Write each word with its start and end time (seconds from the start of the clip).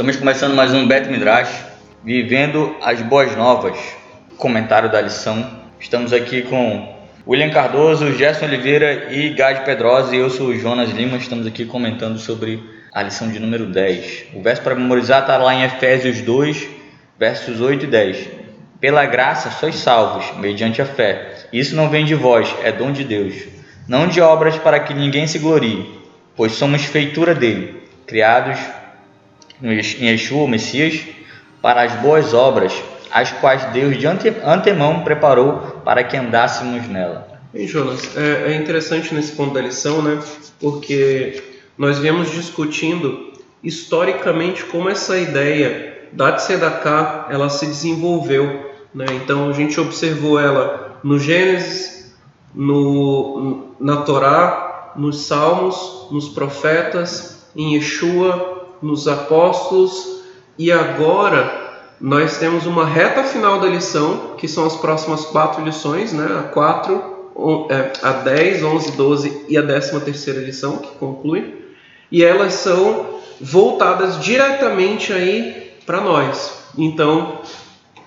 Estamos 0.00 0.16
começando 0.16 0.54
mais 0.54 0.72
um 0.72 0.88
Bet 0.88 1.10
Midrash, 1.10 1.62
vivendo 2.02 2.74
as 2.80 3.02
boas 3.02 3.36
novas. 3.36 3.76
Comentário 4.38 4.90
da 4.90 4.98
lição. 4.98 5.46
Estamos 5.78 6.14
aqui 6.14 6.40
com 6.40 6.96
William 7.26 7.50
Cardoso, 7.50 8.10
Gerson 8.14 8.46
Oliveira 8.46 9.12
e 9.12 9.28
Gade 9.34 9.62
Pedrosa. 9.62 10.16
E 10.16 10.18
eu 10.18 10.30
sou 10.30 10.46
o 10.46 10.58
Jonas 10.58 10.88
Lima. 10.88 11.18
Estamos 11.18 11.46
aqui 11.46 11.66
comentando 11.66 12.18
sobre 12.18 12.64
a 12.94 13.02
lição 13.02 13.28
de 13.28 13.38
número 13.38 13.66
10. 13.66 14.28
O 14.36 14.40
verso 14.40 14.62
para 14.62 14.74
memorizar 14.74 15.20
está 15.20 15.36
lá 15.36 15.54
em 15.54 15.64
Efésios 15.64 16.22
2, 16.22 16.66
versos 17.18 17.60
8 17.60 17.84
e 17.84 17.88
10. 17.88 18.28
Pela 18.80 19.04
graça 19.04 19.50
sois 19.50 19.74
salvos, 19.74 20.34
mediante 20.38 20.80
a 20.80 20.86
fé. 20.86 21.44
Isso 21.52 21.76
não 21.76 21.90
vem 21.90 22.06
de 22.06 22.14
vós, 22.14 22.48
é 22.62 22.72
dom 22.72 22.90
de 22.90 23.04
Deus. 23.04 23.34
Não 23.86 24.08
de 24.08 24.18
obras 24.22 24.56
para 24.56 24.80
que 24.80 24.94
ninguém 24.94 25.26
se 25.26 25.38
glorie, 25.38 25.86
pois 26.34 26.52
somos 26.52 26.86
feitura 26.86 27.34
dele, 27.34 27.82
criados 28.06 28.58
em 29.62 30.06
Yeshua, 30.06 30.44
o 30.44 30.48
Messias, 30.48 31.00
para 31.60 31.82
as 31.82 31.92
boas 31.94 32.32
obras, 32.32 32.72
as 33.12 33.32
quais 33.32 33.64
Deus 33.72 33.98
de 33.98 34.06
antemão 34.06 35.02
preparou 35.02 35.80
para 35.84 36.04
que 36.04 36.16
andássemos 36.16 36.86
nela. 36.88 37.28
Bem, 37.52 37.66
Jonas, 37.66 38.16
é, 38.16 38.52
é 38.52 38.54
interessante 38.54 39.12
nesse 39.14 39.32
ponto 39.32 39.52
da 39.52 39.60
lição, 39.60 40.00
né? 40.00 40.22
Porque 40.60 41.42
nós 41.76 41.98
viemos 41.98 42.30
discutindo 42.30 43.32
historicamente 43.62 44.64
como 44.64 44.88
essa 44.88 45.18
ideia 45.18 46.08
da 46.12 46.32
Tzedakah 46.32 47.26
ela 47.30 47.48
se 47.48 47.66
desenvolveu. 47.66 48.70
Né? 48.94 49.06
Então 49.12 49.48
a 49.48 49.52
gente 49.52 49.80
observou 49.80 50.38
ela 50.38 50.98
no 51.02 51.18
Gênesis, 51.18 52.14
no, 52.54 53.74
na 53.80 53.98
Torá, 53.98 54.92
nos 54.96 55.26
Salmos, 55.26 56.08
nos 56.10 56.28
profetas, 56.28 57.48
em 57.54 57.74
Yeshua, 57.74 58.59
nos 58.82 59.06
apóstolos 59.06 60.20
e 60.58 60.70
agora 60.70 61.70
nós 62.00 62.38
temos 62.38 62.66
uma 62.66 62.86
reta 62.86 63.22
final 63.22 63.60
da 63.60 63.66
lição, 63.66 64.34
que 64.38 64.48
são 64.48 64.64
as 64.66 64.76
próximas 64.76 65.24
quatro 65.26 65.62
lições, 65.62 66.12
né? 66.12 66.26
a 66.38 66.44
4, 66.44 67.66
é, 67.70 67.92
a 68.02 68.12
10, 68.12 68.62
11, 68.62 68.92
12 68.92 69.46
e 69.48 69.58
a 69.58 69.62
13 69.62 70.00
terceira 70.00 70.40
lição, 70.40 70.78
que 70.78 70.88
conclui, 70.98 71.54
e 72.10 72.24
elas 72.24 72.54
são 72.54 73.20
voltadas 73.40 74.18
diretamente 74.22 75.12
aí 75.12 75.74
para 75.84 76.00
nós. 76.00 76.64
Então, 76.76 77.40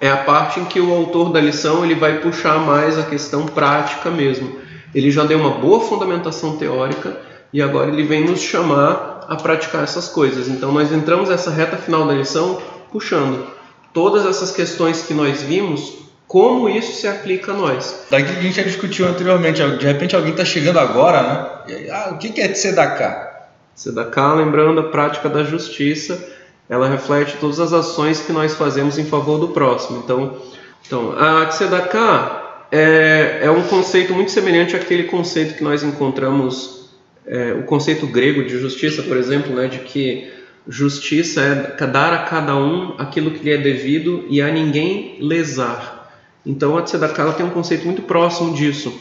é 0.01 0.09
a 0.09 0.17
parte 0.17 0.59
em 0.59 0.65
que 0.65 0.79
o 0.79 0.93
autor 0.93 1.31
da 1.31 1.39
lição 1.39 1.85
ele 1.85 1.95
vai 1.95 2.19
puxar 2.19 2.59
mais 2.59 2.97
a 2.97 3.03
questão 3.03 3.45
prática 3.45 4.09
mesmo. 4.09 4.57
Ele 4.93 5.09
já 5.09 5.23
deu 5.23 5.39
uma 5.39 5.51
boa 5.51 5.79
fundamentação 5.79 6.57
teórica 6.57 7.17
e 7.51 7.61
agora 7.61 7.89
ele 7.89 8.03
vem 8.03 8.25
nos 8.25 8.41
chamar 8.41 9.12
a 9.33 9.37
praticar 9.37 9.83
essas 9.83 10.07
coisas. 10.07 10.47
Então, 10.47 10.71
nós 10.71 10.91
entramos 10.91 11.29
nessa 11.29 11.51
reta 11.51 11.77
final 11.77 12.07
da 12.07 12.13
lição 12.13 12.61
puxando 12.91 13.47
todas 13.93 14.25
essas 14.25 14.51
questões 14.51 15.03
que 15.03 15.13
nós 15.13 15.41
vimos, 15.41 15.93
como 16.27 16.67
isso 16.67 16.93
se 16.93 17.07
aplica 17.07 17.51
a 17.51 17.55
nós. 17.55 18.05
Daqui 18.09 18.31
a 18.31 18.41
gente 18.41 18.55
já 18.55 18.63
discutiu 18.63 19.07
anteriormente, 19.07 19.61
de 19.77 19.85
repente 19.85 20.15
alguém 20.15 20.31
está 20.31 20.43
chegando 20.43 20.79
agora, 20.79 21.21
né? 21.21 21.89
Ah, 21.91 22.09
o 22.11 22.17
que 22.17 22.41
é 22.41 22.47
Tzedakah? 22.47 23.33
Tzedakah, 23.75 24.33
lembrando 24.33 24.79
a 24.79 24.83
prática 24.83 25.29
da 25.29 25.43
justiça, 25.43 26.27
ela 26.67 26.87
reflete 26.87 27.37
todas 27.39 27.59
as 27.59 27.73
ações 27.73 28.21
que 28.21 28.31
nós 28.31 28.55
fazemos 28.55 28.97
em 28.97 29.05
favor 29.05 29.37
do 29.37 29.49
próximo. 29.49 30.01
Então, 30.03 30.37
então 30.85 31.15
a 31.17 31.45
Tzedakah 31.45 32.67
é, 32.71 33.41
é 33.43 33.51
um 33.51 33.61
conceito 33.63 34.13
muito 34.13 34.31
semelhante 34.31 34.75
àquele 34.75 35.03
conceito 35.03 35.55
que 35.55 35.63
nós 35.63 35.83
encontramos, 35.83 36.82
é, 37.25 37.53
o 37.53 37.63
conceito 37.63 38.07
grego 38.07 38.43
de 38.43 38.57
justiça, 38.57 39.03
por 39.03 39.17
exemplo, 39.17 39.55
né, 39.55 39.67
de 39.67 39.79
que 39.79 40.31
Justiça 40.67 41.41
é 41.41 41.85
dar 41.85 42.13
a 42.13 42.19
cada 42.19 42.55
um 42.55 42.95
aquilo 42.97 43.31
que 43.31 43.43
lhe 43.43 43.51
é 43.51 43.57
devido 43.57 44.25
e 44.29 44.41
a 44.41 44.49
ninguém 44.49 45.17
lesar. 45.19 46.09
Então 46.45 46.77
a 46.77 46.81
Tzedakah 46.81 47.33
tem 47.33 47.45
um 47.45 47.49
conceito 47.49 47.85
muito 47.85 48.01
próximo 48.03 48.53
disso. 48.53 48.93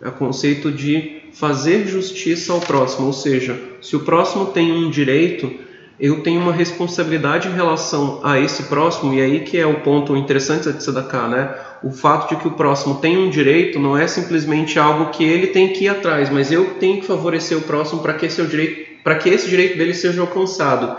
É 0.00 0.08
o 0.08 0.12
conceito 0.12 0.72
de 0.72 1.22
fazer 1.32 1.86
justiça 1.86 2.52
ao 2.52 2.60
próximo, 2.60 3.06
ou 3.06 3.12
seja, 3.12 3.56
se 3.80 3.94
o 3.94 4.00
próximo 4.00 4.46
tem 4.46 4.72
um 4.72 4.90
direito, 4.90 5.52
eu 5.98 6.22
tenho 6.22 6.40
uma 6.40 6.52
responsabilidade 6.52 7.48
em 7.48 7.52
relação 7.52 8.20
a 8.22 8.38
esse 8.40 8.64
próximo, 8.64 9.14
e 9.14 9.20
aí 9.20 9.40
que 9.40 9.56
é 9.56 9.66
o 9.66 9.80
ponto 9.80 10.16
interessante 10.16 10.66
da 10.66 10.72
Tzedakah, 10.72 11.28
né? 11.28 11.54
O 11.82 11.90
fato 11.90 12.34
de 12.34 12.40
que 12.40 12.48
o 12.48 12.52
próximo 12.52 12.96
tem 12.96 13.16
um 13.16 13.30
direito 13.30 13.78
não 13.78 13.96
é 13.96 14.06
simplesmente 14.06 14.78
algo 14.78 15.10
que 15.10 15.22
ele 15.22 15.48
tem 15.48 15.72
que 15.72 15.84
ir 15.84 15.88
atrás, 15.88 16.30
mas 16.30 16.50
eu 16.50 16.74
tenho 16.74 17.00
que 17.00 17.06
favorecer 17.06 17.56
o 17.56 17.62
próximo 17.62 18.02
para 18.02 18.14
que 18.14 18.26
direito 18.26 18.94
que 19.20 19.28
esse 19.28 19.48
direito 19.48 19.76
dele 19.76 19.94
seja 19.94 20.20
alcançado. 20.20 20.96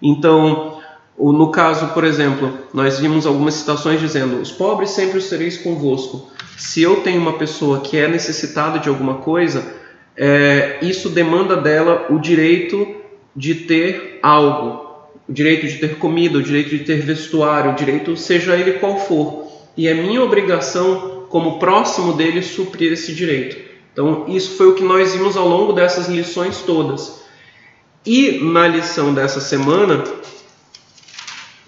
Então, 0.00 0.80
no 1.18 1.50
caso, 1.50 1.88
por 1.88 2.02
exemplo, 2.02 2.52
nós 2.72 2.98
vimos 2.98 3.26
algumas 3.26 3.54
citações 3.54 4.00
dizendo: 4.00 4.40
os 4.40 4.50
pobres 4.50 4.90
sempre 4.90 5.18
os 5.18 5.28
tereis 5.28 5.58
convosco. 5.58 6.30
Se 6.56 6.82
eu 6.82 6.96
tenho 7.02 7.20
uma 7.20 7.34
pessoa 7.34 7.80
que 7.80 7.96
é 7.96 8.08
necessitada 8.08 8.78
de 8.78 8.88
alguma 8.88 9.16
coisa, 9.16 9.64
é, 10.16 10.78
isso 10.82 11.10
demanda 11.10 11.56
dela 11.56 12.06
o 12.10 12.18
direito 12.18 13.01
de 13.34 13.54
ter 13.54 14.18
algo, 14.22 15.08
o 15.28 15.32
direito 15.32 15.66
de 15.66 15.78
ter 15.78 15.98
comida, 15.98 16.38
o 16.38 16.42
direito 16.42 16.70
de 16.70 16.80
ter 16.80 17.00
vestuário, 17.02 17.72
o 17.72 17.74
direito, 17.74 18.16
seja 18.16 18.56
ele 18.56 18.74
qual 18.74 18.98
for. 18.98 19.50
E 19.76 19.88
é 19.88 19.94
minha 19.94 20.22
obrigação, 20.22 21.26
como 21.28 21.58
próximo 21.58 22.12
dele, 22.12 22.42
suprir 22.42 22.92
esse 22.92 23.14
direito. 23.14 23.56
Então, 23.92 24.26
isso 24.28 24.56
foi 24.56 24.68
o 24.68 24.74
que 24.74 24.82
nós 24.82 25.12
vimos 25.12 25.36
ao 25.36 25.48
longo 25.48 25.72
dessas 25.72 26.08
lições 26.08 26.62
todas. 26.62 27.22
E 28.04 28.40
na 28.42 28.66
lição 28.66 29.14
dessa 29.14 29.40
semana, 29.40 30.02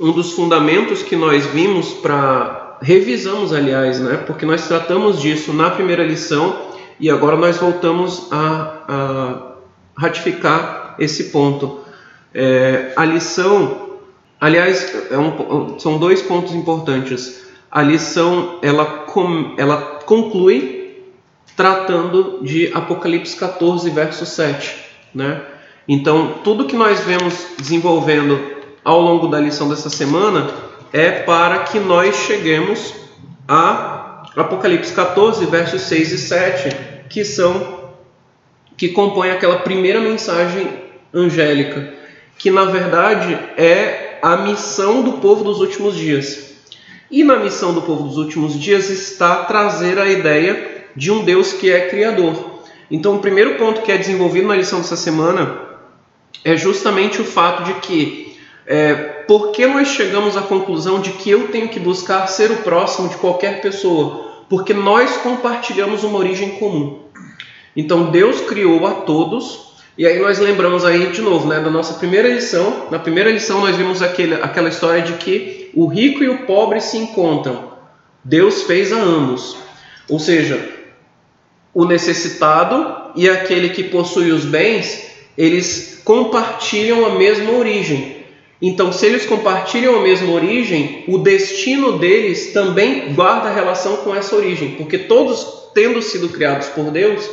um 0.00 0.10
dos 0.10 0.32
fundamentos 0.32 1.02
que 1.02 1.16
nós 1.16 1.46
vimos 1.46 1.92
para 1.94 2.78
revisamos, 2.82 3.52
aliás, 3.52 4.00
né? 4.00 4.16
Porque 4.26 4.44
nós 4.44 4.66
tratamos 4.66 5.20
disso 5.20 5.52
na 5.52 5.70
primeira 5.70 6.04
lição 6.04 6.74
e 6.98 7.08
agora 7.08 7.36
nós 7.36 7.56
voltamos 7.56 8.28
a, 8.30 8.84
a 8.88 9.56
ratificar 9.96 10.83
esse 10.98 11.24
ponto. 11.24 11.80
É, 12.32 12.92
a 12.96 13.04
lição, 13.04 13.98
aliás, 14.40 14.94
é 15.10 15.18
um, 15.18 15.78
são 15.78 15.98
dois 15.98 16.22
pontos 16.22 16.54
importantes. 16.54 17.44
A 17.70 17.82
lição 17.82 18.58
ela, 18.62 18.84
com, 18.84 19.54
ela 19.56 20.00
conclui 20.04 21.02
tratando 21.56 22.40
de 22.42 22.70
Apocalipse 22.72 23.36
14, 23.36 23.88
verso 23.90 24.26
7, 24.26 24.76
né? 25.14 25.42
Então, 25.86 26.36
tudo 26.42 26.66
que 26.66 26.76
nós 26.76 27.00
vemos 27.00 27.46
desenvolvendo 27.58 28.40
ao 28.82 29.00
longo 29.00 29.28
da 29.28 29.38
lição 29.38 29.68
dessa 29.68 29.90
semana 29.90 30.50
é 30.92 31.10
para 31.10 31.60
que 31.60 31.78
nós 31.78 32.16
cheguemos 32.16 32.94
a 33.46 34.22
Apocalipse 34.36 34.92
14, 34.92 35.44
versos 35.46 35.82
6 35.82 36.12
e 36.12 36.18
7, 36.18 36.76
que 37.08 37.24
são 37.24 37.84
que 38.76 38.88
compõem 38.88 39.30
aquela 39.30 39.58
primeira 39.58 40.00
mensagem 40.00 40.83
angélica, 41.14 41.92
que 42.36 42.50
na 42.50 42.64
verdade 42.64 43.38
é 43.56 44.18
a 44.22 44.36
missão 44.38 45.02
do 45.02 45.14
povo 45.14 45.44
dos 45.44 45.60
últimos 45.60 45.94
dias. 45.94 46.54
E 47.10 47.22
na 47.22 47.36
missão 47.36 47.72
do 47.72 47.82
povo 47.82 48.08
dos 48.08 48.16
últimos 48.16 48.58
dias 48.58 48.90
está 48.90 49.44
trazer 49.44 49.98
a 49.98 50.08
ideia 50.10 50.86
de 50.96 51.10
um 51.10 51.24
Deus 51.24 51.52
que 51.52 51.70
é 51.70 51.88
criador. 51.88 52.54
Então, 52.90 53.16
o 53.16 53.20
primeiro 53.20 53.56
ponto 53.56 53.82
que 53.82 53.92
é 53.92 53.96
desenvolvido 53.96 54.48
na 54.48 54.56
lição 54.56 54.80
dessa 54.80 54.96
semana 54.96 55.58
é 56.44 56.56
justamente 56.56 57.20
o 57.20 57.24
fato 57.24 57.64
de 57.64 57.74
que 57.74 58.36
é, 58.66 58.94
por 59.26 59.52
que 59.52 59.66
nós 59.66 59.88
chegamos 59.88 60.36
à 60.36 60.42
conclusão 60.42 61.00
de 61.00 61.10
que 61.10 61.30
eu 61.30 61.48
tenho 61.48 61.68
que 61.68 61.78
buscar 61.78 62.26
ser 62.26 62.50
o 62.50 62.56
próximo 62.58 63.08
de 63.08 63.16
qualquer 63.16 63.60
pessoa? 63.60 64.44
Porque 64.48 64.74
nós 64.74 65.16
compartilhamos 65.18 66.04
uma 66.04 66.18
origem 66.18 66.50
comum. 66.52 67.04
Então 67.76 68.10
Deus 68.10 68.40
criou 68.42 68.86
a 68.86 68.92
todos, 68.92 69.73
e 69.96 70.06
aí 70.06 70.18
nós 70.18 70.38
lembramos 70.38 70.84
aí 70.84 71.12
de 71.12 71.20
novo, 71.20 71.48
né, 71.48 71.60
da 71.60 71.70
nossa 71.70 71.94
primeira 71.94 72.28
lição. 72.28 72.88
Na 72.90 72.98
primeira 72.98 73.30
lição 73.30 73.60
nós 73.60 73.76
vimos 73.76 74.02
aquele, 74.02 74.34
aquela 74.34 74.68
história 74.68 75.02
de 75.02 75.12
que 75.14 75.70
o 75.74 75.86
rico 75.86 76.24
e 76.24 76.28
o 76.28 76.46
pobre 76.46 76.80
se 76.80 76.96
encontram. 76.96 77.72
Deus 78.22 78.62
fez 78.62 78.92
a 78.92 79.00
ambos. 79.00 79.56
Ou 80.08 80.18
seja, 80.18 80.68
o 81.72 81.84
necessitado 81.84 83.12
e 83.14 83.28
aquele 83.28 83.68
que 83.68 83.84
possui 83.84 84.32
os 84.32 84.44
bens 84.44 85.14
eles 85.36 86.00
compartilham 86.04 87.04
a 87.06 87.14
mesma 87.14 87.52
origem. 87.52 88.24
Então, 88.62 88.92
se 88.92 89.04
eles 89.06 89.26
compartilham 89.26 89.96
a 89.96 90.02
mesma 90.02 90.32
origem, 90.32 91.04
o 91.08 91.18
destino 91.18 91.98
deles 91.98 92.52
também 92.52 93.12
guarda 93.12 93.50
relação 93.50 93.98
com 93.98 94.14
essa 94.14 94.34
origem, 94.36 94.70
porque 94.72 94.96
todos, 94.96 95.70
tendo 95.74 96.00
sido 96.00 96.28
criados 96.28 96.68
por 96.68 96.90
Deus, 96.90 97.28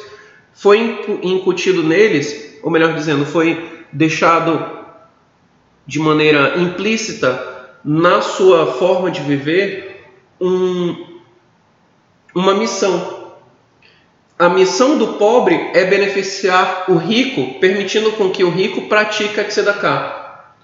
foi 0.53 0.99
incutido 1.21 1.83
neles, 1.83 2.50
ou 2.63 2.71
melhor 2.71 2.93
dizendo, 2.93 3.25
foi 3.25 3.85
deixado 3.91 4.79
de 5.85 5.99
maneira 5.99 6.57
implícita 6.57 7.49
na 7.83 8.21
sua 8.21 8.73
forma 8.73 9.09
de 9.09 9.21
viver 9.21 10.05
um, 10.39 11.19
uma 12.33 12.53
missão, 12.53 13.21
a 14.41 14.49
missão 14.49 14.97
do 14.97 15.19
pobre 15.19 15.69
é 15.71 15.85
beneficiar 15.85 16.85
o 16.87 16.95
rico, 16.95 17.59
permitindo 17.59 18.13
com 18.13 18.31
que 18.31 18.43
o 18.43 18.49
rico 18.49 18.87
pratique 18.87 19.39
a 19.39 19.43
tzedakah. 19.43 20.55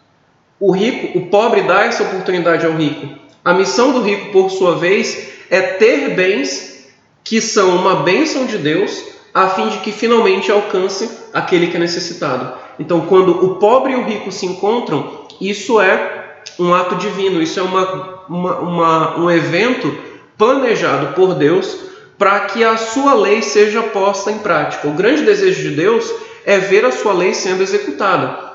O 0.59 0.71
rico, 0.71 1.19
o 1.19 1.27
pobre 1.27 1.61
dá 1.61 1.83
essa 1.83 2.01
oportunidade 2.01 2.65
ao 2.65 2.71
rico. 2.73 3.07
A 3.45 3.53
missão 3.53 3.91
do 3.91 4.01
rico, 4.01 4.31
por 4.31 4.49
sua 4.49 4.77
vez, 4.77 5.29
é 5.51 5.61
ter 5.61 6.15
bens 6.15 6.89
que 7.23 7.39
são 7.39 7.75
uma 7.75 7.97
bênção 7.97 8.47
de 8.47 8.57
Deus, 8.57 9.03
a 9.31 9.49
fim 9.49 9.69
de 9.69 9.77
que 9.77 9.91
finalmente 9.91 10.51
alcance 10.51 11.16
aquele 11.33 11.67
que 11.67 11.77
é 11.77 11.79
necessitado. 11.79 12.53
Então, 12.79 13.01
quando 13.01 13.45
o 13.45 13.55
pobre 13.55 13.93
e 13.93 13.95
o 13.95 14.03
rico 14.03 14.31
se 14.31 14.45
encontram, 14.45 15.25
isso 15.39 15.79
é 15.79 16.37
um 16.59 16.73
ato 16.73 16.95
divino, 16.95 17.41
isso 17.41 17.59
é 17.59 17.63
uma, 17.63 18.23
uma, 18.27 18.59
uma 18.59 19.19
um 19.19 19.31
evento 19.31 19.95
planejado 20.37 21.13
por 21.13 21.33
Deus 21.35 21.87
para 22.17 22.41
que 22.41 22.63
a 22.63 22.77
sua 22.77 23.13
lei 23.13 23.41
seja 23.41 23.83
posta 23.83 24.31
em 24.31 24.39
prática. 24.39 24.87
O 24.87 24.93
grande 24.93 25.23
desejo 25.23 25.69
de 25.69 25.75
Deus 25.75 26.11
é 26.45 26.57
ver 26.57 26.85
a 26.85 26.91
sua 26.91 27.13
lei 27.13 27.33
sendo 27.33 27.61
executada. 27.61 28.47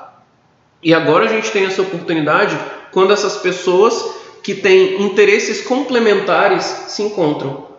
E 0.81 0.93
agora 0.93 1.25
a 1.25 1.27
gente 1.29 1.49
tem 1.51 1.65
essa 1.65 1.81
oportunidade 1.81 2.57
quando 2.91 3.13
essas 3.13 3.37
pessoas 3.37 4.21
que 4.41 4.53
têm 4.53 5.01
interesses 5.01 5.61
complementares 5.61 6.63
se 6.87 7.01
encontram. 7.01 7.72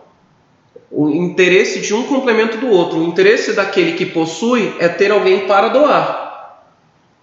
O 0.97 1.09
interesse 1.09 1.81
de 1.81 1.93
um 1.93 2.03
complemento 2.03 2.57
do 2.57 2.69
outro. 2.69 2.99
O 2.99 3.03
interesse 3.03 3.53
daquele 3.53 3.93
que 3.93 4.05
possui 4.05 4.73
é 4.79 4.87
ter 4.87 5.11
alguém 5.11 5.47
para 5.47 5.67
doar. 5.67 6.63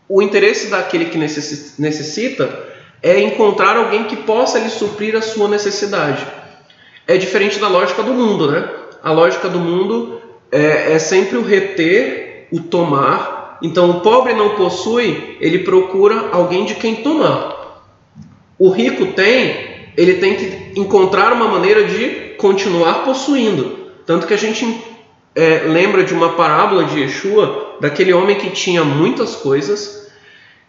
O 0.09 0.21
interesse 0.21 0.69
daquele 0.69 1.07
que 1.07 1.17
necessita 1.17 2.67
é 3.03 3.21
encontrar 3.21 3.77
alguém 3.77 4.05
que 4.05 4.17
possa 4.17 4.59
lhe 4.59 4.69
suprir 4.69 5.17
a 5.17 5.23
sua 5.23 5.49
necessidade 5.49 6.27
é 7.07 7.17
diferente 7.17 7.59
da 7.59 7.69
lógica 7.69 8.03
do 8.03 8.13
mundo, 8.13 8.51
né? 8.51 8.69
A 9.03 9.13
lógica 9.13 9.49
do 9.49 9.59
mundo 9.59 10.21
é, 10.51 10.93
é 10.93 10.99
sempre 10.99 11.37
o 11.37 11.43
reter, 11.43 12.49
o 12.53 12.61
tomar. 12.61 13.59
Então, 13.63 13.91
o 13.91 14.01
pobre 14.01 14.33
não 14.35 14.51
possui, 14.51 15.37
ele 15.41 15.61
procura 15.61 16.31
alguém 16.33 16.65
de 16.65 16.75
quem 16.75 16.97
tomar. 16.97 17.83
O 18.59 18.71
rico 18.71 19.07
tem, 19.07 19.91
ele 19.97 20.15
tem 20.15 20.37
que 20.37 20.81
encontrar 20.81 21.33
uma 21.33 21.49
maneira 21.49 21.85
de 21.85 22.32
continuar 22.43 23.05
possuindo. 23.05 23.79
Tanto 24.05 24.27
que 24.27 24.35
a 24.35 24.37
gente 24.37 24.85
é, 25.33 25.61
lembra 25.69 26.03
de 26.03 26.13
uma 26.13 26.31
parábola 26.31 26.85
de 26.85 26.99
Yeshua, 26.99 27.77
daquele 27.81 28.13
homem 28.13 28.37
que 28.37 28.51
tinha 28.51 28.85
muitas 28.85 29.37
coisas, 29.37 30.11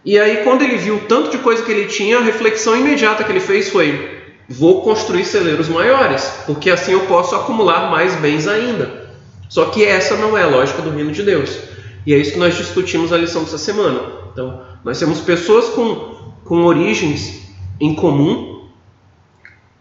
e 0.06 0.20
aí 0.20 0.44
quando 0.44 0.62
ele 0.62 0.78
viu 0.78 0.98
o 0.98 1.00
tanto 1.00 1.31
de 1.31 1.40
coisa 1.40 1.64
que 1.64 1.72
ele 1.72 1.86
tinha, 1.86 2.20
a 2.20 2.22
reflexão 2.22 2.78
imediata 2.78 3.24
que 3.24 3.31
ele 3.31 3.40
fez 3.40 3.70
foi: 3.70 4.22
vou 4.48 4.84
construir 4.84 5.25
celeiros 5.25 5.68
maiores, 5.68 6.44
porque 6.46 6.70
assim 6.70 6.92
eu 6.92 7.02
posso 7.02 7.36
acumular 7.36 7.90
mais 7.90 8.16
bens 8.18 8.48
ainda. 8.48 9.10
Só 9.50 9.66
que 9.66 9.84
essa 9.84 10.16
não 10.16 10.38
é 10.38 10.44
a 10.44 10.48
lógica 10.48 10.81
do 10.81 10.92
reino 10.92 11.12
de 11.12 11.24
Deus. 11.24 11.58
E 12.06 12.14
é 12.14 12.18
isso 12.18 12.34
que 12.34 12.40
nós 12.40 12.56
discutimos 12.56 13.12
na 13.12 13.18
lição 13.18 13.44
dessa 13.44 13.58
semana. 13.58 14.00
Então, 14.31 14.62
nós 14.84 15.00
temos 15.00 15.22
pessoas 15.22 15.70
com, 15.70 16.34
com 16.44 16.66
origens 16.66 17.44
em 17.80 17.94
comum, 17.96 18.52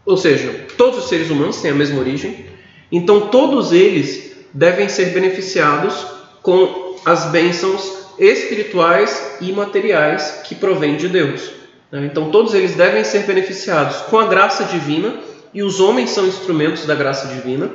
ou 0.05 0.17
seja, 0.17 0.67
todos 0.77 0.99
os 0.99 1.09
seres 1.09 1.31
humanos 1.31 1.61
têm 1.61 1.71
a 1.71 1.75
mesma 1.75 2.01
origem, 2.01 2.47
então 2.91 3.29
todos 3.29 3.73
eles 3.73 4.33
devem 4.53 4.89
ser 4.89 5.07
beneficiados 5.07 5.95
com 6.43 6.97
as 7.05 7.27
bênçãos 7.27 8.03
espirituais 8.19 9.39
e 9.41 9.53
materiais 9.53 10.43
que 10.45 10.55
provêm 10.55 10.97
de 10.97 11.09
Deus. 11.09 11.51
Né? 11.91 12.07
Então 12.11 12.31
todos 12.31 12.55
eles 12.55 12.75
devem 12.75 13.05
ser 13.05 13.25
beneficiados 13.25 13.97
com 14.03 14.19
a 14.19 14.27
graça 14.27 14.65
divina 14.65 15.15
e 15.55 15.63
os 15.63 15.81
homens 15.81 16.11
são 16.11 16.27
instrumentos 16.27 16.87
da 16.87 16.95
graça 16.95 17.29
divina. 17.29 17.71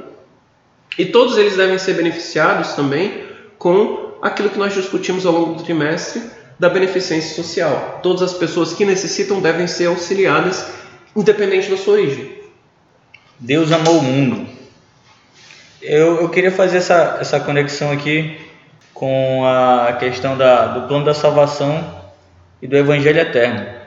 E 0.97 1.05
todos 1.05 1.37
eles 1.37 1.55
devem 1.55 1.77
ser 1.77 1.93
beneficiados 1.93 2.73
também 2.73 3.25
com 3.57 4.13
aquilo 4.21 4.49
que 4.49 4.57
nós 4.57 4.73
discutimos 4.73 5.25
ao 5.25 5.33
longo 5.33 5.55
do 5.55 5.63
trimestre 5.63 6.21
da 6.59 6.69
beneficência 6.69 7.35
social. 7.35 7.99
Todas 8.01 8.23
as 8.23 8.33
pessoas 8.33 8.73
que 8.73 8.83
necessitam 8.83 9.39
devem 9.39 9.67
ser 9.67 9.85
auxiliadas, 9.85 10.65
independente 11.21 11.69
da 11.69 11.77
sua 11.77 11.93
origem. 11.93 12.37
Deus 13.39 13.71
amou 13.71 13.99
o 13.99 14.03
mundo. 14.03 14.47
Eu, 15.81 16.21
eu 16.21 16.29
queria 16.29 16.51
fazer 16.51 16.77
essa, 16.77 17.17
essa 17.19 17.39
conexão 17.39 17.91
aqui 17.91 18.39
com 18.93 19.45
a 19.45 19.93
questão 19.99 20.37
da, 20.37 20.67
do 20.67 20.87
plano 20.87 21.05
da 21.05 21.13
salvação 21.13 21.95
e 22.61 22.67
do 22.67 22.75
evangelho 22.75 23.19
eterno 23.19 23.77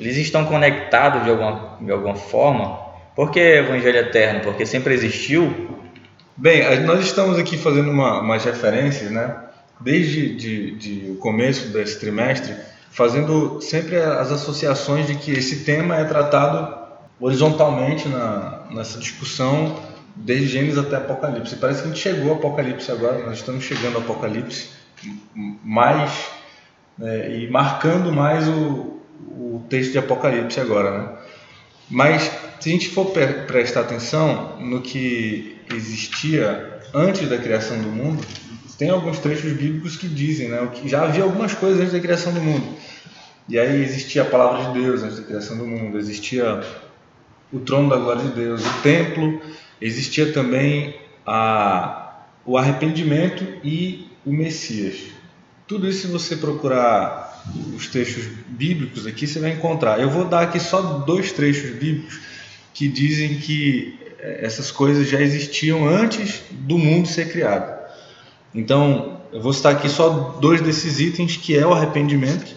eles 0.00 0.16
estão 0.16 0.46
conectados 0.46 1.24
de 1.24 1.30
alguma, 1.30 1.76
de 1.78 1.92
alguma 1.92 2.14
forma. 2.14 2.78
Por 3.14 3.30
que 3.30 3.38
Evangelho 3.38 3.98
Eterno? 3.98 4.40
Porque 4.40 4.64
sempre 4.64 4.94
existiu? 4.94 5.76
Bem, 6.34 6.80
nós 6.80 7.04
estamos 7.04 7.38
aqui 7.38 7.58
fazendo 7.58 7.90
uma, 7.90 8.20
umas 8.20 8.42
referências, 8.42 9.10
né? 9.10 9.36
Desde 9.78 10.34
de, 10.34 10.70
de 10.76 11.10
o 11.10 11.16
começo 11.16 11.68
desse 11.68 12.00
trimestre, 12.00 12.54
fazendo 12.90 13.60
sempre 13.60 13.96
as 13.96 14.32
associações 14.32 15.06
de 15.06 15.16
que 15.16 15.32
esse 15.32 15.64
tema 15.64 15.98
é 15.98 16.04
tratado 16.04 16.79
horizontalmente 17.20 18.08
na, 18.08 18.62
nessa 18.70 18.98
discussão 18.98 19.76
desde 20.16 20.48
Gênesis 20.48 20.78
até 20.78 20.96
Apocalipse. 20.96 21.56
Parece 21.56 21.82
que 21.82 21.88
a 21.88 21.90
gente 21.90 22.00
chegou 22.00 22.30
ao 22.30 22.36
Apocalipse 22.36 22.90
agora, 22.90 23.24
nós 23.24 23.38
estamos 23.38 23.64
chegando 23.64 23.96
ao 23.96 24.02
Apocalipse 24.02 24.68
mais 25.62 26.28
né, 26.98 27.38
e 27.38 27.50
marcando 27.50 28.12
mais 28.12 28.48
o, 28.48 29.00
o 29.20 29.64
texto 29.68 29.92
de 29.92 29.98
Apocalipse 29.98 30.60
agora, 30.60 30.98
né? 30.98 31.08
Mas 31.88 32.30
se 32.60 32.68
a 32.68 32.72
gente 32.72 32.90
for 32.90 33.06
prestar 33.46 33.80
atenção 33.80 34.58
no 34.60 34.80
que 34.80 35.58
existia 35.74 36.80
antes 36.94 37.28
da 37.28 37.36
criação 37.36 37.80
do 37.80 37.88
mundo, 37.88 38.24
tem 38.78 38.90
alguns 38.90 39.18
trechos 39.18 39.52
bíblicos 39.52 39.96
que 39.96 40.06
dizem, 40.06 40.48
né? 40.48 40.68
Que 40.72 40.88
já 40.88 41.02
havia 41.02 41.24
algumas 41.24 41.52
coisas 41.52 41.80
antes 41.80 41.92
da 41.92 42.00
criação 42.00 42.32
do 42.32 42.40
mundo. 42.40 42.64
E 43.48 43.58
aí 43.58 43.82
existia 43.82 44.22
a 44.22 44.26
palavra 44.26 44.72
de 44.72 44.80
Deus 44.80 45.02
antes 45.02 45.18
da 45.18 45.24
criação 45.24 45.58
do 45.58 45.66
mundo, 45.66 45.98
existia 45.98 46.62
o 47.52 47.60
trono 47.60 47.88
da 47.88 47.96
glória 47.96 48.22
de 48.22 48.30
Deus, 48.30 48.64
o 48.64 48.82
templo, 48.82 49.40
existia 49.80 50.32
também 50.32 50.94
a, 51.26 52.24
o 52.44 52.56
arrependimento 52.56 53.44
e 53.64 54.08
o 54.24 54.32
Messias. 54.32 54.98
Tudo 55.66 55.88
isso, 55.88 56.02
se 56.02 56.06
você 56.08 56.36
procurar 56.36 57.30
os 57.74 57.86
trechos 57.88 58.24
bíblicos 58.48 59.06
aqui, 59.06 59.26
você 59.26 59.38
vai 59.38 59.52
encontrar. 59.52 60.00
Eu 60.00 60.10
vou 60.10 60.24
dar 60.24 60.42
aqui 60.42 60.60
só 60.60 60.80
dois 60.80 61.32
trechos 61.32 61.70
bíblicos 61.70 62.20
que 62.74 62.88
dizem 62.88 63.38
que 63.38 63.98
eh, 64.18 64.40
essas 64.42 64.70
coisas 64.70 65.08
já 65.08 65.20
existiam 65.20 65.88
antes 65.88 66.42
do 66.50 66.76
mundo 66.76 67.08
ser 67.08 67.30
criado. 67.30 67.78
Então, 68.54 69.20
eu 69.32 69.40
vou 69.40 69.52
citar 69.52 69.74
aqui 69.74 69.88
só 69.88 70.38
dois 70.40 70.60
desses 70.60 70.98
itens, 70.98 71.36
que 71.36 71.56
é 71.56 71.64
o 71.66 71.72
arrependimento 71.72 72.54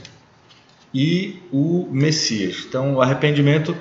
e 0.93 1.39
o 1.51 1.87
Messias. 1.91 2.65
Então, 2.67 2.95
o 2.95 3.01
arrependimento 3.01 3.75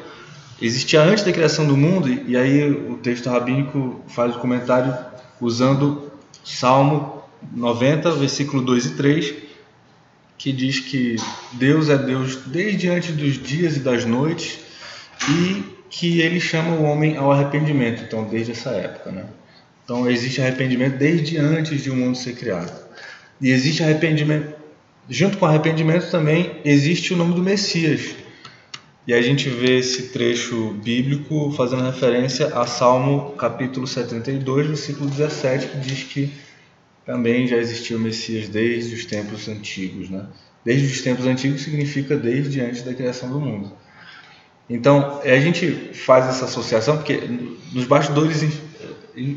existia 0.66 1.02
antes 1.02 1.24
da 1.24 1.32
criação 1.32 1.66
do 1.66 1.76
mundo, 1.76 2.08
e 2.08 2.36
aí 2.36 2.70
o 2.70 2.96
texto 2.96 3.28
rabínico 3.28 4.00
faz 4.08 4.34
o 4.36 4.38
comentário 4.38 4.96
usando 5.40 6.10
Salmo 6.44 7.22
90, 7.54 8.12
versículo 8.12 8.62
2 8.62 8.86
e 8.86 8.90
3, 8.90 9.34
que 10.38 10.52
diz 10.52 10.80
que 10.80 11.16
Deus 11.52 11.88
é 11.88 11.96
Deus 11.96 12.36
desde 12.46 12.88
antes 12.88 13.14
dos 13.14 13.40
dias 13.40 13.76
e 13.76 13.80
das 13.80 14.04
noites 14.04 14.58
e 15.28 15.64
que 15.88 16.20
ele 16.20 16.40
chama 16.40 16.76
o 16.76 16.82
homem 16.82 17.16
ao 17.16 17.30
arrependimento, 17.30 18.02
então 18.02 18.24
desde 18.24 18.52
essa 18.52 18.70
época, 18.70 19.12
né? 19.12 19.26
Então 19.84 20.08
existe 20.08 20.40
arrependimento 20.40 20.96
desde 20.96 21.38
antes 21.38 21.82
de 21.82 21.90
o 21.90 21.96
mundo 21.96 22.16
ser 22.16 22.34
criado. 22.34 22.72
E 23.40 23.50
existe 23.50 23.82
arrependimento, 23.82 24.54
junto 25.08 25.38
com 25.38 25.46
arrependimento 25.46 26.10
também 26.10 26.60
existe 26.64 27.12
o 27.12 27.16
nome 27.16 27.34
do 27.34 27.42
Messias. 27.42 28.14
E 29.04 29.12
a 29.12 29.20
gente 29.20 29.48
vê 29.48 29.78
esse 29.78 30.10
trecho 30.10 30.70
bíblico 30.74 31.52
fazendo 31.56 31.82
referência 31.82 32.46
a 32.56 32.66
Salmo 32.66 33.32
capítulo 33.32 33.84
72, 33.84 34.68
versículo 34.68 35.10
17, 35.10 35.66
que 35.66 35.78
diz 35.78 36.04
que 36.04 36.32
também 37.04 37.48
já 37.48 37.56
existia 37.56 37.96
o 37.96 38.00
Messias 38.00 38.48
desde 38.48 38.94
os 38.94 39.04
tempos 39.04 39.48
antigos. 39.48 40.08
Né? 40.08 40.24
Desde 40.64 40.86
os 40.86 41.02
tempos 41.02 41.26
antigos 41.26 41.62
significa 41.62 42.16
desde 42.16 42.60
antes 42.60 42.82
da 42.82 42.94
criação 42.94 43.28
do 43.28 43.40
mundo. 43.40 43.72
Então, 44.70 45.20
a 45.24 45.38
gente 45.40 45.90
faz 45.94 46.26
essa 46.26 46.44
associação 46.44 46.96
porque 46.96 47.20
nos 47.72 47.84
bastidores, 47.86 48.40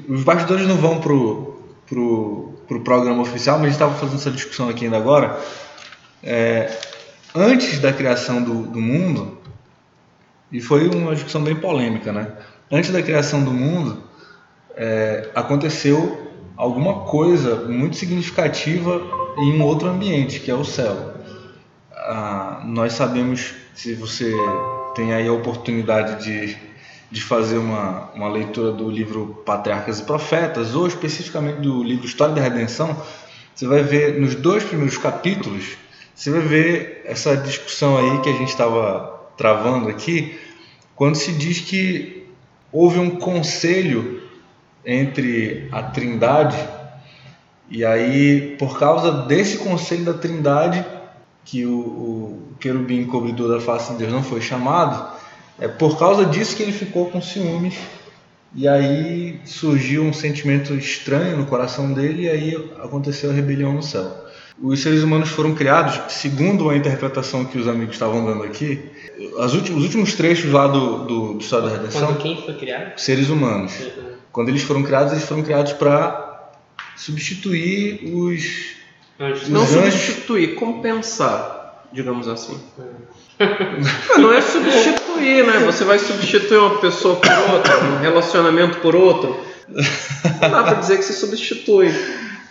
os 0.07 0.23
bastidores 0.23 0.67
não 0.67 0.77
vão 0.77 1.01
pro, 1.01 1.59
pro, 1.87 2.53
pro 2.67 2.81
programa 2.81 3.23
oficial, 3.23 3.57
mas 3.57 3.63
a 3.63 3.69
gente 3.69 3.75
estava 3.75 3.95
fazendo 3.95 4.19
essa 4.19 4.29
discussão 4.29 4.69
aqui 4.69 4.85
ainda 4.85 4.97
agora. 4.97 5.43
É, 6.21 6.71
antes 7.33 7.79
da 7.79 7.91
criação 7.91 8.43
do, 8.43 8.61
do 8.67 8.79
mundo, 8.79 9.39
e 10.51 10.61
foi 10.61 10.87
uma 10.87 11.13
discussão 11.13 11.43
bem 11.43 11.55
polêmica, 11.55 12.11
né? 12.11 12.31
Antes 12.71 12.91
da 12.91 13.01
criação 13.01 13.43
do 13.43 13.51
mundo, 13.51 14.03
é, 14.75 15.29
aconteceu 15.35 16.31
alguma 16.55 17.01
coisa 17.01 17.55
muito 17.67 17.95
significativa 17.95 19.01
em 19.37 19.59
um 19.59 19.63
outro 19.63 19.87
ambiente, 19.89 20.39
que 20.39 20.49
é 20.49 20.55
o 20.55 20.63
céu. 20.63 21.13
Ah, 21.93 22.61
nós 22.65 22.93
sabemos, 22.93 23.53
se 23.73 23.93
você 23.93 24.33
tem 24.95 25.13
aí 25.13 25.27
a 25.27 25.33
oportunidade 25.33 26.23
de, 26.23 26.57
de 27.11 27.21
fazer 27.21 27.57
uma, 27.57 28.11
uma 28.13 28.29
leitura 28.29 28.71
do 28.71 28.89
livro 28.89 29.43
Patriarcas 29.45 29.99
e 29.99 30.03
Profetas, 30.03 30.75
ou 30.75 30.87
especificamente 30.87 31.61
do 31.61 31.83
livro 31.83 32.05
História 32.05 32.33
da 32.33 32.41
Redenção, 32.41 32.95
você 33.53 33.67
vai 33.67 33.83
ver 33.83 34.19
nos 34.19 34.35
dois 34.35 34.63
primeiros 34.63 34.97
capítulos 34.97 35.77
você 36.15 36.31
vai 36.31 36.39
ver 36.39 37.01
essa 37.03 37.35
discussão 37.35 37.97
aí 37.97 38.21
que 38.21 38.29
a 38.29 38.31
gente 38.31 38.47
estava 38.47 39.14
travando 39.37 39.89
aqui, 39.89 40.39
quando 40.95 41.15
se 41.15 41.31
diz 41.31 41.59
que 41.59 42.27
houve 42.71 42.99
um 42.99 43.11
conselho 43.11 44.21
entre 44.85 45.67
a 45.71 45.83
Trindade 45.83 46.57
e 47.69 47.83
aí, 47.83 48.55
por 48.59 48.77
causa 48.77 49.11
desse 49.11 49.57
conselho 49.57 50.05
da 50.05 50.13
Trindade, 50.13 50.85
que 51.43 51.65
o, 51.65 51.77
o 51.77 52.55
querubim 52.59 53.05
cobridor 53.05 53.49
da 53.49 53.59
face 53.59 53.91
de 53.93 53.99
Deus 53.99 54.11
não 54.11 54.23
foi 54.23 54.41
chamado, 54.41 55.13
é 55.59 55.67
por 55.67 55.97
causa 55.97 56.25
disso 56.25 56.55
que 56.55 56.63
ele 56.63 56.71
ficou 56.71 57.09
com 57.09 57.21
ciúmes. 57.21 57.75
E 58.53 58.67
aí 58.67 59.41
surgiu 59.45 60.03
um 60.03 60.13
sentimento 60.13 60.73
estranho 60.75 61.37
no 61.37 61.45
coração 61.45 61.91
dele 61.91 62.23
e 62.23 62.29
aí 62.29 62.71
aconteceu 62.81 63.31
a 63.31 63.33
rebelião 63.33 63.73
no 63.73 63.83
céu. 63.83 64.24
Os 64.61 64.81
seres 64.81 65.03
humanos 65.03 65.29
foram 65.29 65.53
criados, 65.53 66.13
segundo 66.13 66.69
a 66.69 66.77
interpretação 66.77 67.43
que 67.43 67.57
os 67.57 67.67
amigos 67.67 67.95
estavam 67.95 68.25
dando 68.25 68.43
aqui, 68.43 68.89
últimos, 69.53 69.69
os 69.69 69.83
últimos 69.83 70.13
trechos 70.13 70.51
lá 70.51 70.67
do, 70.67 70.99
do, 70.99 71.33
do 71.33 71.39
História 71.39 71.69
da 71.69 71.75
Redenção. 71.75 72.07
Quando 72.07 72.21
quem 72.21 72.41
foi 72.41 72.53
criado? 72.53 72.97
Seres 72.97 73.29
humanos. 73.29 73.73
Quando 74.31 74.49
eles 74.49 74.63
foram 74.63 74.83
criados, 74.83 75.11
eles 75.11 75.25
foram 75.25 75.43
criados 75.43 75.73
para 75.73 76.51
substituir 76.95 78.13
os. 78.13 78.75
Anjos. 79.19 79.49
Não 79.49 79.61
anjos. 79.61 79.93
substituir, 79.93 80.55
compensar, 80.55 81.83
digamos 81.91 82.27
assim. 82.27 82.59
não 84.17 84.33
é 84.33 84.41
substituir, 84.41 85.45
né? 85.45 85.59
Você 85.65 85.83
vai 85.83 85.99
substituir 85.99 86.57
uma 86.57 86.79
pessoa 86.79 87.15
por 87.17 87.53
outra, 87.53 87.77
um 87.79 87.99
relacionamento 87.99 88.79
por 88.79 88.95
outro. 88.95 89.37
Não 89.67 90.49
dá 90.49 90.63
pra 90.63 90.73
dizer 90.75 90.97
que 90.97 91.03
se 91.03 91.13
substitui. 91.13 91.93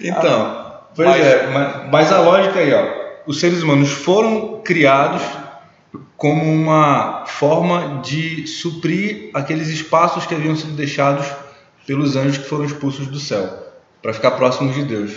Então, 0.00 0.63
pois 0.94 1.08
mas, 1.08 1.26
é, 1.26 1.46
mas, 1.48 1.90
mas 1.90 2.12
a 2.12 2.20
lógica 2.20 2.58
aí, 2.58 2.72
ó. 2.72 3.04
Os 3.26 3.40
seres 3.40 3.62
humanos 3.62 3.90
foram 3.90 4.60
criados 4.62 5.22
como 6.16 6.42
uma 6.42 7.24
forma 7.26 8.00
de 8.02 8.46
suprir 8.46 9.30
aqueles 9.34 9.68
espaços 9.68 10.26
que 10.26 10.34
haviam 10.34 10.56
sido 10.56 10.72
deixados 10.72 11.26
pelos 11.86 12.16
anjos 12.16 12.38
que 12.38 12.48
foram 12.48 12.64
expulsos 12.64 13.06
do 13.06 13.18
céu, 13.18 13.46
para 14.02 14.12
ficar 14.12 14.32
próximos 14.32 14.74
de 14.74 14.84
Deus. 14.84 15.12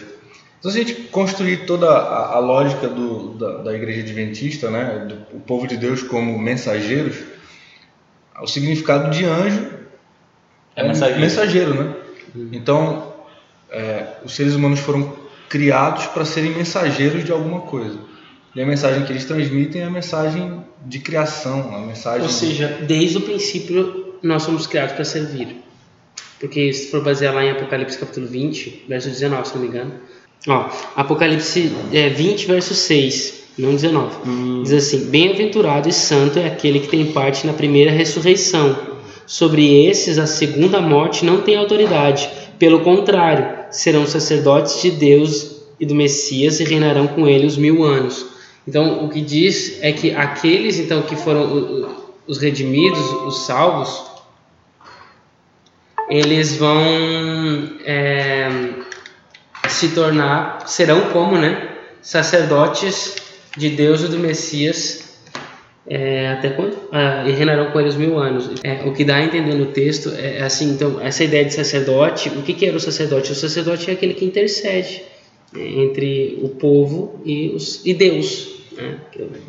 Então, 0.59 0.71
se 0.71 0.79
a 0.79 0.83
gente 0.83 0.95
construir 1.09 1.65
toda 1.65 1.89
a, 1.89 2.35
a 2.35 2.39
lógica 2.39 2.87
do, 2.87 3.35
da, 3.35 3.57
da, 3.59 3.73
igreja 3.73 4.01
adventista, 4.01 4.69
né, 4.69 5.07
do 5.07 5.39
povo 5.41 5.67
de 5.67 5.77
Deus 5.77 6.01
como 6.01 6.37
mensageiros, 6.37 7.15
o 8.41 8.47
significado 8.47 9.09
de 9.09 9.25
anjo 9.25 9.67
é, 10.75 10.81
é 10.81 10.87
mensageiro. 10.87 11.21
mensageiro, 11.21 11.73
né? 11.73 11.95
Uhum. 12.35 12.49
Então, 12.51 13.13
é, 13.69 14.07
os 14.23 14.35
seres 14.35 14.55
humanos 14.55 14.79
foram 14.79 15.15
criados 15.49 16.05
para 16.07 16.25
serem 16.25 16.51
mensageiros 16.51 17.23
de 17.23 17.31
alguma 17.31 17.61
coisa. 17.61 17.97
E 18.55 18.61
a 18.61 18.65
mensagem 18.65 19.05
que 19.05 19.11
eles 19.11 19.25
transmitem 19.25 19.81
é 19.81 19.85
a 19.85 19.89
mensagem 19.89 20.63
de 20.85 20.99
criação, 20.99 21.75
a 21.75 21.79
mensagem. 21.79 22.23
Ou 22.23 22.29
seja, 22.29 22.79
desde 22.87 23.17
o 23.17 23.21
princípio 23.21 24.15
nós 24.21 24.43
somos 24.43 24.65
criados 24.65 24.93
para 24.93 25.05
servir. 25.05 25.63
Porque 26.39 26.71
se 26.73 26.91
for 26.91 27.03
basear 27.03 27.33
lá 27.33 27.43
em 27.43 27.51
Apocalipse 27.51 27.97
capítulo 27.97 28.27
20, 28.27 28.85
verso 28.87 29.09
19, 29.09 29.47
se 29.47 29.55
não 29.55 29.61
me 29.61 29.67
engano. 29.67 29.93
Ó, 30.47 30.69
Apocalipse 30.95 31.71
é, 31.91 32.09
20, 32.09 32.47
verso 32.47 32.73
6, 32.73 33.43
não 33.57 33.71
19. 33.71 34.29
Hum. 34.29 34.61
Diz 34.63 34.73
assim: 34.73 35.09
Bem-aventurado 35.09 35.89
e 35.89 35.93
santo 35.93 36.39
é 36.39 36.45
aquele 36.45 36.79
que 36.79 36.87
tem 36.87 37.11
parte 37.11 37.45
na 37.45 37.53
primeira 37.53 37.91
ressurreição. 37.91 38.97
Sobre 39.25 39.85
esses, 39.85 40.17
a 40.17 40.25
segunda 40.25 40.79
morte 40.79 41.25
não 41.25 41.41
tem 41.41 41.57
autoridade. 41.57 42.29
Pelo 42.57 42.79
contrário, 42.79 43.56
serão 43.71 44.05
sacerdotes 44.05 44.81
de 44.81 44.91
Deus 44.91 45.57
e 45.79 45.85
do 45.85 45.95
Messias 45.95 46.59
e 46.59 46.63
reinarão 46.63 47.07
com 47.07 47.27
ele 47.27 47.45
os 47.45 47.57
mil 47.57 47.83
anos. 47.83 48.25
Então, 48.67 49.05
o 49.05 49.09
que 49.09 49.21
diz 49.21 49.77
é 49.81 49.91
que 49.91 50.11
aqueles 50.11 50.79
então 50.79 51.01
que 51.01 51.15
foram 51.15 51.95
os 52.27 52.37
redimidos, 52.37 52.99
os 53.25 53.45
salvos, 53.45 54.05
eles 56.09 56.57
vão 56.57 56.81
é, 57.85 58.49
se 59.69 59.89
tornar, 59.89 60.67
serão 60.67 61.09
como, 61.11 61.37
né, 61.37 61.69
sacerdotes 62.01 63.15
de 63.55 63.69
Deus 63.69 64.01
e 64.01 64.07
do 64.07 64.19
Messias 64.19 65.06
é, 65.89 66.29
até 66.29 66.49
quando? 66.49 66.75
Ah, 66.91 67.23
e 67.27 67.31
reinarão 67.31 67.71
com 67.71 67.79
eles 67.79 67.95
mil 67.95 68.17
anos. 68.17 68.49
É, 68.63 68.85
o 68.85 68.93
que 68.93 69.05
dá 69.05 69.15
a 69.15 69.23
entender 69.23 69.55
no 69.55 69.67
texto 69.67 70.09
é, 70.09 70.37
é 70.37 70.43
assim, 70.43 70.69
então, 70.71 70.99
essa 71.01 71.23
ideia 71.23 71.45
de 71.45 71.53
sacerdote, 71.53 72.29
o 72.29 72.41
que, 72.41 72.53
que 72.53 72.65
era 72.65 72.75
o 72.75 72.79
sacerdote? 72.79 73.31
O 73.31 73.35
sacerdote 73.35 73.89
é 73.89 73.93
aquele 73.93 74.13
que 74.13 74.25
intercede 74.25 75.03
né, 75.53 75.65
entre 75.65 76.39
o 76.41 76.49
povo 76.49 77.21
e, 77.25 77.49
os, 77.49 77.85
e 77.85 77.93
Deus, 77.93 78.65
né, 78.75 78.97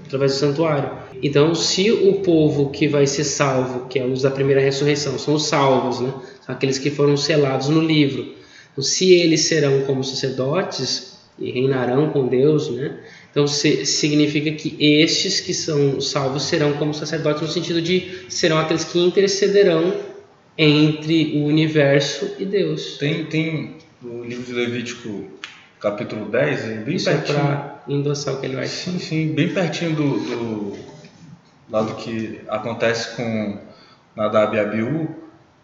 através 0.06 0.32
do 0.34 0.38
santuário. 0.38 0.90
Então, 1.20 1.54
se 1.56 1.90
o 1.90 2.20
povo 2.20 2.70
que 2.70 2.86
vai 2.86 3.06
ser 3.06 3.24
salvo, 3.24 3.88
que 3.88 3.98
é 3.98 4.04
os 4.04 4.22
da 4.22 4.30
primeira 4.30 4.60
ressurreição, 4.60 5.18
são 5.18 5.34
os 5.34 5.46
salvos, 5.46 6.00
né, 6.00 6.12
aqueles 6.46 6.78
que 6.78 6.90
foram 6.90 7.16
selados 7.16 7.68
no 7.68 7.80
livro. 7.80 8.34
Então, 8.72 8.84
se 8.84 9.12
eles 9.12 9.40
serão 9.40 9.80
como 9.80 10.04
sacerdotes 10.04 11.18
e 11.36 11.50
reinarão 11.50 12.10
com 12.10 12.26
Deus, 12.26 12.70
né? 12.70 12.96
Então 13.38 13.46
se, 13.46 13.86
significa 13.86 14.50
que 14.50 14.76
estes 14.80 15.38
que 15.38 15.54
são 15.54 16.00
salvos 16.00 16.42
serão 16.42 16.72
como 16.72 16.92
sacerdotes 16.92 17.40
no 17.40 17.46
sentido 17.46 17.80
de 17.80 18.26
serão 18.28 18.58
aqueles 18.58 18.82
que 18.82 18.98
intercederão 18.98 19.94
entre 20.58 21.38
o 21.38 21.44
universo 21.44 22.34
e 22.36 22.44
Deus. 22.44 22.98
Tem, 22.98 23.26
tem 23.26 23.76
o 24.02 24.24
livro 24.24 24.42
de 24.42 24.52
Levítico, 24.52 25.28
capítulo 25.78 26.28
10, 26.28 26.64
é 26.64 26.74
bem 26.78 26.96
Isso 26.96 27.04
pertinho. 27.08 27.38
É 27.38 27.42
para 27.42 27.82
endossar 27.88 28.34
o 28.34 28.40
que 28.40 28.46
ele 28.46 28.56
vai 28.56 28.66
Sim, 28.66 28.98
sim, 28.98 29.32
bem 29.32 29.54
pertinho 29.54 29.94
do, 29.94 30.18
do 30.18 30.76
lado 31.70 31.94
que 31.94 32.40
acontece 32.48 33.14
com 33.14 33.56
Nadab 34.16 34.56
e 34.56 34.58
Abiú 34.58 35.14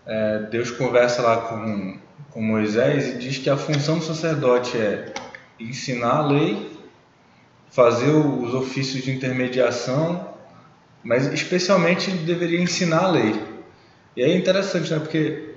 é, 0.07 0.39
Deus 0.49 0.71
conversa 0.71 1.23
lá 1.23 1.39
com, 1.39 1.99
com 2.31 2.41
Moisés 2.41 3.17
e 3.17 3.19
diz 3.19 3.39
que 3.39 3.51
a 3.51 3.57
função 3.57 3.99
do 3.99 4.05
sacerdote 4.05 4.79
é 4.79 5.13
ensinar 5.59 6.19
a 6.19 6.27
lei, 6.29 6.74
fazer 7.75 8.11
os 8.11 8.55
ofícios 8.55 9.03
de 9.03 9.11
intermediação, 9.11 10.29
mas 11.03 11.27
especialmente 11.33 12.09
deveria 12.09 12.61
ensinar 12.61 13.05
a 13.05 13.11
lei. 13.11 13.35
E 14.17 14.23
é 14.23 14.37
interessante, 14.37 14.93
né? 14.93 15.01
Porque 15.01 15.55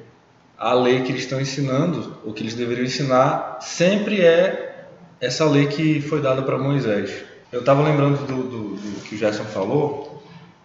a 0.58 0.74
lei 0.74 1.04
que 1.04 1.12
eles 1.12 1.22
estão 1.22 1.40
ensinando, 1.40 2.18
ou 2.26 2.34
que 2.34 2.42
eles 2.42 2.56
deveriam 2.56 2.86
ensinar, 2.86 3.60
sempre 3.62 4.22
é 4.22 4.88
essa 5.22 5.46
lei 5.46 5.68
que 5.68 6.02
foi 6.02 6.20
dada 6.20 6.42
para 6.42 6.58
Moisés. 6.58 7.24
Eu 7.52 7.60
estava 7.60 7.84
lembrando 7.84 8.26
do, 8.26 8.44
do, 8.44 8.76
do, 8.76 9.02
que 9.02 9.14
o 9.14 9.18
Gerson 9.18 9.46
falou, 9.46 10.24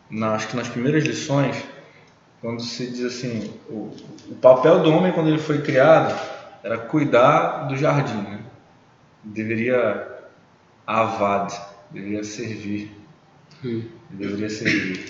na, 0.08 0.34
acho 0.34 0.48
que 0.48 0.56
nas 0.56 0.68
primeiras 0.68 1.04
lições, 1.04 1.62
quando 2.40 2.62
se 2.62 2.86
diz 2.86 3.04
assim, 3.04 3.52
o, 3.68 3.94
o 4.30 4.34
papel 4.40 4.80
do 4.80 4.90
homem 4.90 5.12
quando 5.12 5.28
ele 5.28 5.38
foi 5.38 5.60
criado 5.60 6.18
era 6.64 6.78
cuidar 6.78 7.68
do 7.68 7.76
jardim, 7.76 8.16
né? 8.22 8.40
deveria 9.22 10.11
avad, 10.86 11.52
deveria 11.90 12.24
servir, 12.24 12.90
hum. 13.64 13.82
deveria 14.10 14.50
servir, 14.50 15.04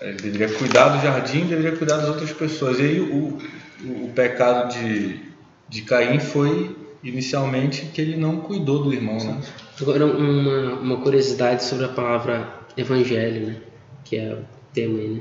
ele 0.00 0.16
deveria 0.16 0.48
cuidar 0.56 0.88
do 0.90 1.02
jardim, 1.02 1.46
deveria 1.46 1.76
cuidar 1.76 1.96
das 1.98 2.08
outras 2.08 2.32
pessoas. 2.32 2.78
E 2.78 2.82
aí 2.82 3.00
o, 3.00 3.38
o, 3.84 4.04
o 4.04 4.12
pecado 4.14 4.72
de, 4.72 5.20
de 5.68 5.82
Caim 5.82 6.20
foi 6.20 6.76
inicialmente 7.02 7.86
que 7.86 8.00
ele 8.00 8.16
não 8.16 8.38
cuidou 8.38 8.82
do 8.82 8.92
irmão, 8.92 9.18
né? 9.18 9.40
Agora 9.80 10.06
uma, 10.06 10.74
uma 10.74 10.96
curiosidade 10.98 11.64
sobre 11.64 11.84
a 11.84 11.88
palavra 11.88 12.48
evangelho, 12.76 13.46
né? 13.46 13.56
Que 14.04 14.16
é 14.16 14.34
o 14.34 14.44
tema 14.72 14.98
aí, 14.98 15.08
né? 15.08 15.20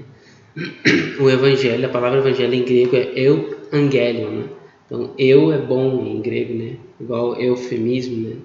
o 1.20 1.30
evangelho, 1.30 1.86
a 1.86 1.90
palavra 1.90 2.20
evangelho 2.20 2.54
em 2.54 2.64
grego 2.64 2.96
é 2.96 3.12
euangelion, 3.20 4.30
né? 4.32 4.50
Então, 4.86 5.14
eu 5.18 5.52
é 5.52 5.58
bom 5.58 6.06
em 6.06 6.22
grego, 6.22 6.54
né? 6.54 6.78
Igual 7.00 7.40
eufemismo, 7.42 8.30
né? 8.30 8.36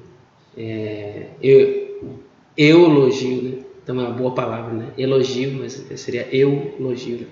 É, 0.57 1.27
eu, 1.43 2.25
elogio, 2.57 3.43
né? 3.43 3.53
Então 3.83 3.99
é 4.01 4.05
uma 4.05 4.11
boa 4.11 4.35
palavra, 4.35 4.73
né? 4.73 4.87
Elogio, 4.97 5.53
mas 5.61 5.73
seria 5.97 6.29
eulogio. 6.33 7.19
Né? 7.19 7.27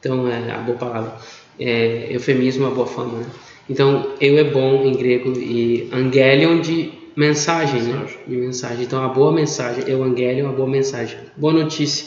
Então 0.00 0.28
é 0.28 0.50
a 0.50 0.58
boa 0.58 0.78
palavra. 0.78 1.16
É, 1.58 2.08
eufemismo, 2.10 2.64
é 2.64 2.68
uma 2.68 2.74
boa 2.74 2.86
fama, 2.86 3.18
né? 3.18 3.26
Então, 3.68 4.14
eu 4.20 4.38
é 4.38 4.44
bom 4.44 4.84
em 4.84 4.92
grego 4.92 5.32
e 5.36 5.88
angelion 5.92 6.60
de 6.60 6.92
mensagem, 7.16 7.82
né? 7.82 8.06
De 8.26 8.36
mensagem. 8.36 8.84
Então, 8.84 9.02
a 9.02 9.08
boa 9.08 9.32
mensagem, 9.32 9.90
evangelion, 9.90 10.46
uma 10.46 10.52
boa 10.52 10.68
mensagem. 10.68 11.18
Boa 11.36 11.52
notícia. 11.52 12.06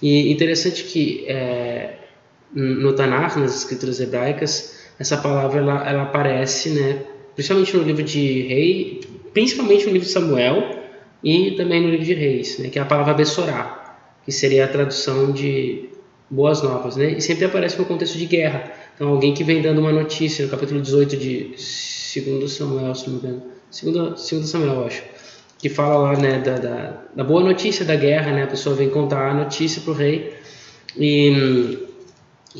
E 0.00 0.32
interessante 0.32 0.84
que 0.84 1.24
é, 1.26 1.94
no 2.54 2.92
Tanakh, 2.94 3.36
nas 3.36 3.56
escrituras 3.56 4.00
hebraicas, 4.00 4.78
essa 4.98 5.16
palavra 5.16 5.60
ela, 5.60 5.88
ela 5.88 6.02
aparece, 6.04 6.70
né, 6.70 7.02
principalmente 7.34 7.76
no 7.76 7.82
livro 7.82 8.02
de 8.02 8.42
Rei, 8.42 9.00
principalmente 9.36 9.84
no 9.84 9.92
livro 9.92 10.06
de 10.06 10.14
Samuel 10.14 10.80
e 11.22 11.50
também 11.58 11.82
no 11.82 11.90
livro 11.90 12.06
de 12.06 12.14
Reis, 12.14 12.58
né, 12.58 12.70
que 12.70 12.78
é 12.78 12.82
a 12.82 12.86
palavra 12.86 13.12
Bessorá, 13.12 13.98
que 14.24 14.32
seria 14.32 14.64
a 14.64 14.68
tradução 14.68 15.30
de 15.30 15.90
boas 16.30 16.62
novas, 16.62 16.96
né, 16.96 17.10
e 17.10 17.20
sempre 17.20 17.44
aparece 17.44 17.78
no 17.78 17.84
contexto 17.84 18.16
de 18.16 18.24
guerra. 18.24 18.72
Então, 18.94 19.08
alguém 19.08 19.34
que 19.34 19.44
vem 19.44 19.60
dando 19.60 19.82
uma 19.82 19.92
notícia, 19.92 20.46
no 20.46 20.50
capítulo 20.50 20.80
18 20.80 21.16
de 21.18 21.54
2 22.18 22.50
Samuel, 22.50 22.94
se 22.94 23.10
não 23.10 23.12
me 23.12 23.18
engano, 23.18 23.42
2 23.70 24.48
Samuel, 24.48 24.72
eu 24.72 24.86
acho 24.86 25.02
que 25.58 25.68
fala 25.68 25.96
lá 25.96 26.16
né, 26.18 26.38
da, 26.38 26.56
da, 26.56 27.02
da, 27.14 27.22
boa 27.22 27.42
notícia 27.42 27.84
da 27.84 27.94
guerra, 27.94 28.32
né? 28.32 28.44
A 28.44 28.46
pessoa 28.46 28.74
vem 28.74 28.88
contar 28.88 29.32
a 29.32 29.34
notícia 29.34 29.82
para 29.82 29.90
o 29.90 29.94
rei 29.94 30.32
e, 30.96 31.78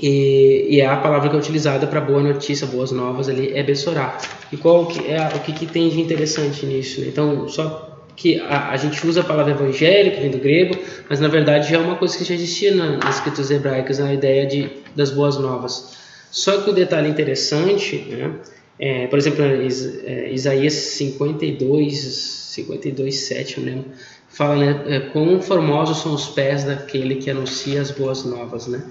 e, 0.03 0.67
e, 0.69 0.81
é 0.81 0.87
a 0.87 0.97
palavra 0.97 1.29
que 1.29 1.37
é 1.37 1.39
utilizada 1.39 1.87
para 1.87 2.01
boa 2.01 2.23
notícia, 2.23 2.67
boas 2.67 2.93
novas 2.93 3.29
ali 3.29 3.53
é 3.55 3.63
Bessorá. 3.63 4.19
E 4.53 4.57
qual 4.57 4.87
que 4.87 5.11
é 5.11 5.27
o 5.35 5.41
que, 5.41 5.53
que 5.53 5.67
tem 5.67 5.89
de 5.89 6.01
interessante 6.01 6.67
nisso? 6.67 7.01
Né? 7.01 7.09
Então, 7.09 7.49
só 7.49 7.87
que 8.17 8.41
a, 8.41 8.71
a, 8.71 8.77
gente 8.77 9.07
usa 9.07 9.21
a 9.21 9.25
palavra 9.25 9.53
evangelho, 9.53 10.13
que 10.13 10.21
vem 10.21 10.31
do 10.31 10.39
grego, 10.39 10.77
mas 11.09 11.21
na 11.21 11.29
verdade 11.29 11.71
já 11.71 11.77
é 11.77 11.81
uma 11.81 11.97
coisa 11.97 12.17
que 12.17 12.25
já 12.25 12.35
existia 12.35 12.75
na, 12.75 12.97
nas 12.97 13.17
escrituras 13.17 13.51
hebraicas, 13.51 14.01
a 14.01 14.13
ideia 14.13 14.47
de, 14.47 14.71
das 14.95 15.11
boas 15.11 15.39
novas. 15.39 15.97
Só 16.31 16.61
que 16.63 16.71
o 16.71 16.73
detalhe 16.73 17.09
interessante, 17.09 17.97
né, 18.11 18.33
é, 18.79 19.07
por 19.07 19.19
exemplo, 19.19 19.43
é, 19.45 20.31
Isaías 20.33 20.75
52, 20.75 21.99
52, 21.99 23.15
7, 23.15 23.59
eu 23.59 23.65
lembro, 23.65 23.85
fala, 24.29 24.57
né, 24.57 24.85
é, 24.87 25.01
quão 25.01 25.41
formosos 25.41 25.99
são 25.99 26.15
os 26.15 26.29
pés 26.29 26.65
daquele 26.65 27.17
que 27.17 27.31
anuncia 27.31 27.81
as 27.81 27.91
boas 27.91 28.25
novas, 28.25 28.67
né? 28.67 28.83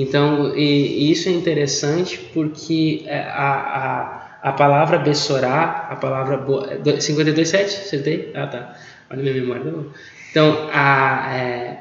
Então, 0.00 0.56
e, 0.56 1.08
e 1.08 1.10
isso 1.10 1.28
é 1.28 1.32
interessante 1.32 2.18
porque 2.32 3.02
é, 3.06 3.20
a, 3.20 4.14
a 4.14 4.28
a 4.42 4.52
palavra 4.52 4.98
Bessorá, 4.98 5.88
a 5.90 5.96
palavra 5.96 6.38
52.7, 6.38 7.64
acertei? 7.64 8.30
Ah, 8.34 8.46
tá. 8.46 8.76
Olha 9.10 9.22
minha 9.22 9.34
memória. 9.34 9.64
Tá 9.64 9.70
então, 10.30 10.68
a, 10.72 11.34
é, 11.34 11.78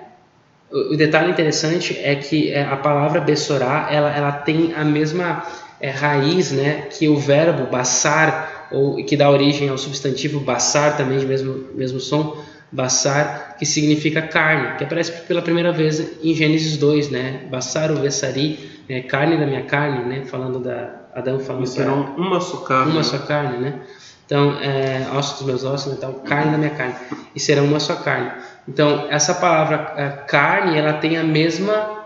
o 0.71 0.95
detalhe 0.95 1.31
interessante 1.31 1.97
é 2.01 2.15
que 2.15 2.51
é, 2.51 2.63
a 2.63 2.75
palavra 2.77 3.21
Bessorá, 3.21 3.87
ela, 3.91 4.15
ela 4.15 4.31
tem 4.31 4.73
a 4.73 4.83
mesma 4.83 5.45
é, 5.79 5.89
raiz 5.89 6.51
né, 6.51 6.87
que 6.89 7.07
o 7.07 7.17
verbo 7.17 7.69
basar, 7.69 8.67
ou 8.71 9.03
que 9.05 9.15
dá 9.15 9.29
origem 9.29 9.69
ao 9.69 9.77
substantivo 9.77 10.39
basar, 10.39 10.97
também 10.97 11.19
de 11.19 11.25
mesmo, 11.25 11.67
mesmo 11.75 11.99
som, 11.99 12.43
basar, 12.71 13.55
que 13.57 13.65
significa 13.65 14.21
carne, 14.21 14.77
que 14.77 14.83
aparece 14.83 15.11
pela 15.23 15.41
primeira 15.41 15.71
vez 15.71 16.23
em 16.23 16.33
Gênesis 16.33 16.77
2, 16.77 17.09
né? 17.09 17.47
Basar 17.49 17.91
o 17.91 17.95
Vessari, 17.95 18.81
é, 18.89 19.01
carne 19.01 19.37
da 19.37 19.45
minha 19.45 19.63
carne, 19.63 20.05
né? 20.05 20.25
Falando 20.25 20.59
da, 20.59 21.07
Adão 21.17 21.39
falando 21.39 21.63
e 21.63 21.67
serão 21.67 22.13
uma 22.15 22.39
só 22.39 22.57
carne. 22.57 22.91
Uma 22.91 23.03
só 23.03 23.17
carne, 23.17 23.57
né? 23.57 23.81
Então, 24.23 24.59
é, 24.59 25.07
ossos 25.15 25.39
dos 25.39 25.47
meus 25.47 25.63
ossos, 25.63 25.87
né? 25.87 25.95
então, 25.97 26.13
carne 26.19 26.51
da 26.51 26.57
minha 26.59 26.69
carne. 26.69 26.93
E 27.33 27.39
serão 27.39 27.65
uma 27.65 27.79
só 27.79 27.95
carne. 27.95 28.31
Então, 28.67 29.07
essa 29.09 29.33
palavra 29.33 29.93
é, 29.97 30.09
carne, 30.09 30.77
ela 30.77 30.93
tem 30.93 31.17
a 31.17 31.23
mesma 31.23 31.97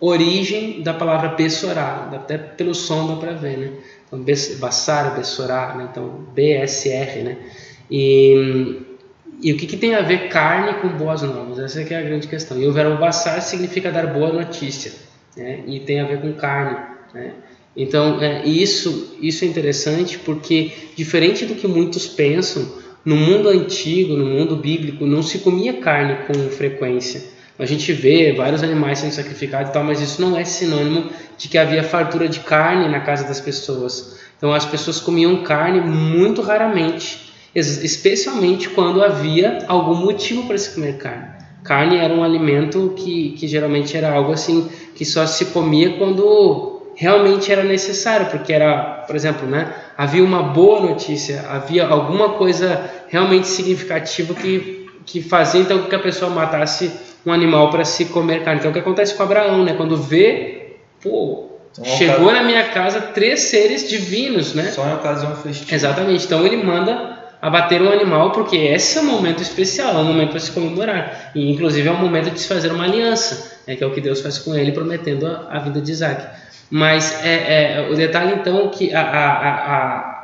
origem 0.00 0.82
da 0.82 0.92
palavra 0.92 1.28
bessorá. 1.28 2.10
Até 2.12 2.36
pelo 2.36 2.74
som 2.74 3.06
dá 3.06 3.16
para 3.16 3.32
ver, 3.32 3.58
né? 3.58 3.72
Então, 4.08 4.24
bassar, 4.58 5.14
bessorá, 5.14 5.74
né? 5.76 5.88
Então, 5.92 6.26
BSR, 6.34 7.22
né? 7.22 7.36
E, 7.88 8.80
e 9.42 9.52
o 9.52 9.56
que, 9.56 9.66
que, 9.66 9.76
tem 9.76 9.94
a 9.94 10.00
ver 10.00 10.28
carne 10.28 10.80
com 10.80 10.88
boas 10.88 11.22
novas? 11.22 11.58
Essa 11.58 11.80
é, 11.80 11.98
a 11.98 12.02
grande 12.02 12.26
questão. 12.26 12.60
E 12.60 12.66
o 12.66 12.72
verbo 12.72 12.96
bassar 12.96 13.40
significa 13.42 13.92
dar 13.92 14.06
boa 14.06 14.32
notícia, 14.32 14.92
né? 15.36 15.60
E 15.66 15.80
tem 15.80 16.00
a 16.00 16.04
ver 16.04 16.20
com 16.20 16.32
carne, 16.32 16.78
né? 17.12 17.32
Então, 17.76 18.22
é, 18.22 18.46
isso, 18.46 19.16
isso 19.20 19.44
é 19.44 19.48
interessante 19.48 20.18
porque, 20.18 20.72
diferente 20.96 21.44
do 21.44 21.54
que 21.54 21.68
muitos 21.68 22.06
pensam, 22.06 22.66
no 23.04 23.14
mundo 23.14 23.48
antigo, 23.50 24.16
no 24.16 24.24
mundo 24.24 24.56
bíblico, 24.56 25.04
não 25.04 25.22
se 25.22 25.40
comia 25.40 25.74
carne 25.74 26.26
com 26.26 26.34
frequência. 26.50 27.22
A 27.58 27.64
gente 27.64 27.92
vê 27.92 28.32
vários 28.32 28.62
animais 28.62 28.98
sendo 28.98 29.12
sacrificados 29.12 29.70
e 29.70 29.72
tal, 29.72 29.84
mas 29.84 30.00
isso 30.00 30.20
não 30.20 30.36
é 30.36 30.44
sinônimo 30.44 31.10
de 31.38 31.48
que 31.48 31.56
havia 31.56 31.82
fartura 31.82 32.28
de 32.28 32.40
carne 32.40 32.88
na 32.88 33.00
casa 33.00 33.24
das 33.24 33.40
pessoas. 33.40 34.18
Então, 34.36 34.52
as 34.52 34.66
pessoas 34.66 35.00
comiam 35.00 35.42
carne 35.42 35.80
muito 35.80 36.42
raramente, 36.42 37.25
especialmente 37.56 38.68
quando 38.68 39.02
havia 39.02 39.60
algum 39.66 39.94
motivo 39.94 40.46
para 40.46 40.58
se 40.58 40.74
comer 40.74 40.98
carne. 40.98 41.28
Carne 41.64 41.96
era 41.96 42.12
um 42.12 42.22
alimento 42.22 42.92
que, 42.96 43.30
que 43.30 43.48
geralmente 43.48 43.96
era 43.96 44.12
algo 44.12 44.32
assim 44.32 44.68
que 44.94 45.04
só 45.04 45.26
se 45.26 45.46
comia 45.46 45.96
quando 45.98 46.82
realmente 46.94 47.50
era 47.50 47.64
necessário, 47.64 48.26
porque 48.26 48.52
era, 48.52 49.04
por 49.06 49.16
exemplo, 49.16 49.48
né, 49.48 49.72
havia 49.96 50.22
uma 50.22 50.42
boa 50.42 50.80
notícia, 50.80 51.44
havia 51.48 51.86
alguma 51.86 52.30
coisa 52.30 52.90
realmente 53.08 53.48
significativa 53.48 54.32
que, 54.34 54.86
que 55.04 55.20
fazia 55.22 55.60
então 55.60 55.82
que 55.84 55.94
a 55.94 55.98
pessoa 55.98 56.30
matasse 56.30 56.90
um 57.24 57.32
animal 57.32 57.70
para 57.70 57.84
se 57.84 58.06
comer 58.06 58.44
carne. 58.44 58.60
Então 58.60 58.70
o 58.70 58.74
que 58.74 58.80
acontece 58.80 59.14
com 59.14 59.22
Abraão, 59.22 59.64
né, 59.64 59.74
quando 59.74 59.96
vê, 59.96 60.76
pô, 61.02 61.46
então, 61.72 61.84
chegou 61.84 62.32
na 62.32 62.42
minha 62.42 62.64
casa 62.64 63.00
três 63.00 63.40
seres 63.40 63.88
divinos, 63.88 64.54
né? 64.54 64.70
Só 64.70 64.86
em 64.86 64.94
ocasião 64.94 65.36
festiva. 65.36 65.74
Exatamente. 65.74 66.24
Então 66.24 66.46
ele 66.46 66.56
manda 66.56 67.15
abater 67.46 67.80
um 67.80 67.92
animal 67.92 68.32
porque 68.32 68.56
esse 68.56 68.98
é 68.98 69.00
um 69.00 69.04
momento 69.04 69.40
especial, 69.40 69.94
é 69.94 69.98
um 69.98 70.04
momento 70.04 70.30
para 70.30 70.40
se 70.40 70.50
comemorar 70.50 71.30
e 71.32 71.48
inclusive 71.48 71.88
é 71.88 71.92
um 71.92 71.96
momento 71.96 72.28
de 72.28 72.40
se 72.40 72.48
fazer 72.48 72.72
uma 72.72 72.82
aliança, 72.82 73.60
né, 73.68 73.76
que 73.76 73.84
é 73.84 73.86
o 73.86 73.92
que 73.92 74.00
Deus 74.00 74.20
faz 74.20 74.36
com 74.38 74.52
ele, 74.52 74.72
prometendo 74.72 75.28
a, 75.28 75.46
a 75.50 75.58
vida 75.60 75.80
de 75.80 75.92
Isaac. 75.92 76.26
Mas 76.68 77.24
é, 77.24 77.84
é, 77.84 77.88
o 77.88 77.94
detalhe 77.94 78.34
então 78.34 78.68
que 78.68 78.92
a, 78.92 79.00
a, 79.00 79.76
a, 79.76 80.16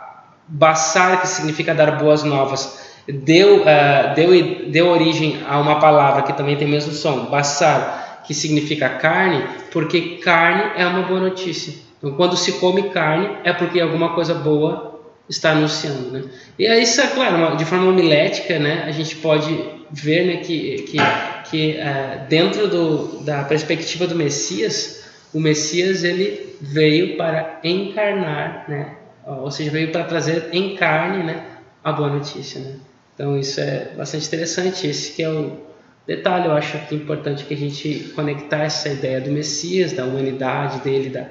Bassar, 0.48 1.20
que 1.20 1.28
significa 1.28 1.72
dar 1.72 1.92
boas 1.92 2.24
novas, 2.24 2.90
deu, 3.06 3.60
uh, 3.60 4.14
deu, 4.16 4.68
deu 4.68 4.88
origem 4.88 5.38
a 5.48 5.60
uma 5.60 5.78
palavra 5.78 6.22
que 6.22 6.32
também 6.32 6.56
tem 6.56 6.66
o 6.66 6.70
mesmo 6.70 6.92
som, 6.92 7.26
Bassar, 7.26 8.22
que 8.26 8.34
significa 8.34 8.88
carne, 8.88 9.44
porque 9.70 10.18
carne 10.18 10.72
é 10.76 10.84
uma 10.84 11.02
boa 11.02 11.20
notícia. 11.20 11.72
Então, 11.98 12.16
quando 12.16 12.36
se 12.36 12.58
come 12.58 12.90
carne, 12.90 13.30
é 13.44 13.52
porque 13.52 13.80
alguma 13.80 14.12
coisa 14.12 14.34
boa 14.34 14.91
está 15.32 15.52
anunciando. 15.52 16.10
Né? 16.10 16.24
E 16.58 16.66
aí, 16.66 16.82
isso 16.82 17.00
é 17.00 17.06
claro, 17.08 17.56
de 17.56 17.64
forma 17.64 17.88
homilética, 17.88 18.58
né, 18.58 18.84
a 18.86 18.90
gente 18.90 19.16
pode 19.16 19.82
ver 19.90 20.26
né, 20.26 20.36
que, 20.38 20.82
que, 20.82 20.98
que 21.50 21.78
uh, 21.78 22.28
dentro 22.28 22.68
do, 22.68 23.24
da 23.24 23.42
perspectiva 23.44 24.06
do 24.06 24.14
Messias, 24.14 25.04
o 25.32 25.40
Messias 25.40 26.04
ele 26.04 26.56
veio 26.60 27.16
para 27.16 27.60
encarnar, 27.64 28.66
né? 28.68 28.96
Ou 29.26 29.50
seja, 29.50 29.70
veio 29.70 29.90
para 29.90 30.04
trazer 30.04 30.48
em 30.52 30.76
carne, 30.76 31.24
né, 31.24 31.46
a 31.82 31.92
boa 31.92 32.10
notícia, 32.10 32.60
né? 32.60 32.74
Então 33.14 33.38
isso 33.38 33.60
é 33.60 33.92
bastante 33.96 34.26
interessante. 34.26 34.86
Esse 34.86 35.12
que 35.12 35.22
é 35.22 35.30
o 35.30 35.58
detalhe, 36.06 36.46
eu 36.46 36.52
acho 36.52 36.78
que 36.86 36.94
é 36.94 36.98
importante 36.98 37.44
que 37.44 37.54
a 37.54 37.56
gente 37.56 38.12
conectar 38.14 38.64
essa 38.64 38.88
ideia 38.88 39.20
do 39.20 39.30
Messias, 39.30 39.92
da 39.92 40.04
humanidade 40.04 40.80
dele, 40.80 41.08
da, 41.08 41.26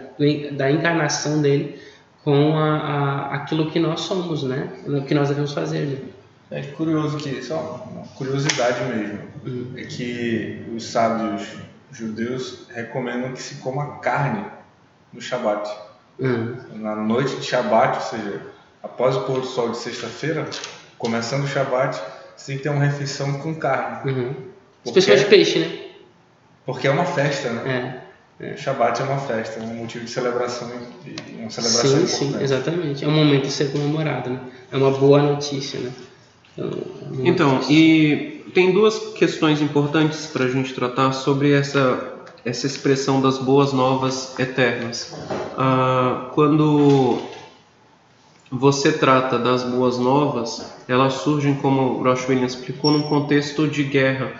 da 0.51 0.71
encarnação 0.71 1.41
dele 1.41 1.79
com 2.23 2.57
a, 2.57 2.77
a, 2.77 3.35
aquilo 3.35 3.71
que 3.71 3.79
nós 3.79 4.01
somos, 4.01 4.43
né? 4.43 4.71
O 4.85 5.01
que 5.03 5.13
nós 5.13 5.29
devemos 5.29 5.53
fazer, 5.53 5.85
né? 5.85 5.97
É 6.51 6.61
curioso 6.63 7.17
que, 7.17 7.41
só 7.41 7.87
uma 7.89 8.05
curiosidade 8.09 8.83
mesmo, 8.83 9.19
uhum. 9.45 9.73
é 9.77 9.83
que 9.83 10.65
os 10.75 10.83
sábios 10.83 11.47
judeus 11.91 12.67
recomendam 12.69 13.31
que 13.31 13.41
se 13.41 13.55
coma 13.55 13.99
carne 13.99 14.45
no 15.13 15.21
Shabat. 15.21 15.69
Uhum. 16.19 16.57
Na 16.75 16.95
noite 16.95 17.37
de 17.37 17.43
Shabat, 17.43 17.97
ou 17.97 18.03
seja, 18.03 18.41
após 18.83 19.15
o 19.15 19.21
pôr 19.21 19.39
do 19.39 19.47
sol 19.47 19.69
de 19.69 19.77
sexta-feira, 19.77 20.47
começando 20.97 21.45
o 21.45 21.47
Shabat, 21.47 21.99
você 22.35 22.47
tem 22.47 22.57
que 22.57 22.63
ter 22.63 22.69
uma 22.69 22.83
refeição 22.83 23.39
com 23.39 23.55
carne. 23.55 24.11
Uhum. 24.11 24.35
Especialmente 24.85 25.29
peixe, 25.29 25.59
né? 25.59 25.87
Porque 26.65 26.87
é 26.87 26.91
uma 26.91 27.05
festa, 27.05 27.49
né? 27.49 27.71
É. 27.71 28.10
é. 28.41 28.57
Shabat 28.57 29.01
é 29.01 29.05
uma 29.05 29.19
festa, 29.19 29.59
é 29.59 29.63
um 29.63 29.75
motivo 29.75 30.03
de 30.03 30.11
celebração 30.11 30.69
e 31.05 31.41
uma 31.41 31.49
celebração 31.49 32.07
sim, 32.07 32.25
importante. 32.25 32.37
Sim, 32.37 32.43
exatamente. 32.43 33.05
É 33.05 33.07
um 33.07 33.11
momento 33.11 33.43
de 33.43 33.51
ser 33.51 33.71
comemorado, 33.71 34.31
né? 34.31 34.39
É 34.71 34.77
uma 34.77 34.91
boa 34.91 35.21
notícia, 35.21 35.79
né? 35.79 35.91
Então, 36.57 36.71
é 37.23 37.27
então 37.27 37.61
e 37.69 38.43
tem 38.53 38.73
duas 38.73 38.97
questões 39.13 39.61
importantes 39.61 40.25
para 40.25 40.45
a 40.45 40.49
gente 40.49 40.73
tratar 40.73 41.13
sobre 41.13 41.53
essa, 41.53 42.15
essa 42.43 42.65
expressão 42.65 43.21
das 43.21 43.37
boas 43.37 43.71
novas 43.71 44.37
eternas. 44.39 45.15
Ah, 45.57 46.31
quando 46.33 47.21
você 48.51 48.91
trata 48.91 49.37
das 49.37 49.63
boas 49.63 49.97
novas, 49.97 50.73
elas 50.87 51.13
surgem, 51.13 51.55
como 51.55 51.81
o 51.81 52.03
Williams 52.03 52.53
explicou, 52.53 52.91
num 52.91 53.03
contexto 53.03 53.67
de 53.67 53.83
guerra. 53.83 54.33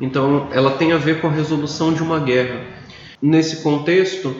Então, 0.00 0.46
ela 0.52 0.70
tem 0.70 0.92
a 0.92 0.96
ver 0.96 1.20
com 1.20 1.26
a 1.26 1.30
resolução 1.30 1.92
de 1.92 2.02
uma 2.02 2.20
guerra. 2.20 2.77
Nesse 3.20 3.62
contexto, 3.62 4.34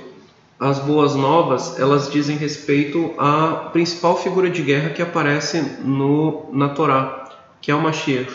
as 0.59 0.79
boas 0.79 1.15
novas 1.15 1.79
elas 1.79 2.11
dizem 2.11 2.37
respeito 2.37 3.13
à 3.19 3.71
principal 3.73 4.17
figura 4.17 4.49
de 4.49 4.63
guerra 4.63 4.91
que 4.91 5.03
aparece 5.03 5.61
no, 5.85 6.49
na 6.53 6.69
Torá, 6.69 7.29
que 7.61 7.71
é 7.71 7.75
o 7.75 7.81
Mashiach. 7.81 8.33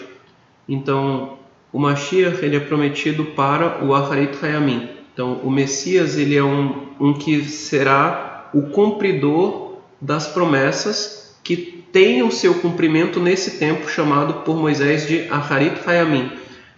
Então, 0.67 1.37
o 1.71 1.79
Mashiach 1.79 2.43
ele 2.43 2.55
é 2.55 2.59
prometido 2.59 3.25
para 3.25 3.83
o 3.83 3.93
Aharit 3.93 4.37
Hayamim. 4.41 4.89
Então, 5.13 5.39
o 5.43 5.49
Messias 5.51 6.17
ele 6.17 6.35
é 6.35 6.43
um, 6.43 6.87
um 6.99 7.13
que 7.13 7.43
será 7.45 8.49
o 8.53 8.63
cumpridor 8.63 9.77
das 9.99 10.27
promessas 10.27 11.37
que 11.43 11.83
tem 11.91 12.23
o 12.23 12.31
seu 12.31 12.55
cumprimento 12.55 13.19
nesse 13.19 13.59
tempo 13.59 13.89
chamado 13.89 14.41
por 14.43 14.57
Moisés 14.57 15.07
de 15.07 15.27
Aharit 15.29 15.77
Hayamim, 15.85 16.31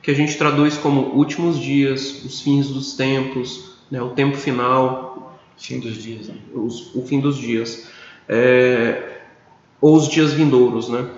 que 0.06 0.12
a 0.12 0.14
gente 0.14 0.38
traduz 0.38 0.78
como 0.78 1.16
últimos 1.16 1.60
dias, 1.60 2.24
os 2.24 2.40
fins 2.40 2.68
dos 2.68 2.94
tempos, 2.94 3.72
né, 3.90 4.00
o 4.00 4.10
tempo 4.10 4.38
final, 4.38 5.36
fim 5.58 5.80
dos 5.80 5.98
dias, 5.98 6.28
né? 6.28 6.36
os, 6.54 6.94
o 6.94 7.02
fim 7.02 7.20
dos 7.20 7.36
dias, 7.36 7.88
é, 8.30 9.22
ou 9.82 9.96
os 9.96 10.08
dias 10.08 10.32
vindouros, 10.32 10.90
né? 10.90 11.10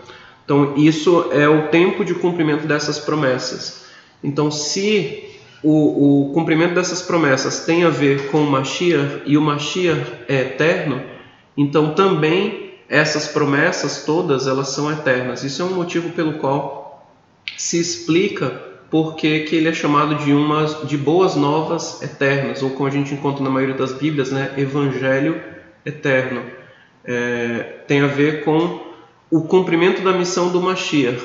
Então, 0.45 0.77
isso 0.77 1.27
é 1.33 1.49
o 1.49 1.67
tempo 1.67 2.05
de 2.05 2.13
cumprimento 2.15 2.65
dessas 2.65 2.97
promessas. 2.97 3.87
Então, 4.23 4.49
se 4.49 5.35
o, 5.61 6.29
o 6.29 6.33
cumprimento 6.33 6.73
dessas 6.73 7.01
promessas 7.01 7.65
tem 7.65 7.83
a 7.83 7.89
ver 7.89 8.31
com 8.31 8.41
o 8.41 8.49
Mashiach 8.49 9.23
e 9.25 9.37
o 9.37 9.41
Mashiach 9.41 10.13
é 10.29 10.43
eterno, 10.43 11.03
então 11.57 11.93
também 11.93 12.75
essas 12.87 13.27
promessas 13.27 14.05
todas 14.05 14.47
elas 14.47 14.69
são 14.69 14.89
eternas. 14.89 15.43
Isso 15.43 15.61
é 15.61 15.65
um 15.65 15.73
motivo 15.73 16.11
pelo 16.11 16.35
qual 16.35 17.05
se 17.57 17.77
explica 17.77 18.66
porque 18.89 19.41
que 19.41 19.55
ele 19.55 19.67
é 19.67 19.73
chamado 19.73 20.15
de 20.15 20.33
umas 20.33 20.87
de 20.87 20.97
boas 20.97 21.35
novas 21.35 22.01
eternas, 22.01 22.63
ou 22.63 22.69
como 22.71 22.87
a 22.87 22.91
gente 22.91 23.13
encontra 23.13 23.43
na 23.43 23.49
maioria 23.49 23.75
das 23.75 23.93
Bíblias, 23.93 24.31
né, 24.31 24.53
Evangelho 24.57 25.41
eterno. 25.85 26.43
É, 27.03 27.81
tem 27.87 28.01
a 28.01 28.07
ver 28.07 28.43
com 28.43 28.79
o 29.29 29.41
cumprimento 29.41 30.01
da 30.01 30.13
missão 30.13 30.49
do 30.49 30.61
Mashiach. 30.61 31.21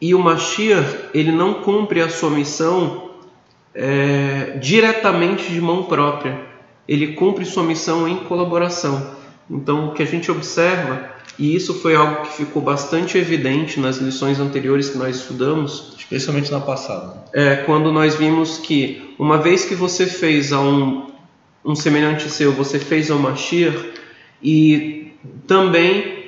E 0.00 0.14
o 0.14 0.18
Mashiach 0.18 1.10
ele 1.14 1.30
não 1.30 1.54
cumpre 1.54 2.00
a 2.00 2.08
sua 2.08 2.30
missão 2.30 3.10
é, 3.74 4.58
diretamente 4.60 5.52
de 5.52 5.60
mão 5.60 5.84
própria. 5.84 6.40
Ele 6.86 7.14
cumpre 7.14 7.44
sua 7.44 7.62
missão 7.62 8.08
em 8.08 8.16
colaboração. 8.16 9.16
Então, 9.48 9.88
o 9.88 9.92
que 9.92 10.02
a 10.02 10.06
gente 10.06 10.30
observa, 10.30 11.11
e 11.38 11.54
isso 11.54 11.74
foi 11.74 11.94
algo 11.94 12.22
que 12.22 12.36
ficou 12.36 12.60
bastante 12.60 13.16
evidente 13.16 13.80
nas 13.80 13.96
lições 13.96 14.38
anteriores 14.38 14.90
que 14.90 14.98
nós 14.98 15.16
estudamos, 15.16 15.94
especialmente 15.98 16.52
na 16.52 16.60
passada, 16.60 17.24
é 17.32 17.56
quando 17.56 17.90
nós 17.90 18.14
vimos 18.14 18.58
que 18.58 19.14
uma 19.18 19.38
vez 19.38 19.64
que 19.64 19.74
você 19.74 20.06
fez 20.06 20.52
a 20.52 20.60
um, 20.60 21.10
um 21.64 21.74
semelhante 21.74 22.28
seu, 22.28 22.52
você 22.52 22.78
fez 22.78 23.10
ao 23.10 23.18
Mashiach, 23.18 23.92
e 24.42 25.12
também 25.46 26.22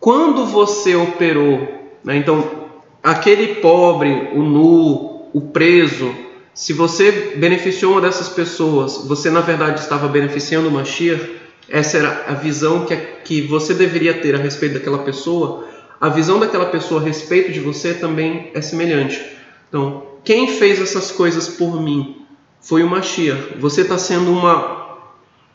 quando 0.00 0.44
você 0.46 0.96
operou, 0.96 1.92
né, 2.02 2.16
então 2.16 2.62
aquele 3.02 3.56
pobre, 3.56 4.30
o 4.34 4.42
nu, 4.42 5.28
o 5.32 5.40
preso, 5.40 6.12
se 6.54 6.72
você 6.72 7.34
beneficiou 7.36 7.92
uma 7.92 8.00
dessas 8.00 8.28
pessoas, 8.28 9.06
você 9.06 9.30
na 9.30 9.40
verdade 9.40 9.80
estava 9.80 10.08
beneficiando 10.08 10.68
o 10.68 10.72
Mashiach, 10.72 11.41
essa 11.68 11.98
era 11.98 12.24
a 12.28 12.34
visão 12.34 12.84
que, 12.84 12.96
que 12.96 13.42
você 13.42 13.74
deveria 13.74 14.14
ter 14.14 14.34
a 14.34 14.38
respeito 14.38 14.74
daquela 14.74 14.98
pessoa, 14.98 15.66
a 16.00 16.08
visão 16.08 16.38
daquela 16.38 16.66
pessoa 16.66 17.00
a 17.00 17.04
respeito 17.04 17.52
de 17.52 17.60
você 17.60 17.94
também 17.94 18.50
é 18.54 18.60
semelhante. 18.60 19.20
Então, 19.68 20.06
quem 20.24 20.48
fez 20.48 20.80
essas 20.80 21.10
coisas 21.10 21.48
por 21.48 21.80
mim 21.80 22.26
foi 22.60 22.82
o 22.82 22.88
Mashiach. 22.88 23.58
Você 23.58 23.82
está 23.82 23.96
sendo 23.98 24.30
uma. 24.30 24.98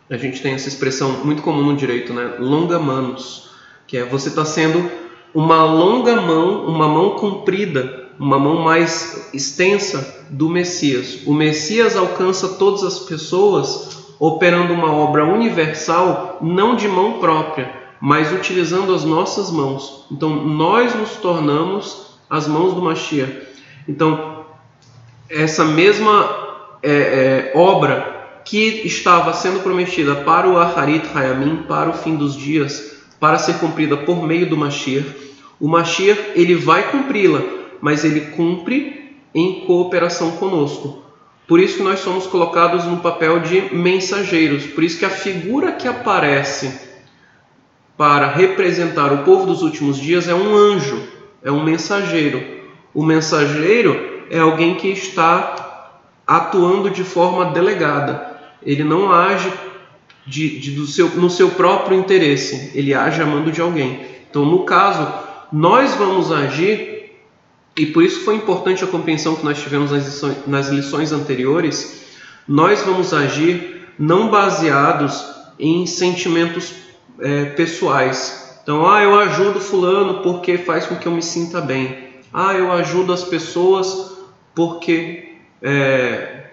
A 0.10 0.18
gente 0.18 0.42
tem 0.42 0.54
essa 0.54 0.70
expressão 0.70 1.26
muito 1.26 1.42
comum 1.42 1.64
no 1.64 1.76
direito, 1.76 2.14
né? 2.14 2.36
Longa 2.40 2.80
manos, 2.80 3.52
que 3.86 3.98
é 3.98 4.06
você 4.06 4.30
está 4.30 4.46
sendo 4.46 4.90
uma 5.34 5.64
longa 5.66 6.22
mão, 6.22 6.66
uma 6.66 6.88
mão 6.88 7.12
comprida 7.12 8.08
uma 8.20 8.40
mão 8.40 8.62
mais 8.62 9.30
extensa 9.34 10.26
do 10.30 10.50
Messias. 10.50 11.20
O 11.26 11.34
Messias 11.34 11.96
alcança 11.96 12.50
todas 12.50 12.84
as 12.84 13.00
pessoas 13.00 14.07
operando 14.20 14.74
uma 14.74 14.92
obra 14.92 15.26
universal, 15.26 16.38
não 16.42 16.76
de 16.76 16.88
mão 16.88 17.20
própria, 17.20 17.72
mas 18.00 18.32
utilizando 18.32 18.94
as 18.94 19.04
nossas 19.04 19.52
mãos. 19.52 20.06
Então, 20.12 20.30
nós 20.30 20.96
nos 20.96 21.12
tornamos 21.18 22.18
as 22.30 22.48
mãos 22.48 22.74
do 22.74 22.82
Mashiach. 22.82 23.48
Então, 23.88 24.46
essa 25.30 25.64
mesma 25.66 26.30
é, 26.82 26.92
é, 26.92 27.52
obra 27.56 28.42
que 28.46 28.82
estava 28.86 29.34
sendo 29.34 29.62
prometida 29.62 30.16
para 30.16 30.48
o 30.48 30.58
Aharit 30.58 31.06
Hayamim, 31.14 31.64
para 31.68 31.90
o 31.90 31.94
fim 31.94 32.16
dos 32.16 32.36
dias, 32.36 32.98
para 33.20 33.38
ser 33.38 33.60
cumprida 33.60 33.98
por 33.98 34.24
meio 34.24 34.50
do 34.50 34.58
Mashiach, 34.58 35.08
o 35.60 35.68
Mashiach 35.68 36.32
ele 36.36 36.56
vai 36.56 36.92
cumpri-la 36.92 37.58
mas 37.82 38.04
ele 38.04 38.22
cumpre 38.32 39.16
em 39.34 39.66
cooperação 39.66 40.32
conosco. 40.32 41.04
Por 41.48 41.60
isso 41.60 41.78
que 41.78 41.84
nós 41.84 42.00
somos 42.00 42.28
colocados 42.28 42.84
no 42.84 42.98
papel 42.98 43.40
de 43.40 43.74
mensageiros. 43.74 44.66
Por 44.66 44.84
isso 44.84 45.00
que 45.00 45.06
a 45.06 45.10
figura 45.10 45.72
que 45.72 45.88
aparece 45.88 46.88
para 47.98 48.28
representar 48.28 49.14
o 49.14 49.24
povo 49.24 49.46
dos 49.46 49.62
últimos 49.62 49.98
dias 49.98 50.28
é 50.28 50.36
um 50.36 50.56
anjo, 50.56 51.02
é 51.42 51.50
um 51.50 51.64
mensageiro. 51.64 52.44
O 52.94 53.02
mensageiro 53.02 54.26
é 54.30 54.40
alguém 54.40 54.76
que 54.76 54.90
está 54.90 55.92
atuando 56.28 56.90
de 56.90 57.04
forma 57.04 57.46
delegada. 57.46 58.38
Ele 58.62 58.84
não 58.84 59.12
age 59.12 59.52
de, 60.26 60.60
de, 60.60 60.72
do 60.72 60.86
seu, 60.86 61.10
no 61.12 61.30
seu 61.30 61.52
próprio 61.52 61.98
interesse, 61.98 62.72
ele 62.76 62.94
age 62.94 63.22
amando 63.22 63.52
de 63.52 63.62
alguém. 63.62 64.06
Então, 64.30 64.46
no 64.46 64.66
caso, 64.66 65.08
nós 65.52 65.96
vamos 65.96 66.32
agir 66.32 66.97
e 67.78 67.86
por 67.86 68.04
isso 68.04 68.22
foi 68.22 68.36
importante 68.36 68.84
a 68.84 68.88
compreensão 68.88 69.36
que 69.36 69.46
nós 69.46 69.62
tivemos 69.62 69.92
nas 69.92 70.04
lições, 70.04 70.38
nas 70.48 70.70
lições 70.70 71.12
anteriores. 71.12 72.06
Nós 72.48 72.82
vamos 72.82 73.14
agir 73.14 73.88
não 74.00 74.30
baseados 74.30 75.24
em 75.60 75.86
sentimentos 75.86 76.74
é, 77.20 77.46
pessoais. 77.46 78.60
Então, 78.64 78.90
ah, 78.90 79.04
eu 79.04 79.18
ajudo 79.20 79.60
fulano 79.60 80.24
porque 80.24 80.58
faz 80.58 80.88
com 80.88 80.96
que 80.96 81.08
eu 81.08 81.12
me 81.12 81.22
sinta 81.22 81.62
bem. 81.62 82.08
Ah, 82.34 82.56
eu 82.56 82.72
ajudo 82.72 83.14
as 83.14 83.24
pessoas 83.24 84.18
porque 84.56 85.36
é, 85.62 86.46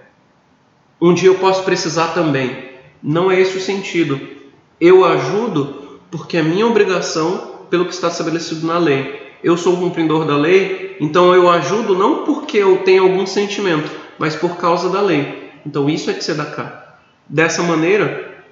um 1.01 1.15
dia 1.15 1.31
eu 1.31 1.37
posso 1.37 1.63
precisar 1.63 2.09
também. 2.09 2.69
Não 3.03 3.31
é 3.31 3.41
esse 3.41 3.57
o 3.57 3.61
sentido. 3.61 4.21
Eu 4.79 5.07
ajudo 5.07 6.01
porque 6.11 6.37
é 6.37 6.43
minha 6.43 6.67
obrigação 6.67 7.55
pelo 7.71 7.87
que 7.87 7.95
está 7.95 8.09
estabelecido 8.09 8.67
na 8.67 8.79
lei 8.79 9.24
eu 9.45 9.59
sou 9.59 9.77
cumpridor 9.77 10.25
da 10.25 10.37
lei, 10.39 10.97
então 10.99 11.35
eu 11.35 11.51
ajudo 11.51 11.95
não 11.95 12.25
porque 12.25 12.57
eu 12.57 12.79
tenho 12.79 13.03
algum 13.03 13.27
sentimento, 13.27 13.91
mas 14.19 14.35
por 14.35 14.57
causa 14.57 14.89
da 14.89 15.03
lei. 15.03 15.53
Então 15.67 15.89
isso 15.89 16.11
é 16.11 16.15
tzedakah. 16.15 16.97
Dessa 17.29 17.63
maneira, 17.63 18.43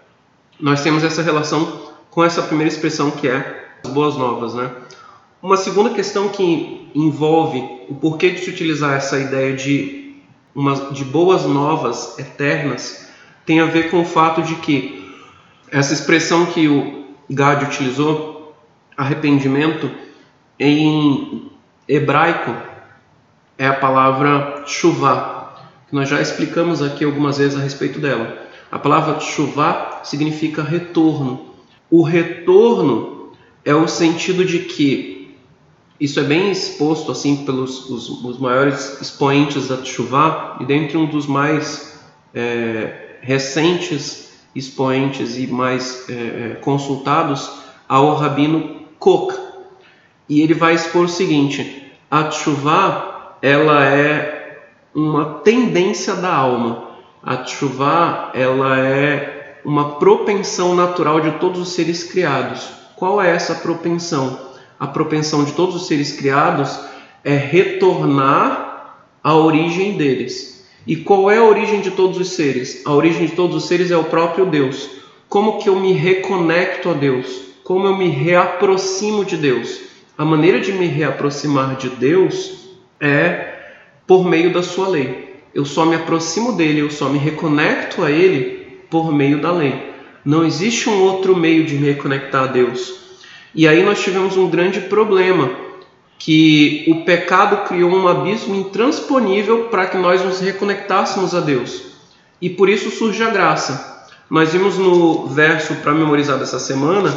nós 0.60 0.82
temos 0.82 1.02
essa 1.02 1.22
relação 1.22 1.90
com 2.10 2.22
essa 2.22 2.42
primeira 2.42 2.70
expressão 2.70 3.10
que 3.10 3.26
é 3.26 3.70
as 3.82 3.90
boas 3.90 4.16
novas, 4.16 4.52
né? 4.52 4.70
Uma 5.42 5.56
segunda 5.56 5.90
questão 5.90 6.28
que 6.28 6.90
envolve 6.94 7.58
o 7.88 7.94
porquê 7.94 8.30
de 8.30 8.40
se 8.40 8.50
utilizar 8.50 8.94
essa 8.94 9.18
ideia 9.18 9.56
de, 9.56 10.14
uma, 10.54 10.74
de 10.92 11.04
boas 11.04 11.44
novas 11.44 12.18
eternas 12.18 13.08
tem 13.46 13.60
a 13.60 13.64
ver 13.64 13.90
com 13.90 14.02
o 14.02 14.04
fato 14.04 14.42
de 14.42 14.56
que 14.56 15.10
essa 15.70 15.94
expressão 15.94 16.46
que 16.46 16.68
o 16.68 17.06
Gad 17.30 17.62
utilizou, 17.62 18.54
arrependimento, 18.94 19.90
em 20.62 21.50
hebraico 21.88 22.54
é 23.58 23.66
a 23.66 23.74
palavra 23.74 24.62
chuvá, 24.64 25.56
que 25.88 25.94
nós 25.94 26.08
já 26.08 26.20
explicamos 26.20 26.80
aqui 26.80 27.04
algumas 27.04 27.38
vezes 27.38 27.58
a 27.58 27.60
respeito 27.60 27.98
dela. 27.98 28.38
A 28.70 28.78
palavra 28.78 29.18
chuvá 29.18 30.00
significa 30.04 30.62
retorno. 30.62 31.46
O 31.90 32.02
retorno 32.02 33.32
é 33.64 33.74
o 33.74 33.88
sentido 33.88 34.44
de 34.44 34.60
que 34.60 35.34
isso 35.98 36.20
é 36.20 36.22
bem 36.22 36.52
exposto 36.52 37.10
assim 37.10 37.44
pelos 37.44 37.90
os, 37.90 38.08
os 38.08 38.38
maiores 38.38 39.00
expoentes 39.00 39.66
da 39.66 39.84
chuvá 39.84 40.58
e 40.60 40.64
dentre 40.64 40.96
um 40.96 41.06
dos 41.06 41.26
mais 41.26 42.00
é, 42.32 43.18
recentes 43.20 44.30
expoentes 44.54 45.36
e 45.36 45.48
mais 45.48 46.08
é, 46.08 46.12
é 46.12 46.58
consultados 46.60 47.50
ao 47.88 48.14
rabino 48.14 48.82
Koch, 48.98 49.41
e 50.32 50.40
ele 50.40 50.54
vai 50.54 50.74
expor 50.74 51.04
o 51.04 51.08
seguinte: 51.08 51.92
a 52.10 52.24
tshuva 52.24 53.36
ela 53.42 53.84
é 53.84 54.62
uma 54.94 55.40
tendência 55.40 56.14
da 56.14 56.34
alma. 56.34 56.88
A 57.22 57.36
tshuva 57.36 58.30
ela 58.32 58.78
é 58.78 59.60
uma 59.62 59.96
propensão 59.96 60.74
natural 60.74 61.20
de 61.20 61.32
todos 61.32 61.60
os 61.60 61.74
seres 61.74 62.02
criados. 62.02 62.66
Qual 62.96 63.20
é 63.20 63.30
essa 63.30 63.56
propensão? 63.56 64.38
A 64.80 64.86
propensão 64.86 65.44
de 65.44 65.52
todos 65.52 65.74
os 65.74 65.86
seres 65.86 66.12
criados 66.12 66.80
é 67.22 67.36
retornar 67.36 69.04
à 69.22 69.34
origem 69.34 69.98
deles. 69.98 70.66
E 70.86 70.96
qual 70.96 71.30
é 71.30 71.36
a 71.36 71.44
origem 71.44 71.82
de 71.82 71.90
todos 71.90 72.18
os 72.18 72.30
seres? 72.30 72.80
A 72.86 72.92
origem 72.92 73.26
de 73.26 73.36
todos 73.36 73.54
os 73.54 73.68
seres 73.68 73.90
é 73.90 73.96
o 73.98 74.04
próprio 74.04 74.46
Deus. 74.46 74.88
Como 75.28 75.58
que 75.58 75.68
eu 75.68 75.78
me 75.78 75.92
reconecto 75.92 76.88
a 76.88 76.94
Deus? 76.94 77.42
Como 77.62 77.86
eu 77.86 77.96
me 77.96 78.08
reaproximo 78.08 79.26
de 79.26 79.36
Deus? 79.36 79.91
A 80.16 80.24
maneira 80.24 80.60
de 80.60 80.72
me 80.72 80.86
reaproximar 80.86 81.76
de 81.76 81.88
Deus 81.88 82.68
é 83.00 83.54
por 84.06 84.24
meio 84.24 84.52
da 84.52 84.62
sua 84.62 84.88
lei. 84.88 85.40
Eu 85.54 85.64
só 85.64 85.86
me 85.86 85.96
aproximo 85.96 86.52
dele, 86.52 86.80
eu 86.80 86.90
só 86.90 87.08
me 87.08 87.18
reconecto 87.18 88.02
a 88.04 88.10
ele 88.10 88.82
por 88.90 89.12
meio 89.12 89.40
da 89.40 89.50
lei. 89.50 89.90
Não 90.24 90.44
existe 90.44 90.88
um 90.88 91.02
outro 91.02 91.34
meio 91.34 91.64
de 91.64 91.76
me 91.76 91.88
reconectar 91.88 92.44
a 92.44 92.46
Deus. 92.46 92.94
E 93.54 93.66
aí 93.66 93.82
nós 93.82 94.02
tivemos 94.02 94.36
um 94.36 94.48
grande 94.48 94.80
problema, 94.80 95.50
que 96.18 96.84
o 96.88 97.04
pecado 97.04 97.66
criou 97.66 97.90
um 97.90 98.06
abismo 98.06 98.54
intransponível 98.54 99.64
para 99.64 99.86
que 99.86 99.96
nós 99.96 100.22
nos 100.24 100.40
reconectássemos 100.40 101.34
a 101.34 101.40
Deus. 101.40 101.86
E 102.40 102.48
por 102.50 102.68
isso 102.68 102.90
surge 102.90 103.22
a 103.22 103.30
graça. 103.30 104.06
Nós 104.30 104.52
vimos 104.52 104.78
no 104.78 105.26
verso 105.26 105.74
para 105.76 105.92
memorizar 105.92 106.38
dessa 106.38 106.58
semana 106.58 107.12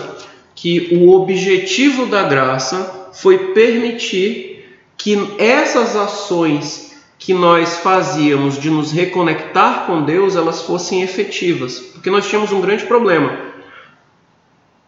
que 0.55 0.97
o 0.97 1.11
objetivo 1.11 2.05
da 2.05 2.23
graça 2.23 3.09
foi 3.13 3.53
permitir 3.53 4.79
que 4.97 5.35
essas 5.37 5.95
ações 5.95 6.95
que 7.19 7.33
nós 7.33 7.77
fazíamos 7.77 8.57
de 8.57 8.69
nos 8.69 8.91
reconectar 8.91 9.85
com 9.85 10.03
Deus, 10.03 10.35
elas 10.35 10.61
fossem 10.61 11.01
efetivas. 11.01 11.79
Porque 11.79 12.09
nós 12.09 12.27
tínhamos 12.27 12.51
um 12.51 12.61
grande 12.61 12.85
problema. 12.85 13.37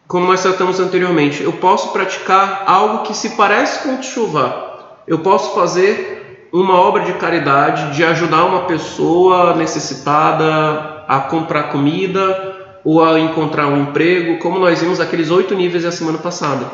Como 0.08 0.26
nós 0.26 0.42
tratamos 0.42 0.80
anteriormente, 0.80 1.44
eu 1.44 1.54
posso 1.54 1.92
praticar 1.92 2.64
algo 2.66 3.04
que 3.04 3.14
se 3.14 3.32
parece 3.32 3.84
com 3.84 4.02
chuva. 4.02 5.00
Eu 5.06 5.20
posso 5.20 5.54
fazer 5.54 6.48
uma 6.52 6.76
obra 6.76 7.04
de 7.04 7.14
caridade, 7.14 7.96
de 7.96 8.04
ajudar 8.04 8.46
uma 8.46 8.62
pessoa 8.62 9.56
necessitada 9.56 11.04
a 11.08 11.20
comprar 11.20 11.64
comida 11.64 12.47
ou 12.88 13.04
a 13.04 13.20
encontrar 13.20 13.68
um 13.68 13.84
emprego, 13.84 14.40
como 14.40 14.58
nós 14.58 14.80
vimos 14.80 15.02
aqueles 15.02 15.30
oito 15.30 15.54
níveis 15.54 15.84
da 15.84 15.92
semana 15.92 16.20
passada. 16.20 16.72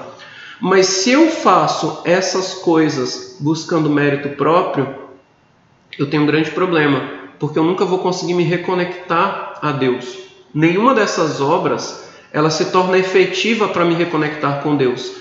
Mas 0.62 0.86
se 0.86 1.10
eu 1.10 1.28
faço 1.32 2.04
essas 2.06 2.54
coisas 2.54 3.38
buscando 3.39 3.89
mérito 3.89 4.30
próprio, 4.30 4.93
eu 5.97 6.08
tenho 6.08 6.21
um 6.21 6.28
grande 6.28 6.52
problema, 6.52 7.10
porque 7.39 7.58
eu 7.58 7.63
nunca 7.63 7.84
vou 7.84 7.97
conseguir 7.97 8.36
me 8.36 8.43
reconectar 8.43 9.58
a 9.60 9.71
Deus. 9.71 10.19
Nenhuma 10.54 10.93
dessas 10.93 11.41
obras 11.41 12.08
ela 12.32 12.52
se 12.52 12.65
torna 12.65 12.99
efetiva 12.99 13.69
para 13.69 13.84
me 13.84 13.95
reconectar 13.95 14.62
com 14.62 14.76
Deus. 14.76 15.13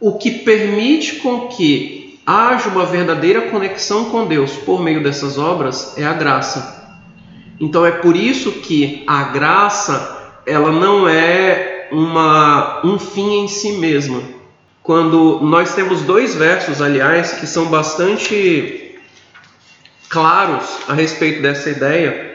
O 0.00 0.16
que 0.16 0.30
permite 0.30 1.16
com 1.16 1.48
que 1.48 2.18
haja 2.24 2.70
uma 2.70 2.86
verdadeira 2.86 3.50
conexão 3.50 4.06
com 4.06 4.24
Deus 4.24 4.52
por 4.52 4.82
meio 4.82 5.02
dessas 5.02 5.36
obras 5.36 5.98
é 5.98 6.04
a 6.06 6.14
graça. 6.14 6.82
Então 7.60 7.86
é 7.86 7.92
por 7.92 8.16
isso 8.16 8.52
que 8.52 9.04
a 9.06 9.24
graça 9.24 10.13
ela 10.46 10.70
não 10.72 11.08
é 11.08 11.88
uma, 11.90 12.84
um 12.84 12.98
fim 12.98 13.40
em 13.40 13.48
si 13.48 13.72
mesma. 13.72 14.22
Quando 14.82 15.40
nós 15.40 15.74
temos 15.74 16.02
dois 16.02 16.34
versos, 16.34 16.82
aliás, 16.82 17.32
que 17.32 17.46
são 17.46 17.66
bastante 17.66 18.98
claros 20.08 20.64
a 20.86 20.94
respeito 20.94 21.42
dessa 21.42 21.70
ideia, 21.70 22.34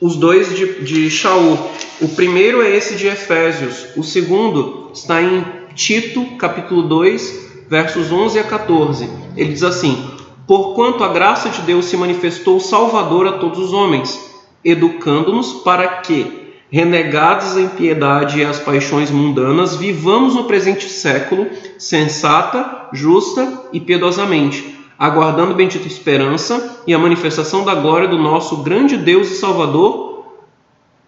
os 0.00 0.16
dois 0.16 0.54
de, 0.54 0.84
de 0.84 1.10
Shaul. 1.10 1.58
O 2.00 2.08
primeiro 2.08 2.60
é 2.60 2.70
esse 2.70 2.96
de 2.96 3.06
Efésios, 3.06 3.86
o 3.96 4.02
segundo 4.02 4.90
está 4.92 5.22
em 5.22 5.44
Tito, 5.74 6.36
capítulo 6.36 6.82
2, 6.82 7.66
versos 7.68 8.12
11 8.12 8.38
a 8.38 8.44
14. 8.44 9.08
Ele 9.36 9.52
diz 9.52 9.62
assim: 9.62 10.10
Porquanto 10.46 11.02
a 11.02 11.08
graça 11.08 11.48
de 11.48 11.62
Deus 11.62 11.86
se 11.86 11.96
manifestou 11.96 12.60
salvador 12.60 13.26
a 13.26 13.32
todos 13.32 13.58
os 13.58 13.72
homens, 13.72 14.18
educando-nos 14.64 15.52
para 15.62 15.88
que, 15.98 16.45
renegados 16.76 17.56
em 17.56 17.68
piedade 17.68 18.40
e 18.40 18.44
as 18.44 18.58
paixões 18.58 19.10
mundanas, 19.10 19.76
vivamos 19.76 20.34
no 20.34 20.44
presente 20.44 20.90
século 20.90 21.46
sensata, 21.78 22.88
justa 22.92 23.62
e 23.72 23.80
piedosamente 23.80 24.76
aguardando 24.98 25.54
bendita 25.54 25.86
esperança 25.86 26.82
e 26.86 26.92
a 26.92 26.98
manifestação 26.98 27.64
da 27.64 27.74
glória 27.74 28.08
do 28.08 28.18
nosso 28.18 28.58
grande 28.58 28.98
Deus 28.98 29.30
e 29.30 29.36
Salvador, 29.36 30.26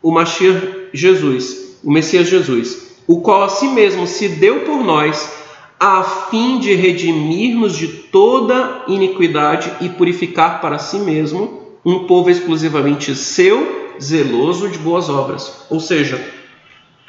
o 0.03 0.11
Mashiach 0.11 0.89
Jesus, 0.93 1.79
o 1.85 1.91
Messias 1.91 2.29
Jesus, 2.29 2.97
o 3.07 3.21
qual 3.21 3.43
a 3.43 3.49
si 3.51 3.69
mesmo 3.69 4.07
se 4.07 4.27
deu 4.27 4.61
por 4.61 4.83
nós, 4.83 5.35
a 5.79 6.03
fim 6.03 6.59
de 6.59 6.75
redimir-nos 6.75 7.77
de 7.77 7.89
toda 7.89 8.85
iniquidade 8.89 9.71
e 9.83 9.91
purificar 9.91 10.63
para 10.63 10.79
si 10.79 10.99
mesmo 10.99 11.63
um 11.85 12.07
povo 12.07 12.31
exclusivamente 12.31 13.15
seu, 13.15 13.78
zeloso 14.01 14.69
de 14.69 14.79
boas 14.79 15.09
obras. 15.09 15.67
Ou 15.69 15.81
seja, 15.81 16.21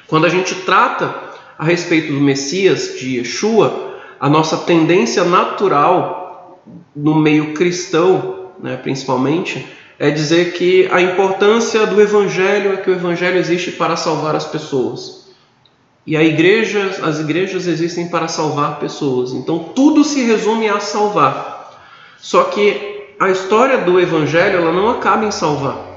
quando 0.08 0.26
a 0.26 0.30
gente 0.30 0.56
trata 0.56 1.14
a 1.58 1.64
respeito 1.64 2.14
do 2.14 2.20
Messias, 2.20 2.96
de 3.00 3.18
Yeshua, 3.18 3.98
a 4.20 4.30
nossa 4.30 4.58
tendência 4.58 5.24
natural 5.24 6.62
no 6.96 7.16
meio 7.16 7.54
cristão, 7.54 8.52
né, 8.60 8.78
principalmente, 8.78 9.66
é 9.98 10.10
dizer 10.10 10.54
que 10.54 10.88
a 10.92 11.02
importância 11.02 11.86
do 11.86 12.02
evangelho 12.02 12.74
é 12.74 12.78
que 12.78 12.90
o 12.90 12.94
evangelho 12.94 13.38
existe 13.38 13.72
para 13.72 13.96
salvar 13.96 14.36
as 14.36 14.46
pessoas. 14.46 15.30
E 16.08 16.16
a 16.16 16.24
igreja, 16.24 17.02
as 17.04 17.20
igrejas 17.20 17.68
existem 17.68 18.08
para 18.08 18.28
salvar 18.28 18.80
pessoas. 18.80 19.34
Então 19.34 19.60
tudo 19.76 20.04
se 20.04 20.24
resume 20.24 20.70
a 20.70 20.80
salvar. 20.80 21.78
Só 22.18 22.46
que 22.46 23.14
a 23.20 23.30
história 23.30 23.80
do 23.80 24.00
evangelho 24.00 24.60
ela 24.60 24.72
não 24.72 24.90
acaba 24.90 25.26
em 25.26 25.32
salvar. 25.32 25.89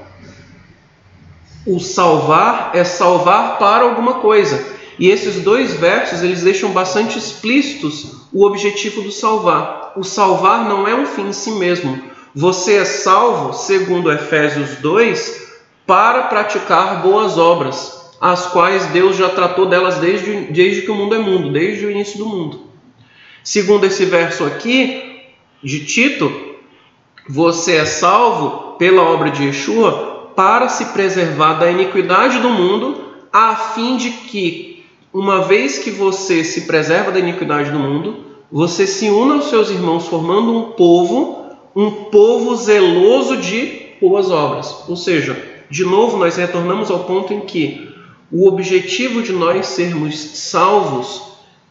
O 1.65 1.79
salvar 1.79 2.71
é 2.73 2.83
salvar 2.83 3.57
para 3.57 3.85
alguma 3.85 4.15
coisa. 4.15 4.73
E 4.99 5.09
esses 5.09 5.41
dois 5.41 5.73
versos 5.73 6.21
eles 6.21 6.43
deixam 6.43 6.71
bastante 6.71 7.17
explícitos 7.17 8.27
o 8.31 8.45
objetivo 8.45 9.01
do 9.01 9.11
salvar. 9.11 9.93
O 9.95 10.03
salvar 10.03 10.67
não 10.67 10.87
é 10.87 10.93
um 10.93 11.05
fim 11.05 11.27
em 11.27 11.33
si 11.33 11.51
mesmo. 11.51 12.01
Você 12.35 12.75
é 12.75 12.85
salvo, 12.85 13.53
segundo 13.53 14.11
Efésios 14.11 14.75
2, 14.77 15.53
para 15.85 16.23
praticar 16.23 17.01
boas 17.01 17.37
obras, 17.37 18.11
as 18.19 18.47
quais 18.47 18.87
Deus 18.87 19.15
já 19.15 19.29
tratou 19.29 19.65
delas 19.67 19.97
desde, 19.97 20.45
desde 20.51 20.81
que 20.81 20.91
o 20.91 20.95
mundo 20.95 21.15
é 21.15 21.19
mundo, 21.19 21.51
desde 21.51 21.85
o 21.85 21.91
início 21.91 22.17
do 22.17 22.25
mundo. 22.25 22.61
Segundo 23.43 23.85
esse 23.85 24.05
verso 24.05 24.45
aqui 24.45 25.27
de 25.63 25.85
Tito, 25.85 26.55
você 27.29 27.75
é 27.75 27.85
salvo 27.85 28.77
pela 28.77 29.03
obra 29.03 29.29
de 29.29 29.43
Yeshua 29.43 30.12
para 30.35 30.69
se 30.69 30.85
preservar 30.85 31.53
da 31.53 31.69
iniquidade 31.69 32.39
do 32.39 32.49
mundo, 32.49 33.03
a 33.31 33.55
fim 33.55 33.97
de 33.97 34.09
que 34.09 34.85
uma 35.13 35.43
vez 35.43 35.79
que 35.79 35.91
você 35.91 36.43
se 36.43 36.61
preserva 36.61 37.11
da 37.11 37.19
iniquidade 37.19 37.69
do 37.71 37.79
mundo, 37.79 38.25
você 38.51 38.87
se 38.87 39.09
une 39.09 39.33
aos 39.33 39.45
seus 39.45 39.69
irmãos 39.69 40.07
formando 40.07 40.55
um 40.55 40.71
povo, 40.71 41.45
um 41.75 41.89
povo 42.05 42.55
zeloso 42.55 43.37
de 43.37 43.83
boas 44.01 44.29
obras. 44.29 44.85
Ou 44.87 44.95
seja, 44.95 45.37
de 45.69 45.83
novo 45.83 46.17
nós 46.17 46.35
retornamos 46.35 46.91
ao 46.91 46.99
ponto 46.99 47.33
em 47.33 47.41
que 47.41 47.89
o 48.31 48.47
objetivo 48.47 49.21
de 49.21 49.31
nós 49.31 49.67
sermos 49.67 50.19
salvos 50.19 51.21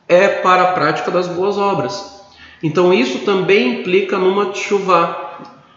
é 0.08 0.28
para 0.28 0.62
a 0.62 0.72
prática 0.72 1.10
das 1.10 1.26
boas 1.26 1.58
obras. 1.58 2.22
Então 2.62 2.92
isso 2.94 3.20
também 3.20 3.80
implica 3.80 4.18
numa 4.18 4.54
chuva. 4.54 5.21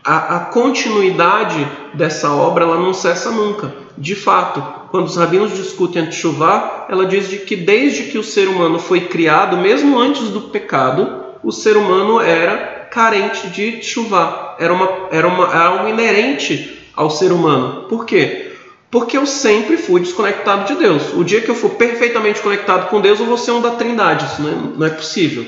A, 0.06 0.36
a 0.36 0.40
continuidade 0.42 1.68
dessa 1.94 2.32
obra 2.32 2.64
ela 2.64 2.80
não 2.80 2.94
cessa 2.94 3.32
nunca. 3.32 3.74
De 3.98 4.14
fato, 4.14 4.62
quando 4.92 5.08
os 5.08 5.18
rabinos 5.18 5.56
discutem 5.56 6.04
a 6.04 6.06
Teshuvah, 6.06 6.86
ela 6.90 7.08
diz 7.08 7.28
de 7.28 7.40
que 7.40 7.56
desde 7.56 8.04
que 8.04 8.18
o 8.20 8.24
ser 8.24 8.48
humano 8.48 8.78
foi 8.78 9.02
criado, 9.02 9.58
mesmo 9.58 9.98
antes 9.98 10.30
do 10.30 10.42
pecado, 10.42 11.24
o 11.44 11.52
ser 11.52 11.76
humano 11.76 12.22
era 12.22 12.88
carente 12.92 13.48
de 13.48 13.72
Teshuvah. 13.74 14.56
Era, 14.60 14.74
uma, 14.74 14.90
era, 15.12 15.28
uma, 15.28 15.48
era 15.48 15.66
algo 15.66 15.88
inerente 15.88 16.88
ao 16.96 17.10
ser 17.10 17.32
humano. 17.32 17.88
Por 17.90 18.06
quê? 18.06 18.52
Porque 18.92 19.18
eu 19.18 19.26
sempre 19.26 19.76
fui 19.76 20.02
desconectado 20.02 20.66
de 20.66 20.80
Deus. 20.80 21.14
O 21.14 21.24
dia 21.24 21.42
que 21.42 21.50
eu 21.50 21.56
for 21.56 21.72
perfeitamente 21.72 22.42
conectado 22.42 22.90
com 22.90 23.02
Deus, 23.02 23.20
eu 23.20 23.26
vou 23.26 23.38
ser 23.38 23.52
um 23.52 23.62
da 23.62 23.72
trindade. 23.72 24.26
Isso 24.26 24.42
não 24.42 24.50
é, 24.50 24.56
não 24.78 24.86
é 24.86 24.90
possível. 24.92 25.46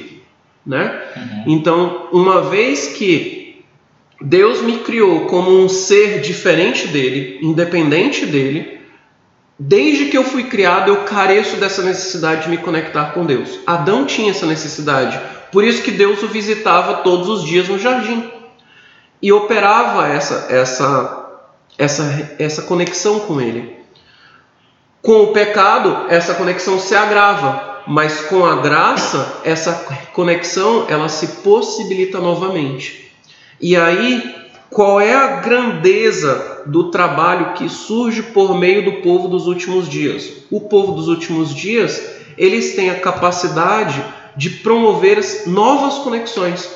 Né? 0.65 1.02
Uhum. 1.15 1.43
Então, 1.54 2.08
uma 2.12 2.41
vez 2.41 2.88
que 2.88 3.37
Deus 4.19 4.62
me 4.62 4.80
criou 4.80 5.25
como 5.25 5.51
um 5.51 5.69
ser 5.69 6.21
diferente 6.21 6.88
dele, 6.88 7.39
independente 7.41 8.25
dele, 8.25 8.77
Desde 9.60 10.06
que 10.06 10.17
eu 10.17 10.23
fui 10.23 10.43
criado, 10.43 10.89
eu 10.89 10.97
careço 10.97 11.56
dessa 11.56 11.82
necessidade 11.82 12.43
de 12.43 12.49
me 12.49 12.60
conectar 12.60 13.06
com 13.06 13.25
Deus. 13.25 13.60
Adão 13.65 14.06
tinha 14.06 14.30
essa 14.30 14.45
necessidade, 14.45 15.19
por 15.51 15.63
isso 15.63 15.82
que 15.82 15.89
Deus 15.89 16.21
o 16.21 16.27
visitava 16.27 16.97
todos 16.97 17.27
os 17.27 17.43
dias 17.43 17.67
no 17.67 17.80
jardim 17.80 18.32
e 19.19 19.32
operava 19.32 20.08
essa 20.08 20.45
essa 20.49 21.41
essa 21.75 22.36
essa 22.38 22.62
conexão 22.63 23.21
com 23.21 23.41
ele. 23.41 23.77
Com 25.01 25.23
o 25.23 25.34
pecado, 25.34 26.06
essa 26.10 26.36
conexão 26.36 26.80
se 26.80 26.93
agrava, 26.93 27.82
mas 27.88 28.21
com 28.21 28.45
a 28.45 28.58
graça, 28.58 29.41
essa 29.43 29.73
conexão 30.13 30.86
ela 30.88 31.10
se 31.10 31.27
possibilita 31.41 32.19
novamente. 32.19 33.07
E 33.60 33.76
aí 33.76 34.38
qual 34.70 35.00
é 35.00 35.13
a 35.13 35.38
grandeza 35.38 36.63
do 36.65 36.91
trabalho 36.91 37.54
que 37.54 37.70
surge 37.70 38.22
por 38.22 38.58
meio 38.58 38.84
do 38.84 39.02
povo 39.02 39.28
dos 39.28 39.48
últimos 39.48 39.88
dias? 39.88 40.43
O 40.52 40.62
povo 40.62 40.91
dos 40.91 41.08
últimos 41.08 41.56
dias, 41.56 42.15
eles 42.38 42.76
têm 42.76 42.89
a 42.89 43.00
capacidade 43.00 44.04
de 44.36 44.50
promover 44.50 45.20
novas 45.48 45.96
conexões. 46.00 46.70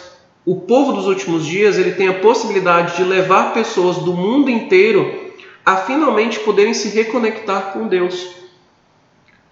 O 0.45 0.61
povo 0.61 0.93
dos 0.93 1.05
últimos 1.05 1.45
dias, 1.45 1.77
ele 1.77 1.91
tem 1.91 2.07
a 2.07 2.19
possibilidade 2.19 2.97
de 2.97 3.03
levar 3.03 3.53
pessoas 3.53 3.97
do 3.97 4.13
mundo 4.13 4.49
inteiro 4.49 5.31
a 5.63 5.75
finalmente 5.77 6.39
poderem 6.39 6.73
se 6.73 6.89
reconectar 6.89 7.73
com 7.73 7.87
Deus. 7.87 8.29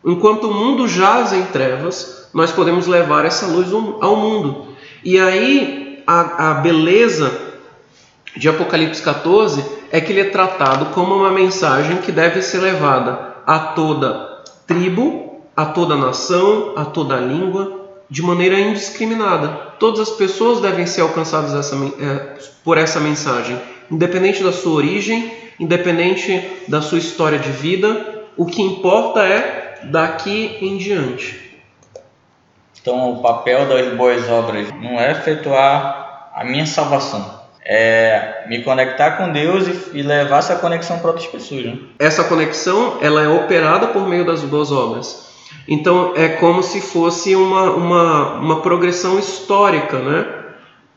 Enquanto 0.03 0.45
o 0.45 0.53
mundo 0.53 0.87
jaz 0.87 1.33
em 1.33 1.43
trevas, 1.45 2.29
nós 2.33 2.51
podemos 2.51 2.87
levar 2.87 3.25
essa 3.25 3.45
luz 3.45 3.71
ao 3.71 4.15
mundo. 4.15 4.69
E 5.03 5.19
aí 5.19 5.78
a, 6.09 6.49
a 6.49 6.53
beleza 6.55 7.31
de 8.35 8.49
Apocalipse 8.49 8.99
14 8.99 9.63
é 9.91 10.01
que 10.01 10.11
ele 10.11 10.21
é 10.21 10.29
tratado 10.31 10.87
como 10.87 11.13
uma 11.13 11.29
mensagem 11.29 11.97
que 11.97 12.11
deve 12.11 12.41
ser 12.41 12.57
levada 12.57 13.35
a 13.45 13.59
toda 13.59 14.43
tribo, 14.65 15.39
a 15.55 15.67
toda 15.67 15.95
nação, 15.95 16.73
a 16.75 16.83
toda 16.83 17.15
língua, 17.17 17.91
de 18.09 18.23
maneira 18.23 18.59
indiscriminada. 18.59 19.49
Todas 19.79 19.99
as 19.99 20.09
pessoas 20.09 20.59
devem 20.59 20.87
ser 20.87 21.01
alcançadas 21.01 21.53
essa, 21.53 21.75
é, 21.75 22.39
por 22.63 22.79
essa 22.79 22.99
mensagem, 22.99 23.61
independente 23.91 24.43
da 24.43 24.51
sua 24.51 24.73
origem, 24.73 25.31
independente 25.59 26.43
da 26.67 26.81
sua 26.81 26.97
história 26.97 27.37
de 27.37 27.51
vida. 27.51 28.25
O 28.35 28.47
que 28.47 28.63
importa 28.63 29.23
é 29.23 29.79
daqui 29.83 30.57
em 30.59 30.75
diante. 30.77 31.48
Então, 32.81 33.13
o 33.13 33.21
papel 33.21 33.67
das 33.67 33.93
boas 33.93 34.29
obras 34.29 34.71
não 34.81 34.99
é 34.99 35.11
efetuar 35.11 36.31
a 36.33 36.43
minha 36.43 36.65
salvação, 36.65 37.39
é 37.65 38.45
me 38.47 38.63
conectar 38.63 39.11
com 39.11 39.31
Deus 39.31 39.67
e, 39.93 40.01
levar 40.01 40.37
essa 40.37 40.55
conexão 40.55 40.99
para 40.99 41.09
outras 41.09 41.27
pessoas. 41.27 41.65
Né? 41.65 41.77
Essa 41.99 42.23
conexão 42.23 42.97
ela 43.01 43.21
é 43.21 43.27
operada 43.27 43.87
por 43.87 44.07
meio 44.07 44.25
das 44.25 44.41
boas 44.43 44.71
obras. 44.71 45.27
Então 45.67 46.13
é 46.15 46.29
como 46.29 46.63
se 46.63 46.81
fosse 46.81 47.35
uma, 47.35 47.71
uma, 47.71 48.33
uma 48.35 48.61
progressão 48.61 49.19
histórica, 49.19 49.99
né? 49.99 50.25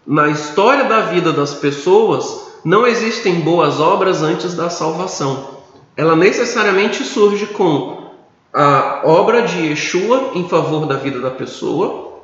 Na 0.07 0.29
história 0.29 0.85
da 0.85 1.01
vida 1.03 1.33
das 1.33 1.55
pessoas 1.55 2.61
não 2.65 2.87
existem 2.87 3.41
boas 3.41 3.81
obras 3.81 4.23
antes 4.23 4.55
da 4.55 4.71
salvação. 4.71 5.61
Ela 5.97 6.17
necessariamente 6.17 7.05
surge 7.05 7.47
com 7.47 8.02
a 8.53 9.03
obra 9.05 9.43
de 9.43 9.69
Yeshua 9.69 10.33
em 10.35 10.49
favor 10.49 10.87
da 10.87 10.97
vida 10.97 11.21
da 11.21 11.31
pessoa, 11.31 12.21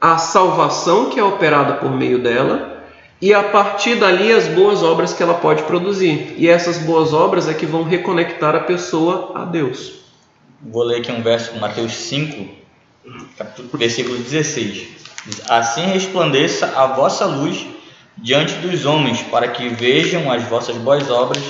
a 0.00 0.18
salvação 0.18 1.10
que 1.10 1.20
é 1.20 1.22
operada 1.22 1.74
por 1.74 1.90
meio 1.90 2.20
dela 2.20 2.82
e 3.20 3.32
a 3.32 3.42
partir 3.44 3.94
dali 3.94 4.32
as 4.32 4.48
boas 4.48 4.82
obras 4.82 5.12
que 5.14 5.22
ela 5.22 5.34
pode 5.34 5.62
produzir. 5.62 6.34
E 6.36 6.48
essas 6.48 6.78
boas 6.78 7.12
obras 7.12 7.48
é 7.48 7.54
que 7.54 7.64
vão 7.64 7.84
reconectar 7.84 8.56
a 8.56 8.60
pessoa 8.60 9.30
a 9.36 9.44
Deus. 9.44 10.00
Vou 10.60 10.82
ler 10.82 10.98
aqui 10.98 11.12
um 11.12 11.22
verso 11.22 11.52
de 11.52 11.60
Mateus 11.60 11.92
5, 11.92 12.48
versículo 13.74 14.18
16. 14.18 14.88
Assim 15.48 15.82
resplandeça 15.82 16.72
a 16.76 16.86
vossa 16.88 17.26
luz 17.26 17.64
diante 18.18 18.54
dos 18.54 18.84
homens, 18.84 19.22
para 19.22 19.48
que 19.48 19.68
vejam 19.68 20.30
as 20.30 20.42
vossas 20.42 20.76
boas 20.76 21.08
obras 21.08 21.42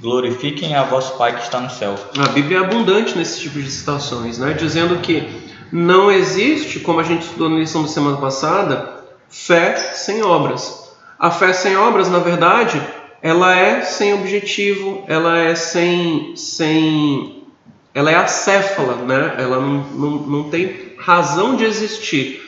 glorifiquem 0.00 0.74
a 0.74 0.84
vosso 0.84 1.16
Pai 1.16 1.36
que 1.36 1.42
está 1.42 1.60
no 1.60 1.70
céu. 1.70 1.94
A 2.18 2.28
Bíblia 2.28 2.58
é 2.58 2.60
abundante 2.60 3.16
nesse 3.16 3.40
tipo 3.40 3.60
de 3.60 3.70
citações, 3.70 4.38
né? 4.38 4.52
dizendo 4.52 4.98
que 4.98 5.28
não 5.70 6.10
existe, 6.10 6.80
como 6.80 7.00
a 7.00 7.04
gente 7.04 7.22
estudou 7.22 7.48
na 7.48 7.58
lição 7.58 7.82
da 7.82 7.88
semana 7.88 8.16
passada, 8.16 9.04
fé 9.28 9.76
sem 9.76 10.22
obras. 10.22 10.90
A 11.18 11.30
fé 11.30 11.52
sem 11.52 11.76
obras, 11.76 12.10
na 12.10 12.18
verdade, 12.18 12.82
ela 13.22 13.54
é 13.54 13.82
sem 13.82 14.12
objetivo, 14.14 15.04
ela 15.06 15.38
é 15.38 15.54
sem, 15.54 16.34
sem 16.36 17.44
ela 17.94 18.10
é 18.10 18.16
acéfala, 18.16 18.96
né? 18.96 19.36
Ela 19.38 19.60
não, 19.60 19.84
não, 19.94 20.10
não 20.10 20.50
tem 20.50 20.94
razão 20.98 21.56
de 21.56 21.64
existir. 21.64 22.42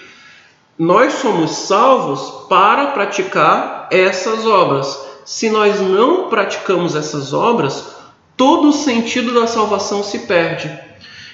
Nós 0.78 1.14
somos 1.14 1.52
salvos 1.52 2.48
para 2.48 2.88
praticar 2.88 3.88
essas 3.90 4.44
obras. 4.44 4.98
Se 5.24 5.48
nós 5.48 5.80
não 5.80 6.28
praticamos 6.28 6.94
essas 6.94 7.32
obras, 7.32 7.94
todo 8.36 8.68
o 8.68 8.72
sentido 8.72 9.32
da 9.32 9.46
salvação 9.46 10.02
se 10.02 10.20
perde. 10.20 10.70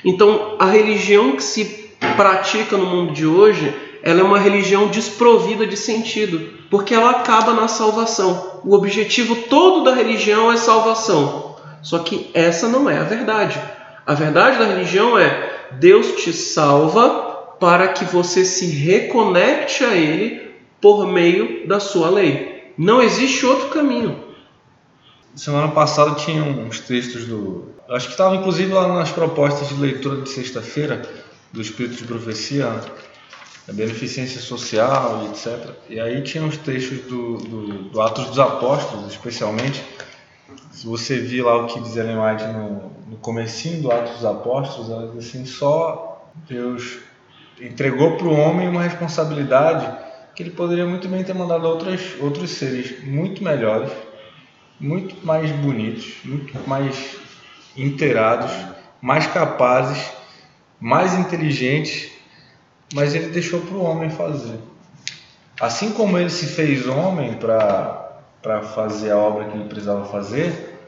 Então, 0.05 0.57
a 0.59 0.67
religião 0.67 1.33
que 1.33 1.43
se 1.43 1.91
pratica 2.17 2.77
no 2.77 2.87
mundo 2.87 3.13
de 3.13 3.27
hoje 3.27 3.75
ela 4.03 4.21
é 4.21 4.25
uma 4.25 4.39
religião 4.39 4.89
desprovida 4.89 5.67
de 5.67 5.77
sentido, 5.77 6.55
porque 6.71 6.95
ela 6.95 7.11
acaba 7.11 7.53
na 7.53 7.69
salvação. 7.69 8.61
O 8.65 8.75
objetivo 8.75 9.37
todo 9.49 9.85
da 9.85 9.95
religião 9.95 10.51
é 10.51 10.57
salvação. 10.57 11.57
Só 11.83 11.99
que 11.99 12.31
essa 12.33 12.69
não 12.69 12.89
é 12.89 12.99
a 12.99 13.05
verdade. 13.05 13.61
A 14.07 14.15
verdade 14.15 14.59
da 14.59 14.65
religião 14.65 15.19
é 15.19 15.67
Deus 15.73 16.13
te 16.23 16.33
salva 16.33 17.57
para 17.61 17.89
que 17.89 18.05
você 18.05 18.45
se 18.45 18.67
reconecte 18.67 19.85
a 19.85 19.95
Ele 19.95 20.51
por 20.81 21.07
meio 21.07 21.67
da 21.69 21.79
sua 21.79 22.09
lei. 22.09 22.60
Não 22.81 23.03
existe 23.03 23.45
outro 23.45 23.69
caminho. 23.69 24.25
Semana 25.37 25.69
passada 25.69 26.15
tinha 26.15 26.43
uns 26.43 26.81
textos 26.81 27.27
do. 27.27 27.75
Acho 27.91 28.07
que 28.07 28.13
estava 28.13 28.35
inclusive 28.35 28.73
lá 28.73 28.89
nas 28.89 29.11
propostas 29.11 29.69
de 29.69 29.75
leitura 29.75 30.23
de 30.23 30.31
sexta-feira 30.31 31.03
do 31.53 31.61
Espírito 31.61 31.97
de 31.97 32.05
Profecia 32.05 32.81
a 33.69 33.73
beneficência 33.75 34.41
social 34.41 35.27
etc. 35.27 35.75
E 35.91 36.01
aí 36.01 36.23
tinha 36.23 36.43
os 36.43 36.57
textos 36.57 37.01
do, 37.01 37.37
do, 37.37 37.67
do, 37.91 38.01
Atos 38.01 38.25
dos 38.25 38.39
Apóstolos, 38.39 39.13
especialmente. 39.13 39.85
Se 40.73 40.87
você 40.87 41.19
vir 41.21 41.43
lá 41.43 41.59
o 41.59 41.67
que 41.67 41.81
diz 41.81 41.95
Ellen 41.99 42.17
White 42.19 42.45
no, 42.45 42.93
no 43.11 43.17
comecinho 43.19 43.83
do 43.83 43.93
Atos 43.93 44.15
dos 44.15 44.25
Apóstolos, 44.25 44.89
ela 44.89 45.13
diz 45.15 45.29
assim, 45.29 45.45
só 45.45 46.27
Deus 46.49 46.97
entregou 47.61 48.17
para 48.17 48.27
o 48.27 48.35
homem 48.35 48.71
uma 48.71 48.81
responsabilidade 48.81 50.10
que 50.41 50.45
ele 50.45 50.51
poderia 50.51 50.87
muito 50.87 51.07
bem 51.07 51.23
ter 51.23 51.35
mandado 51.35 51.67
outras, 51.67 52.01
outros 52.19 52.51
seres 52.53 53.05
muito 53.05 53.45
melhores, 53.45 53.93
muito 54.81 55.15
mais 55.27 55.51
bonitos, 55.51 56.15
muito 56.25 56.57
mais 56.67 57.17
inteirados, 57.77 58.51
mais 59.03 59.27
capazes, 59.27 60.11
mais 60.81 61.15
inteligentes 61.15 62.11
mas 62.95 63.15
ele 63.15 63.29
deixou 63.29 63.61
para 63.61 63.77
o 63.77 63.85
homem 63.85 64.11
fazer. 64.11 64.59
Assim 65.61 65.93
como 65.93 66.19
ele 66.19 66.31
se 66.31 66.47
fez 66.47 66.87
homem 66.87 67.35
para 67.35 68.63
fazer 68.75 69.11
a 69.11 69.17
obra 69.17 69.45
que 69.45 69.57
ele 69.57 69.69
precisava 69.69 70.07
fazer, 70.07 70.79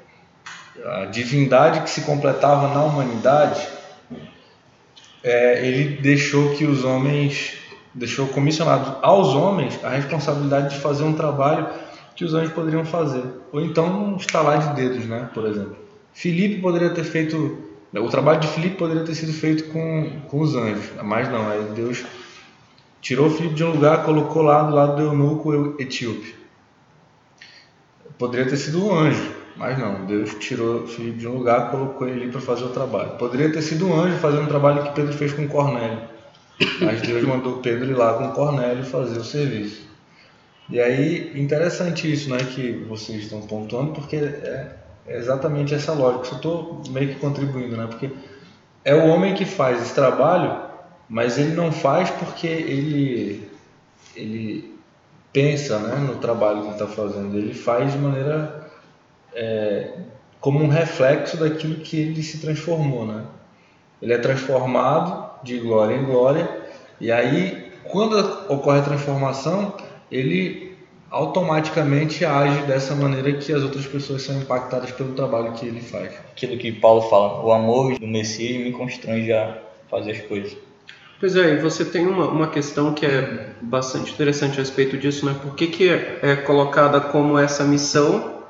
a 0.84 1.04
divindade 1.04 1.82
que 1.82 1.90
se 1.90 2.00
completava 2.00 2.68
na 2.74 2.82
humanidade, 2.82 3.68
é, 5.22 5.64
ele 5.64 6.00
deixou 6.00 6.54
que 6.56 6.64
os 6.64 6.84
homens, 6.84 7.58
deixou 7.94 8.26
comissionado 8.28 8.96
aos 9.02 9.28
homens 9.28 9.78
a 9.84 9.90
responsabilidade 9.90 10.74
de 10.74 10.80
fazer 10.80 11.04
um 11.04 11.12
trabalho 11.12 11.68
que 12.14 12.24
os 12.24 12.34
anjos 12.34 12.52
poderiam 12.52 12.84
fazer. 12.84 13.24
Ou 13.52 13.60
então 13.60 13.86
um 13.86 14.16
estalar 14.16 14.58
de 14.58 14.76
dedos, 14.76 15.06
né, 15.06 15.28
por 15.32 15.46
exemplo. 15.46 15.76
Filipe 16.12 16.60
poderia 16.60 16.90
ter 16.90 17.04
feito 17.04 17.70
o 18.00 18.08
trabalho 18.08 18.40
de 18.40 18.48
Filipe 18.48 18.76
poderia 18.76 19.04
ter 19.04 19.14
sido 19.14 19.32
feito 19.34 19.64
com, 19.64 20.22
com 20.28 20.40
os 20.40 20.56
anjos, 20.56 20.90
mas 21.02 21.28
não, 21.28 21.50
aí 21.50 21.62
Deus 21.74 22.02
tirou 23.02 23.28
Filipe 23.28 23.54
de 23.54 23.64
um 23.64 23.72
lugar, 23.72 24.02
colocou 24.04 24.40
lá 24.40 24.62
do 24.62 24.74
lado 24.74 24.96
do 24.96 25.02
eunuco 25.02 25.74
etíope. 25.78 26.34
Poderia 28.16 28.48
ter 28.48 28.56
sido 28.56 28.86
um 28.86 28.94
anjo, 28.94 29.30
mas 29.58 29.78
não, 29.78 30.06
Deus 30.06 30.34
tirou 30.36 30.86
Filipe 30.86 31.18
de 31.18 31.28
um 31.28 31.34
lugar, 31.34 31.70
colocou 31.70 32.08
ele 32.08 32.30
para 32.30 32.40
fazer 32.40 32.64
o 32.64 32.70
trabalho. 32.70 33.10
Poderia 33.18 33.52
ter 33.52 33.60
sido 33.60 33.86
um 33.86 33.94
anjo 33.94 34.16
fazendo 34.18 34.44
o 34.44 34.48
trabalho 34.48 34.84
que 34.84 34.92
Pedro 34.92 35.12
fez 35.12 35.34
com 35.34 35.46
Cornélio, 35.46 35.98
mas 36.80 37.02
Deus 37.02 37.22
mandou 37.24 37.58
Pedro 37.58 37.90
ir 37.90 37.94
lá 37.94 38.14
com 38.14 38.30
Cornélio 38.32 38.84
fazer 38.84 39.18
o 39.18 39.24
serviço. 39.24 39.82
E 40.68 40.80
aí, 40.80 41.32
interessante 41.40 42.10
isso, 42.10 42.30
né, 42.30 42.38
que 42.38 42.72
vocês 42.88 43.24
estão 43.24 43.42
pontuando, 43.42 43.92
porque 43.92 44.16
é, 44.16 44.76
exatamente 45.06 45.74
essa 45.74 45.92
lógica. 45.92 46.28
Eu 46.28 46.36
estou 46.36 46.82
meio 46.90 47.08
que 47.08 47.16
contribuindo, 47.16 47.76
né? 47.76 47.86
Porque 47.86 48.10
é 48.84 48.94
o 48.94 49.06
homem 49.08 49.34
que 49.34 49.44
faz 49.44 49.82
esse 49.82 49.94
trabalho, 49.94 50.60
mas 51.08 51.38
ele 51.38 51.54
não 51.54 51.72
faz 51.72 52.10
porque 52.10 52.46
ele 52.46 53.50
ele 54.14 54.72
pensa, 55.32 55.78
né, 55.78 55.96
no 55.96 56.16
trabalho 56.16 56.64
que 56.64 56.72
está 56.72 56.86
fazendo. 56.86 57.36
Ele 57.36 57.54
faz 57.54 57.92
de 57.92 57.98
maneira 57.98 58.70
é, 59.34 59.98
como 60.40 60.62
um 60.62 60.68
reflexo 60.68 61.36
daquilo 61.38 61.76
que 61.76 61.98
ele 61.98 62.22
se 62.22 62.38
transformou, 62.38 63.06
né? 63.06 63.24
Ele 64.00 64.12
é 64.12 64.18
transformado 64.18 65.31
de 65.42 65.58
glória 65.58 65.94
em 65.94 66.04
glória 66.04 66.48
e 67.00 67.10
aí 67.10 67.72
quando 67.84 68.18
ocorre 68.48 68.80
a 68.80 68.82
transformação 68.82 69.74
ele 70.10 70.72
automaticamente 71.12 72.24
age 72.24 72.62
dessa 72.62 72.94
maneira 72.94 73.32
que 73.34 73.52
as 73.52 73.62
outras 73.62 73.86
pessoas 73.86 74.22
são 74.22 74.40
impactadas 74.40 74.90
pelo 74.92 75.12
trabalho 75.12 75.52
que 75.52 75.66
ele 75.66 75.80
faz. 75.80 76.14
Aquilo 76.30 76.56
que 76.56 76.72
Paulo 76.72 77.02
fala, 77.02 77.44
o 77.44 77.52
amor 77.52 77.98
do 77.98 78.06
Messias 78.06 78.64
me 78.64 78.72
constrange 78.72 79.30
a 79.30 79.58
fazer 79.90 80.12
as 80.12 80.20
coisas. 80.22 80.56
Pois 81.20 81.36
é, 81.36 81.52
e 81.52 81.56
você 81.58 81.84
tem 81.84 82.06
uma, 82.06 82.26
uma 82.28 82.48
questão 82.48 82.94
que 82.94 83.06
é 83.06 83.50
bastante 83.60 84.10
interessante 84.12 84.54
a 84.54 84.60
respeito 84.60 84.96
disso, 84.96 85.24
né? 85.26 85.36
Por 85.40 85.54
que, 85.54 85.68
que 85.68 85.88
é, 85.88 86.18
é 86.22 86.36
colocada 86.36 87.00
como 87.00 87.38
essa 87.38 87.62
missão 87.62 88.42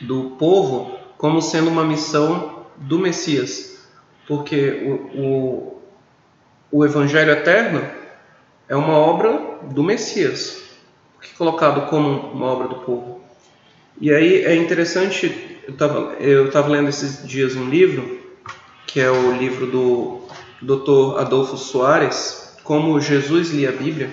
do 0.00 0.30
povo 0.38 0.98
como 1.16 1.40
sendo 1.40 1.70
uma 1.70 1.84
missão 1.84 2.66
do 2.76 2.98
Messias? 2.98 3.88
Porque 4.26 4.82
o, 5.14 5.20
o, 5.20 5.79
o 6.70 6.84
Evangelho 6.84 7.32
Eterno 7.32 7.82
é 8.68 8.76
uma 8.76 8.94
obra 8.94 9.58
do 9.72 9.82
Messias 9.82 10.60
que 11.20 11.32
é 11.32 11.36
colocado 11.36 11.88
como 11.88 12.32
uma 12.32 12.46
obra 12.46 12.68
do 12.68 12.76
povo. 12.76 13.20
E 14.00 14.12
aí 14.12 14.44
é 14.44 14.56
interessante, 14.56 15.60
eu 16.18 16.46
estava 16.46 16.68
lendo 16.68 16.88
esses 16.88 17.26
dias 17.26 17.54
um 17.54 17.68
livro, 17.68 18.18
que 18.86 18.98
é 19.00 19.10
o 19.10 19.32
livro 19.32 19.66
do 19.66 20.22
Dr. 20.62 21.20
Adolfo 21.20 21.56
Soares, 21.56 22.56
Como 22.64 23.00
Jesus 23.00 23.50
lia 23.50 23.70
a 23.70 23.72
Bíblia. 23.72 24.10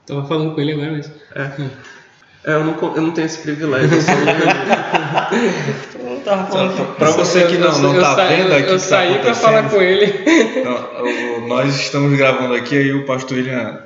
Estava 0.00 0.26
falando 0.26 0.54
com 0.54 0.60
ele 0.60 0.72
agora, 0.72 0.92
mas... 0.92 1.12
É. 1.34 1.97
É, 2.44 2.52
eu 2.54 2.64
não, 2.64 2.76
eu 2.96 3.02
não 3.02 3.10
tenho 3.10 3.26
esse 3.26 3.38
privilégio. 3.38 3.96
Eu 3.96 4.02
sou 4.02 4.14
um- 4.14 6.18
tava 6.24 6.46
falando 6.46 6.96
Para 6.96 7.10
você 7.10 7.46
que 7.46 7.58
não, 7.58 7.78
não 7.78 7.94
eu 7.94 8.00
tá 8.00 8.14
saí- 8.14 8.36
vendo 8.42 8.52
aqui 8.54 8.68
Eu 8.68 8.72
tá 8.72 8.78
saí 8.78 9.18
pra 9.18 9.34
falar 9.34 9.58
acontecendo, 9.60 9.78
com 9.78 9.84
ele. 9.84 10.62
Não, 10.64 11.44
o- 11.44 11.48
nós 11.48 11.74
estamos 11.74 12.16
gravando 12.16 12.54
aqui, 12.54 12.76
aí 12.76 12.92
o 12.92 13.04
pastor 13.06 13.38
William. 13.38 13.80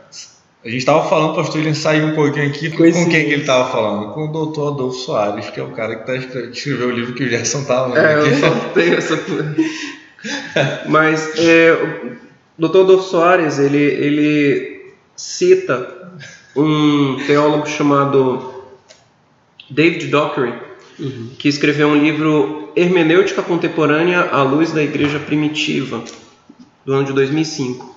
A 0.64 0.68
gente 0.68 0.78
estava 0.78 1.08
falando, 1.08 1.32
o 1.32 1.36
pastor 1.36 1.56
William 1.56 1.74
saiu 1.74 2.06
um 2.06 2.14
pouquinho 2.14 2.46
aqui. 2.48 2.70
Com 2.70 2.78
Coincidência. 2.78 3.10
quem 3.10 3.24
que 3.26 3.32
ele 3.32 3.42
estava 3.42 3.70
falando? 3.70 4.12
Com 4.12 4.26
o 4.28 4.32
doutor 4.32 4.74
Adolfo 4.74 4.98
Soares, 4.98 5.50
que 5.50 5.58
é 5.58 5.62
o 5.62 5.70
cara 5.70 5.96
que, 5.96 6.06
tá, 6.06 6.14
escreveu 6.14 6.88
o 6.88 6.92
livro 6.92 7.14
que 7.14 7.24
o 7.24 7.28
Gerson 7.28 7.60
estava 7.62 7.88
lendo 7.92 8.06
É, 8.06 8.14
eu 8.16 8.36
só 8.38 8.50
tenho 8.74 8.94
essa. 8.96 9.18
Mas 10.86 11.32
é, 11.38 11.72
o 12.58 12.68
Dr. 12.68 12.80
Adolfo 12.80 13.08
Soares 13.08 13.58
ele, 13.58 13.78
ele 13.82 14.92
cita 15.16 16.02
um 16.54 17.16
teólogo 17.26 17.66
chamado 17.66 18.52
David 19.70 20.08
Dockery, 20.08 20.54
que 21.38 21.48
escreveu 21.48 21.88
um 21.88 21.96
livro 21.96 22.70
Hermenêutica 22.76 23.42
Contemporânea 23.42 24.28
à 24.30 24.42
Luz 24.42 24.72
da 24.72 24.82
Igreja 24.82 25.18
Primitiva, 25.18 26.02
do 26.84 26.92
ano 26.92 27.04
de 27.04 27.12
2005. 27.12 27.92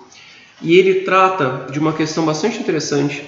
E 0.62 0.78
ele 0.78 1.02
trata 1.02 1.68
de 1.72 1.80
uma 1.80 1.94
questão 1.94 2.26
bastante 2.26 2.60
interessante 2.60 3.24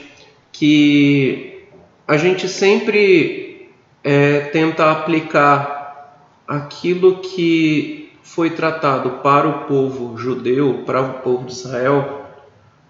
que 0.52 1.64
a 2.08 2.16
gente 2.16 2.48
sempre 2.48 3.70
é, 4.04 4.40
tenta 4.40 4.92
aplicar 4.92 6.24
aquilo 6.48 7.20
que 7.20 8.14
foi 8.24 8.50
tratado 8.50 9.22
para 9.22 9.48
o 9.48 9.66
povo 9.66 10.18
judeu, 10.18 10.84
para 10.86 11.02
o 11.02 11.14
povo 11.16 11.46
de 11.46 11.52
Israel, 11.52 12.27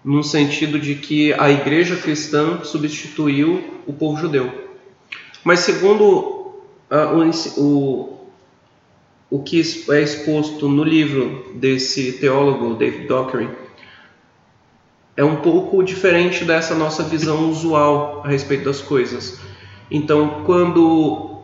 num 0.08 0.22
sentido 0.22 0.78
de 0.78 0.94
que 0.94 1.34
a 1.34 1.50
igreja 1.50 1.94
cristã 1.94 2.64
substituiu 2.64 3.82
o 3.86 3.92
povo 3.92 4.16
judeu. 4.18 4.70
Mas 5.44 5.60
segundo 5.60 6.62
o, 6.90 7.24
ensi- 7.24 7.60
o, 7.60 8.16
o 9.28 9.42
que 9.42 9.60
é 9.90 10.00
exposto 10.00 10.66
no 10.66 10.82
livro 10.82 11.52
desse 11.56 12.12
teólogo 12.12 12.74
David 12.76 13.06
Dockery, 13.06 13.50
é 15.14 15.22
um 15.22 15.36
pouco 15.42 15.82
diferente 15.82 16.42
dessa 16.42 16.74
nossa 16.74 17.02
visão 17.02 17.50
usual 17.50 18.22
a 18.24 18.28
respeito 18.28 18.64
das 18.64 18.80
coisas. 18.80 19.38
Então, 19.90 20.42
quando 20.46 21.42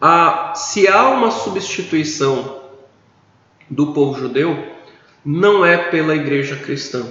há, 0.00 0.52
se 0.54 0.86
há 0.86 1.08
uma 1.08 1.32
substituição 1.32 2.60
do 3.68 3.92
povo 3.92 4.16
judeu, 4.20 4.75
não 5.26 5.66
é 5.66 5.76
pela 5.76 6.14
igreja 6.14 6.54
cristã. 6.54 7.04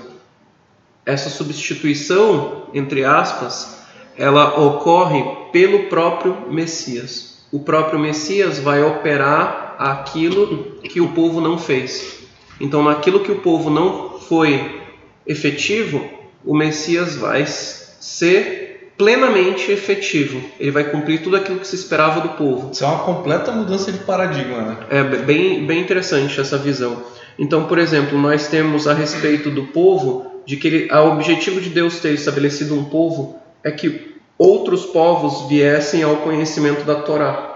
Essa 1.05 1.29
substituição, 1.29 2.67
entre 2.73 3.03
aspas, 3.03 3.85
ela 4.17 4.57
ocorre 4.57 5.21
pelo 5.51 5.83
próprio 5.89 6.49
Messias. 6.49 7.45
O 7.51 7.59
próprio 7.59 7.99
Messias 7.99 8.57
vai 8.57 8.81
operar 8.81 9.75
aquilo 9.77 10.79
que 10.81 11.01
o 11.01 11.09
povo 11.09 11.41
não 11.41 11.57
fez. 11.57 12.19
Então, 12.59 12.81
naquilo 12.81 13.19
que 13.19 13.31
o 13.33 13.41
povo 13.41 13.69
não 13.69 14.17
foi 14.17 14.81
efetivo, 15.27 16.09
o 16.45 16.55
Messias 16.55 17.17
vai 17.17 17.45
ser 17.45 18.93
plenamente 18.97 19.73
efetivo. 19.73 20.41
Ele 20.57 20.71
vai 20.71 20.85
cumprir 20.85 21.21
tudo 21.21 21.35
aquilo 21.35 21.59
que 21.59 21.67
se 21.67 21.75
esperava 21.75 22.21
do 22.21 22.29
povo. 22.29 22.71
Isso 22.71 22.85
é 22.85 22.87
uma 22.87 22.99
completa 22.99 23.51
mudança 23.51 23.91
de 23.91 23.99
paradigma, 23.99 24.61
né? 24.61 24.77
É 24.89 25.03
bem, 25.03 25.65
bem 25.65 25.81
interessante 25.81 26.39
essa 26.39 26.57
visão. 26.57 27.03
Então, 27.37 27.65
por 27.65 27.77
exemplo, 27.77 28.17
nós 28.17 28.47
temos 28.47 28.87
a 28.87 28.93
respeito 28.93 29.49
do 29.49 29.67
povo, 29.67 30.41
de 30.45 30.57
que 30.57 30.67
ele, 30.67 30.91
o 30.91 31.11
objetivo 31.11 31.59
de 31.59 31.69
Deus 31.69 31.99
ter 31.99 32.13
estabelecido 32.13 32.75
um 32.75 32.85
povo 32.85 33.39
é 33.63 33.71
que 33.71 34.15
outros 34.37 34.85
povos 34.85 35.47
viessem 35.49 36.03
ao 36.03 36.17
conhecimento 36.17 36.83
da 36.85 36.95
Torá. 36.95 37.53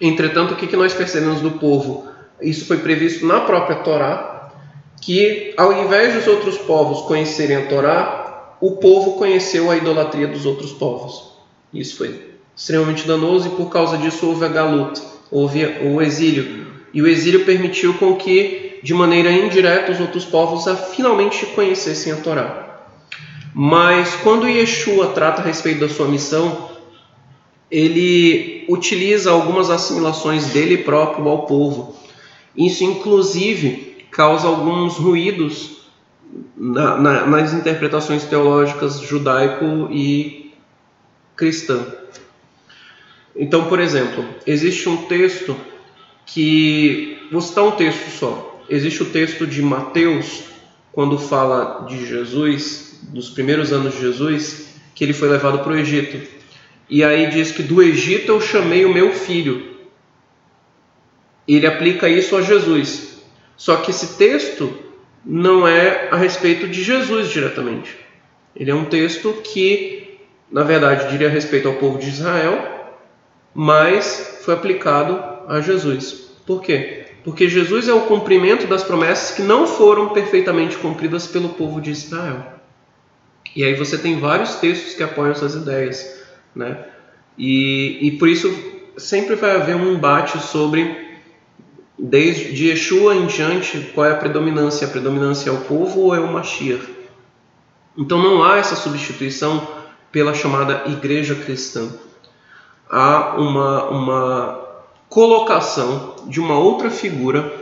Entretanto, 0.00 0.54
o 0.54 0.56
que 0.56 0.66
que 0.66 0.76
nós 0.76 0.92
percebemos 0.92 1.40
do 1.40 1.52
povo? 1.52 2.08
Isso 2.40 2.66
foi 2.66 2.78
previsto 2.78 3.26
na 3.26 3.40
própria 3.40 3.76
Torá, 3.76 4.52
que 5.00 5.54
ao 5.56 5.72
invés 5.72 6.14
dos 6.14 6.26
outros 6.26 6.58
povos 6.58 7.02
conhecerem 7.02 7.56
a 7.56 7.66
Torá, 7.66 8.56
o 8.60 8.72
povo 8.72 9.12
conheceu 9.12 9.70
a 9.70 9.76
idolatria 9.76 10.26
dos 10.26 10.44
outros 10.44 10.72
povos. 10.72 11.32
Isso 11.72 11.96
foi 11.96 12.30
extremamente 12.54 13.06
danoso 13.06 13.48
e 13.48 13.50
por 13.52 13.70
causa 13.70 13.96
disso 13.96 14.26
houve 14.26 14.44
a 14.44 14.48
galuta, 14.48 15.00
houve 15.30 15.64
o 15.82 16.02
exílio. 16.02 16.69
E 16.92 17.00
o 17.00 17.06
exílio 17.06 17.44
permitiu 17.44 17.94
com 17.94 18.16
que, 18.16 18.80
de 18.82 18.92
maneira 18.92 19.30
indireta, 19.30 19.92
os 19.92 20.00
outros 20.00 20.24
povos 20.24 20.66
a 20.66 20.76
finalmente 20.76 21.46
conhecessem 21.46 22.12
a 22.12 22.16
Torá. 22.16 22.70
Mas 23.54 24.14
quando 24.16 24.48
Yeshua 24.48 25.08
trata 25.08 25.42
a 25.42 25.44
respeito 25.44 25.80
da 25.80 25.88
sua 25.88 26.06
missão, 26.06 26.70
ele 27.70 28.64
utiliza 28.68 29.30
algumas 29.30 29.70
assimilações 29.70 30.46
dele 30.46 30.78
próprio 30.78 31.28
ao 31.28 31.46
povo. 31.46 31.96
Isso, 32.56 32.82
inclusive, 32.82 34.06
causa 34.10 34.48
alguns 34.48 34.96
ruídos 34.96 35.80
na, 36.56 36.96
na, 36.96 37.26
nas 37.26 37.52
interpretações 37.52 38.24
teológicas 38.24 39.00
judaico 39.00 39.88
e 39.90 40.52
cristã. 41.36 41.86
Então, 43.34 43.66
por 43.66 43.80
exemplo, 43.80 44.24
existe 44.46 44.88
um 44.88 44.96
texto 45.06 45.56
que. 46.32 47.18
Vou 47.30 47.40
citar 47.40 47.64
um 47.64 47.72
texto 47.72 48.10
só. 48.10 48.64
Existe 48.68 49.02
o 49.02 49.06
texto 49.06 49.46
de 49.46 49.62
Mateus, 49.62 50.44
quando 50.92 51.18
fala 51.18 51.86
de 51.88 52.06
Jesus, 52.06 53.00
dos 53.02 53.30
primeiros 53.30 53.72
anos 53.72 53.94
de 53.94 54.00
Jesus, 54.00 54.74
que 54.94 55.04
ele 55.04 55.12
foi 55.12 55.28
levado 55.28 55.60
para 55.60 55.72
o 55.72 55.76
Egito. 55.76 56.20
E 56.88 57.04
aí 57.04 57.30
diz 57.30 57.52
que 57.52 57.62
do 57.62 57.82
Egito 57.82 58.32
eu 58.32 58.40
chamei 58.40 58.84
o 58.84 58.92
meu 58.92 59.12
filho. 59.12 59.76
Ele 61.46 61.66
aplica 61.66 62.08
isso 62.08 62.36
a 62.36 62.42
Jesus. 62.42 63.20
Só 63.56 63.76
que 63.76 63.90
esse 63.90 64.16
texto 64.16 64.72
não 65.24 65.66
é 65.66 66.08
a 66.10 66.16
respeito 66.16 66.66
de 66.66 66.82
Jesus 66.82 67.28
diretamente. 67.28 67.96
Ele 68.54 68.70
é 68.70 68.74
um 68.74 68.84
texto 68.84 69.32
que, 69.44 70.18
na 70.50 70.62
verdade, 70.62 71.10
diria 71.10 71.28
respeito 71.28 71.68
ao 71.68 71.74
povo 71.74 71.98
de 71.98 72.08
Israel, 72.08 72.69
mas 73.54 74.40
foi 74.44 74.54
aplicado 74.54 75.22
a 75.48 75.60
Jesus. 75.60 76.30
Por 76.46 76.62
quê? 76.62 77.06
Porque 77.24 77.48
Jesus 77.48 77.88
é 77.88 77.92
o 77.92 78.02
cumprimento 78.02 78.66
das 78.66 78.82
promessas 78.82 79.36
que 79.36 79.42
não 79.42 79.66
foram 79.66 80.10
perfeitamente 80.10 80.76
cumpridas 80.76 81.26
pelo 81.26 81.50
povo 81.50 81.80
de 81.80 81.90
Israel. 81.90 82.60
E 83.54 83.64
aí 83.64 83.74
você 83.74 83.98
tem 83.98 84.18
vários 84.18 84.56
textos 84.56 84.94
que 84.94 85.02
apoiam 85.02 85.32
essas 85.32 85.54
ideias, 85.54 86.22
né? 86.54 86.86
E, 87.36 87.98
e 88.00 88.12
por 88.12 88.28
isso 88.28 88.52
sempre 88.96 89.34
vai 89.34 89.56
haver 89.56 89.76
um 89.76 89.92
embate 89.92 90.38
sobre 90.38 91.10
desde 91.98 92.52
de 92.52 92.68
Yeshua 92.68 93.14
em 93.14 93.26
diante 93.26 93.78
qual 93.94 94.06
é 94.06 94.12
a 94.12 94.16
predominância, 94.16 94.86
a 94.86 94.90
predominância 94.90 95.50
é 95.50 95.52
o 95.52 95.60
povo 95.62 96.00
ou 96.00 96.14
é 96.14 96.20
o 96.20 96.32
Mashiach. 96.32 96.86
Então 97.96 98.22
não 98.22 98.42
há 98.42 98.58
essa 98.58 98.76
substituição 98.76 99.66
pela 100.10 100.32
chamada 100.32 100.84
igreja 100.86 101.34
cristã. 101.34 101.90
Há 102.90 103.36
uma, 103.38 103.84
uma 103.90 104.60
colocação 105.08 106.14
de 106.26 106.40
uma 106.40 106.58
outra 106.58 106.90
figura 106.90 107.52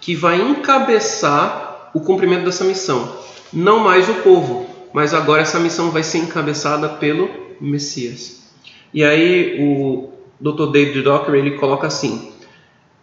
que 0.00 0.14
vai 0.14 0.40
encabeçar 0.40 1.90
o 1.94 2.00
cumprimento 2.00 2.44
dessa 2.44 2.64
missão. 2.64 3.16
Não 3.52 3.80
mais 3.80 4.08
o 4.08 4.14
povo, 4.14 4.66
mas 4.92 5.12
agora 5.12 5.42
essa 5.42 5.58
missão 5.58 5.90
vai 5.90 6.02
ser 6.02 6.18
encabeçada 6.18 6.88
pelo 6.88 7.28
Messias. 7.60 8.52
E 8.92 9.04
aí 9.04 9.58
o 9.60 10.10
Dr. 10.40 10.70
David 10.70 11.02
Dockery 11.02 11.38
ele 11.38 11.58
coloca 11.58 11.86
assim: 11.86 12.32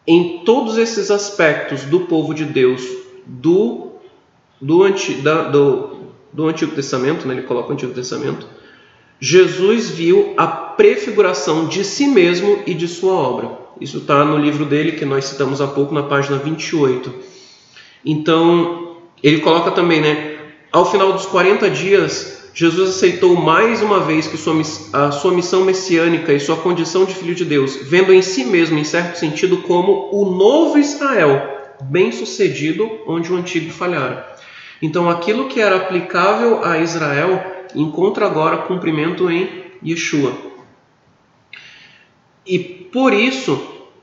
em 0.08 0.40
todos 0.46 0.78
esses 0.78 1.12
aspectos 1.12 1.84
do 1.84 2.02
povo 2.02 2.34
de 2.34 2.46
Deus, 2.46 2.82
do 3.26 3.86
do, 4.62 4.84
anti, 4.84 5.14
da, 5.16 5.44
do, 5.44 5.98
do 6.32 6.48
Antigo 6.48 6.74
Testamento, 6.74 7.28
né, 7.28 7.36
ele 7.36 7.44
coloca 7.44 7.70
o 7.70 7.74
Antigo 7.74 7.94
Testamento, 7.94 8.48
Jesus 9.20 9.90
viu 9.90 10.34
a 10.36 10.48
prefiguração 10.48 11.68
de 11.68 11.84
si 11.84 12.08
mesmo 12.08 12.60
e 12.66 12.74
de 12.74 12.88
sua 12.88 13.14
obra. 13.14 13.66
Isso 13.80 14.00
está 14.00 14.24
no 14.24 14.38
livro 14.38 14.66
dele 14.66 14.94
que 14.94 15.06
nós 15.06 15.26
citamos 15.26 15.62
há 15.62 15.68
pouco, 15.68 15.94
na 15.94 16.04
página 16.04 16.38
28. 16.38 17.14
Então, 18.06 18.98
ele 19.24 19.40
coloca 19.40 19.72
também, 19.72 20.02
né? 20.02 20.38
Ao 20.72 20.90
final 20.90 21.14
dos 21.14 21.26
40 21.26 21.70
dias, 21.70 22.50
Jesus 22.54 22.90
aceitou 22.90 23.36
mais 23.36 23.82
uma 23.82 24.00
vez 24.00 24.28
que 24.28 24.38
sua, 24.38 24.56
a 24.94 25.12
sua 25.12 25.34
missão 25.34 25.66
messiânica 25.66 26.32
e 26.32 26.40
sua 26.40 26.58
condição 26.58 27.06
de 27.06 27.14
filho 27.14 27.36
de 27.36 27.44
Deus, 27.44 27.78
vendo 27.84 28.14
em 28.14 28.22
si 28.22 28.46
mesmo, 28.46 28.78
em 28.78 28.84
certo 28.84 29.18
sentido, 29.18 29.58
como 29.58 30.10
o 30.12 30.30
novo 30.30 30.78
Israel, 30.78 31.42
bem-sucedido 31.82 33.00
onde 33.08 33.32
o 33.32 33.36
antigo 33.36 33.72
falhara. 33.72 34.26
Então, 34.82 35.10
aquilo 35.10 35.48
que 35.48 35.60
era 35.60 35.78
aplicável 35.78 36.64
a 36.64 36.80
Israel 36.80 37.55
encontra 37.76 38.26
agora 38.26 38.58
cumprimento 38.58 39.30
em 39.30 39.66
Yeshua. 39.86 40.34
E 42.46 42.60
por 42.60 43.14
isso, 43.14 43.60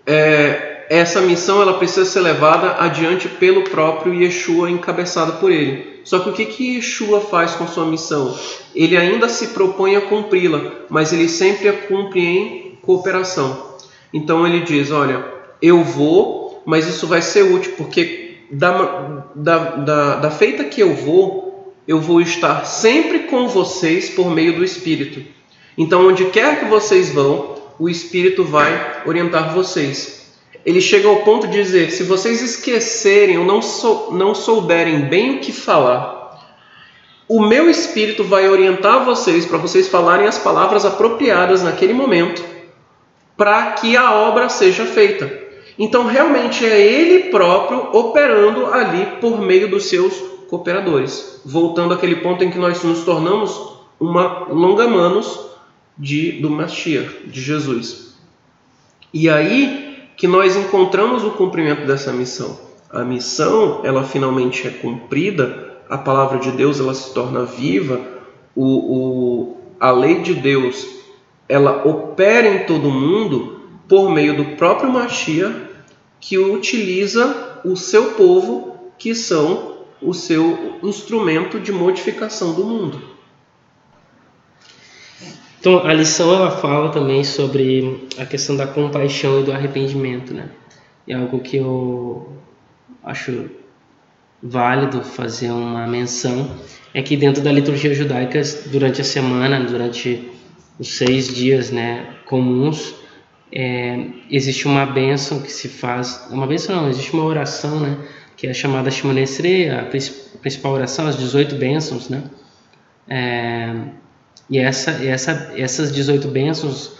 é, 0.06 0.86
essa 0.90 1.20
missão 1.20 1.62
ela 1.62 1.74
precisa 1.74 2.04
ser 2.04 2.20
levada 2.20 2.76
adiante 2.82 3.28
pelo 3.28 3.62
próprio 3.62 4.14
Yeshua, 4.14 4.70
encabeçado 4.70 5.34
por 5.34 5.50
ele. 5.50 6.00
Só 6.04 6.18
que 6.18 6.28
o 6.28 6.32
que, 6.32 6.46
que 6.46 6.76
Yeshua 6.76 7.20
faz 7.20 7.54
com 7.54 7.66
sua 7.66 7.86
missão? 7.86 8.36
Ele 8.74 8.96
ainda 8.96 9.28
se 9.28 9.48
propõe 9.48 9.96
a 9.96 10.00
cumpri-la, 10.00 10.60
mas 10.88 11.12
ele 11.12 11.28
sempre 11.28 11.68
a 11.68 11.72
cumpre 11.72 12.20
em 12.20 12.78
cooperação. 12.82 13.76
Então 14.12 14.46
ele 14.46 14.60
diz: 14.60 14.90
Olha, 14.90 15.24
eu 15.60 15.82
vou, 15.84 16.62
mas 16.66 16.86
isso 16.86 17.06
vai 17.06 17.22
ser 17.22 17.42
útil, 17.42 17.72
porque 17.76 18.38
da, 18.50 19.24
da, 19.34 19.58
da, 19.76 20.16
da 20.16 20.30
feita 20.30 20.64
que 20.64 20.80
eu 20.80 20.94
vou, 20.94 21.41
eu 21.86 22.00
vou 22.00 22.20
estar 22.20 22.64
sempre 22.64 23.20
com 23.20 23.48
vocês 23.48 24.10
por 24.10 24.30
meio 24.30 24.56
do 24.56 24.64
Espírito. 24.64 25.22
Então, 25.76 26.06
onde 26.06 26.26
quer 26.26 26.60
que 26.60 26.66
vocês 26.66 27.10
vão, 27.10 27.56
o 27.78 27.88
Espírito 27.88 28.44
vai 28.44 29.02
orientar 29.06 29.54
vocês. 29.54 30.30
Ele 30.64 30.80
chega 30.80 31.08
ao 31.08 31.22
ponto 31.22 31.48
de 31.48 31.54
dizer: 31.54 31.90
se 31.90 32.04
vocês 32.04 32.40
esquecerem 32.40 33.38
ou 33.38 33.44
não, 33.44 33.60
sou, 33.60 34.12
não 34.12 34.34
souberem 34.34 35.06
bem 35.06 35.36
o 35.36 35.40
que 35.40 35.52
falar, 35.52 36.22
o 37.28 37.40
meu 37.40 37.68
Espírito 37.68 38.22
vai 38.22 38.48
orientar 38.48 39.04
vocês 39.04 39.44
para 39.44 39.58
vocês 39.58 39.88
falarem 39.88 40.26
as 40.26 40.38
palavras 40.38 40.84
apropriadas 40.84 41.62
naquele 41.62 41.92
momento, 41.92 42.44
para 43.36 43.72
que 43.72 43.96
a 43.96 44.12
obra 44.12 44.48
seja 44.48 44.84
feita. 44.84 45.40
Então, 45.78 46.06
realmente 46.06 46.64
é 46.64 46.80
Ele 46.80 47.30
próprio 47.30 47.88
operando 47.92 48.66
ali 48.66 49.06
por 49.20 49.40
meio 49.40 49.68
dos 49.68 49.86
seus 49.86 50.31
cooperadores. 50.52 51.40
Voltando 51.46 51.94
àquele 51.94 52.16
ponto 52.16 52.44
em 52.44 52.50
que 52.50 52.58
nós 52.58 52.84
nos 52.84 53.04
tornamos 53.04 53.78
uma 53.98 54.48
longa-manos 54.50 55.40
de, 55.96 56.32
do 56.32 56.50
Mashiach, 56.50 57.26
de 57.26 57.40
Jesus. 57.40 58.18
E 59.14 59.30
aí 59.30 60.10
que 60.14 60.28
nós 60.28 60.54
encontramos 60.54 61.24
o 61.24 61.30
cumprimento 61.30 61.86
dessa 61.86 62.12
missão. 62.12 62.60
A 62.90 63.02
missão, 63.02 63.80
ela 63.82 64.04
finalmente 64.04 64.68
é 64.68 64.70
cumprida, 64.70 65.78
a 65.88 65.96
palavra 65.96 66.38
de 66.38 66.50
Deus 66.50 66.78
ela 66.78 66.92
se 66.92 67.14
torna 67.14 67.46
viva, 67.46 67.98
o, 68.54 68.66
o, 68.66 69.56
a 69.80 69.90
lei 69.90 70.20
de 70.20 70.34
Deus 70.34 70.86
ela 71.48 71.88
opera 71.88 72.46
em 72.46 72.66
todo 72.66 72.90
mundo 72.90 73.62
por 73.88 74.10
meio 74.10 74.36
do 74.36 74.56
próprio 74.56 74.92
Mashiach, 74.92 75.54
que 76.20 76.36
utiliza 76.36 77.60
o 77.64 77.74
seu 77.74 78.12
povo, 78.12 78.76
que 78.98 79.14
são 79.14 79.71
o 80.02 80.12
seu 80.12 80.78
instrumento 80.82 81.60
de 81.60 81.72
modificação 81.72 82.54
do 82.54 82.64
mundo. 82.64 83.00
Então, 85.60 85.86
a 85.86 85.92
lição 85.92 86.34
ela 86.34 86.50
fala 86.50 86.90
também 86.90 87.22
sobre 87.22 88.08
a 88.18 88.26
questão 88.26 88.56
da 88.56 88.66
compaixão 88.66 89.40
e 89.40 89.44
do 89.44 89.52
arrependimento, 89.52 90.34
né? 90.34 90.50
É 91.06 91.14
algo 91.14 91.38
que 91.40 91.56
eu 91.56 92.32
acho 93.02 93.48
válido 94.42 95.02
fazer 95.02 95.50
uma 95.50 95.86
menção 95.86 96.50
é 96.94 97.00
que 97.00 97.16
dentro 97.16 97.42
da 97.42 97.50
liturgia 97.50 97.94
judaica 97.94 98.40
durante 98.66 99.00
a 99.00 99.04
semana, 99.04 99.60
durante 99.60 100.28
os 100.78 100.88
seis 100.88 101.28
dias, 101.28 101.70
né, 101.70 102.16
comuns, 102.26 102.94
é, 103.50 104.06
existe 104.30 104.66
uma 104.66 104.84
bênção 104.84 105.40
que 105.40 105.50
se 105.50 105.68
faz, 105.68 106.26
uma 106.30 106.46
bênção 106.46 106.74
não, 106.74 106.88
existe 106.88 107.12
uma 107.12 107.24
oração, 107.24 107.80
né, 107.80 107.96
que 108.42 108.48
é 108.48 108.52
chamada 108.52 108.90
Shimonesre, 108.90 109.70
a 109.70 109.84
principal 110.40 110.72
oração, 110.72 111.06
as 111.06 111.16
18 111.16 111.54
bênçãos, 111.54 112.08
né, 112.08 112.24
é, 113.08 113.72
e 114.50 114.58
essa, 114.58 114.90
essa, 114.90 115.52
essas 115.56 115.94
18 115.94 116.26
bênçãos 116.26 116.90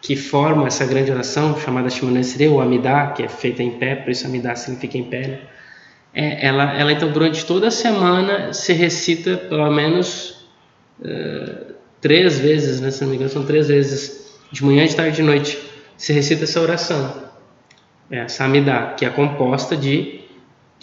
que 0.00 0.14
formam 0.14 0.64
essa 0.64 0.86
grande 0.86 1.10
oração, 1.10 1.58
chamada 1.58 1.90
Shimonesre, 1.90 2.46
ou 2.46 2.60
Amidá, 2.60 3.08
que 3.08 3.24
é 3.24 3.28
feita 3.28 3.64
em 3.64 3.72
pé, 3.80 3.96
por 3.96 4.12
isso 4.12 4.28
Amidá 4.28 4.54
significa 4.54 4.96
em 4.96 5.02
pé, 5.02 5.26
né? 5.26 5.38
é, 6.14 6.46
ela, 6.46 6.72
ela 6.72 6.92
então 6.92 7.10
durante 7.10 7.44
toda 7.46 7.66
a 7.66 7.72
semana 7.72 8.52
se 8.52 8.72
recita 8.72 9.36
pelo 9.36 9.68
menos 9.72 10.46
uh, 11.00 11.74
três 12.00 12.38
vezes, 12.38 12.80
né, 12.80 12.92
se 12.92 13.02
não 13.02 13.10
me 13.10 13.16
engano, 13.16 13.28
são 13.28 13.44
três 13.44 13.66
vezes, 13.66 14.38
de 14.52 14.64
manhã, 14.64 14.86
de 14.86 14.94
tarde 14.94 15.14
e 15.14 15.16
de 15.16 15.22
noite, 15.22 15.58
se 15.96 16.12
recita 16.12 16.44
essa 16.44 16.60
oração, 16.60 17.24
essa 18.08 18.44
Amidá, 18.44 18.94
que 18.96 19.04
é 19.04 19.10
composta 19.10 19.76
de 19.76 20.21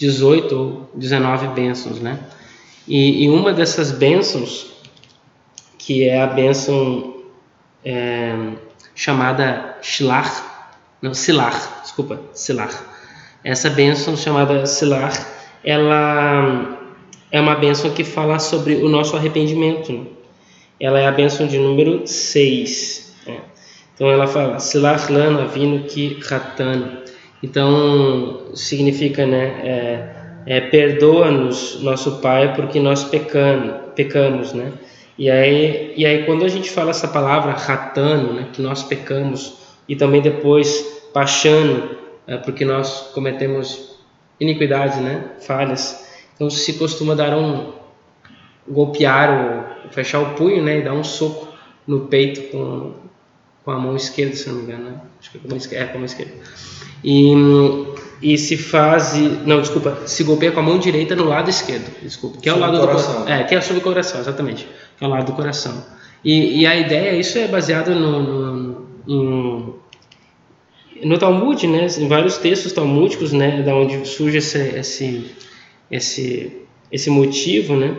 18 0.00 0.56
ou 0.56 0.90
19 0.94 1.48
bênçãos, 1.48 2.00
né? 2.00 2.18
E, 2.88 3.24
e 3.24 3.28
uma 3.28 3.52
dessas 3.52 3.92
bênçãos 3.92 4.72
que 5.78 6.08
é 6.08 6.22
a 6.22 6.26
bênção 6.26 7.16
é, 7.84 8.34
chamada 8.94 9.78
Shilar, 9.82 10.68
não, 11.02 11.12
Silar, 11.14 11.80
desculpa, 11.82 12.20
Silar. 12.32 12.70
Essa 13.44 13.70
bênção 13.70 14.16
chamada 14.16 14.64
Silar, 14.66 15.12
ela 15.62 16.78
é 17.30 17.40
uma 17.40 17.54
bênção 17.54 17.90
que 17.90 18.04
fala 18.04 18.38
sobre 18.38 18.76
o 18.76 18.88
nosso 18.88 19.16
arrependimento. 19.16 19.92
Né? 19.92 20.06
Ela 20.78 20.98
é 21.00 21.06
a 21.06 21.12
bênção 21.12 21.46
de 21.46 21.58
número 21.58 22.06
6. 22.06 23.16
Né? 23.26 23.40
Então 23.94 24.10
ela 24.10 24.26
fala 24.26 24.58
Silar 24.58 25.10
lana 25.12 25.46
vino 25.46 25.84
ki 25.84 26.20
ratan. 26.22 27.00
Então 27.42 28.50
significa, 28.54 29.26
né, 29.26 29.44
é, 29.64 30.56
é 30.56 30.60
perdoa-nos, 30.60 31.82
nosso 31.82 32.20
Pai, 32.20 32.54
porque 32.54 32.78
nós 32.78 33.04
pecamos, 33.04 33.74
pecamos, 33.94 34.52
né? 34.52 34.72
E 35.18 35.30
aí, 35.30 35.92
e 35.96 36.06
aí 36.06 36.24
quando 36.24 36.44
a 36.44 36.48
gente 36.48 36.70
fala 36.70 36.90
essa 36.90 37.08
palavra 37.08 37.52
ratano, 37.52 38.32
né, 38.32 38.48
que 38.52 38.62
nós 38.62 38.82
pecamos, 38.82 39.58
e 39.88 39.96
também 39.96 40.20
depois 40.20 41.08
pachano, 41.12 41.90
é, 42.26 42.36
porque 42.36 42.64
nós 42.64 43.10
cometemos 43.14 43.98
iniquidades, 44.38 44.98
né, 44.98 45.32
falhas, 45.40 46.06
então 46.34 46.48
se 46.48 46.74
costuma 46.74 47.14
dar 47.14 47.36
um 47.36 47.72
golpear 48.68 49.30
ou 49.84 49.90
fechar 49.90 50.20
o 50.20 50.34
punho, 50.34 50.62
né, 50.62 50.78
e 50.78 50.82
dar 50.82 50.94
um 50.94 51.04
soco 51.04 51.48
no 51.86 52.06
peito 52.06 52.50
com, 52.50 52.94
com 53.64 53.70
a 53.70 53.78
mão 53.78 53.96
esquerda, 53.96 54.34
se 54.34 54.48
não 54.48 54.56
me 54.56 54.62
engano, 54.62 54.84
né? 54.84 55.00
acho 55.20 55.30
que 55.30 55.36
é 55.36 55.40
com 55.40 55.46
a 55.46 55.50
mão 55.50 55.56
esquerda, 55.58 55.84
é, 55.84 55.88
com 55.88 55.94
a 55.94 55.98
mão 55.98 56.06
esquerda. 56.06 56.32
E 57.04 57.34
e 58.22 58.36
se 58.36 58.56
faz 58.56 59.14
não 59.46 59.60
desculpa 59.60 60.02
se 60.06 60.22
golpeia 60.24 60.52
com 60.52 60.60
a 60.60 60.62
mão 60.62 60.78
direita 60.78 61.16
no 61.16 61.24
lado 61.24 61.48
esquerdo 61.48 61.90
desculpa 62.02 62.38
que 62.38 62.48
é 62.48 62.52
o 62.52 62.58
lado 62.58 62.78
do 62.78 62.86
coração. 62.86 63.26
é 63.26 63.44
que 63.44 63.54
é 63.54 63.60
sobre 63.62 63.80
o 63.80 63.82
coração 63.82 64.20
exatamente 64.20 64.68
que 64.98 65.04
é 65.04 65.06
o 65.06 65.10
lado 65.10 65.26
do 65.26 65.32
coração. 65.32 65.82
E, 66.22 66.60
e 66.60 66.66
a 66.66 66.76
ideia 66.76 67.16
isso 67.16 67.38
é 67.38 67.48
baseado 67.48 67.94
no, 67.94 68.22
no, 68.22 68.86
no, 69.06 69.80
no 71.02 71.18
Talmud 71.18 71.66
né? 71.66 71.86
Em 71.98 72.08
vários 72.08 72.36
textos 72.36 72.72
talmúdicos 72.72 73.32
né? 73.32 73.62
Da 73.62 73.74
onde 73.74 74.06
surge 74.06 74.36
esse 74.36 74.58
esse 74.58 75.30
esse 75.90 76.52
esse 76.92 77.08
motivo 77.08 77.74
né? 77.74 77.96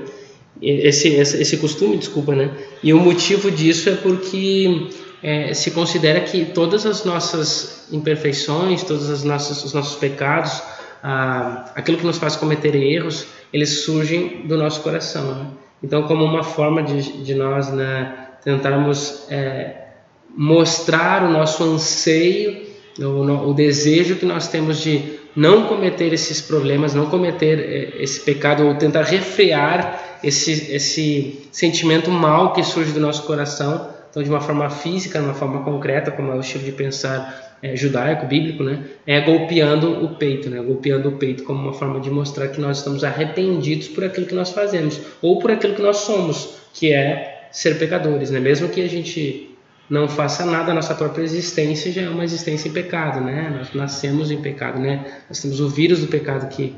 Esse, 0.61 1.07
esse 1.07 1.41
esse 1.41 1.57
costume 1.57 1.97
desculpa 1.97 2.35
né? 2.35 2.51
E 2.83 2.93
o 2.93 2.99
motivo 2.99 3.49
disso 3.49 3.89
é 3.89 3.95
porque 3.95 4.89
é, 5.23 5.53
se 5.53 5.71
considera 5.71 6.21
que 6.21 6.45
todas 6.45 6.85
as 6.85 7.05
nossas 7.05 7.87
imperfeições, 7.91 8.83
todos 8.83 9.09
os 9.09 9.23
nossos, 9.23 9.63
os 9.63 9.73
nossos 9.73 9.95
pecados, 9.95 10.61
ah, 11.03 11.71
aquilo 11.75 11.97
que 11.97 12.05
nos 12.05 12.17
faz 12.17 12.35
cometer 12.35 12.75
erros, 12.75 13.27
eles 13.53 13.81
surgem 13.81 14.47
do 14.47 14.57
nosso 14.57 14.81
coração. 14.81 15.35
Né? 15.35 15.47
Então, 15.83 16.03
como 16.03 16.23
uma 16.23 16.43
forma 16.43 16.81
de, 16.81 17.23
de 17.23 17.35
nós 17.35 17.71
né, 17.71 18.29
tentarmos 18.43 19.25
é, 19.29 19.87
mostrar 20.35 21.23
o 21.23 21.31
nosso 21.31 21.63
anseio, 21.63 22.69
o, 22.99 23.49
o, 23.49 23.53
desejo 23.53 24.15
que 24.15 24.25
nós 24.25 24.47
temos 24.47 24.79
de 24.79 25.19
não 25.35 25.65
cometer 25.65 26.13
esses 26.13 26.41
problemas, 26.41 26.93
não 26.93 27.07
cometer 27.07 27.59
é, 27.59 28.03
esse 28.03 28.21
pecado, 28.21 28.65
ou 28.65 28.75
tentar 28.75 29.03
refrear 29.03 30.19
esse, 30.23 30.73
esse 30.73 31.47
sentimento 31.51 32.09
mal 32.09 32.53
que 32.53 32.63
surge 32.63 32.91
do 32.91 32.99
nosso 32.99 33.23
coração 33.23 33.90
então, 34.11 34.21
de 34.21 34.29
uma 34.29 34.41
forma 34.41 34.69
física, 34.69 35.19
de 35.19 35.25
uma 35.25 35.33
forma 35.33 35.63
concreta, 35.63 36.11
como 36.11 36.33
é 36.33 36.35
o 36.35 36.41
estilo 36.41 36.65
de 36.65 36.73
pensar 36.73 37.57
é, 37.63 37.77
judaico, 37.77 38.25
bíblico, 38.25 38.61
né? 38.61 38.83
É 39.07 39.21
golpeando 39.21 40.03
o 40.03 40.15
peito, 40.15 40.49
né? 40.49 40.61
Golpeando 40.61 41.07
o 41.07 41.13
peito 41.13 41.43
como 41.43 41.61
uma 41.63 41.73
forma 41.73 41.99
de 42.01 42.11
mostrar 42.11 42.49
que 42.49 42.59
nós 42.59 42.79
estamos 42.79 43.05
arrependidos 43.05 43.87
por 43.87 44.03
aquilo 44.03 44.27
que 44.27 44.35
nós 44.35 44.51
fazemos 44.51 44.99
ou 45.21 45.39
por 45.39 45.49
aquilo 45.49 45.73
que 45.75 45.81
nós 45.81 45.97
somos, 45.97 46.57
que 46.73 46.91
é 46.91 47.47
ser 47.51 47.79
pecadores, 47.79 48.29
né? 48.29 48.39
Mesmo 48.39 48.67
que 48.67 48.81
a 48.81 48.89
gente 48.89 49.55
não 49.89 50.09
faça 50.09 50.45
nada, 50.45 50.71
a 50.71 50.75
nossa 50.75 50.93
própria 50.93 51.23
existência 51.23 51.91
já 51.91 52.01
é 52.01 52.09
uma 52.09 52.25
existência 52.25 52.67
em 52.67 52.73
pecado, 52.73 53.21
né? 53.21 53.53
Nós 53.57 53.73
nascemos 53.73 54.29
em 54.29 54.41
pecado, 54.41 54.77
né? 54.77 55.05
Nós 55.29 55.41
temos 55.41 55.61
o 55.61 55.69
vírus 55.69 56.01
do 56.01 56.07
pecado 56.07 56.49
que 56.49 56.75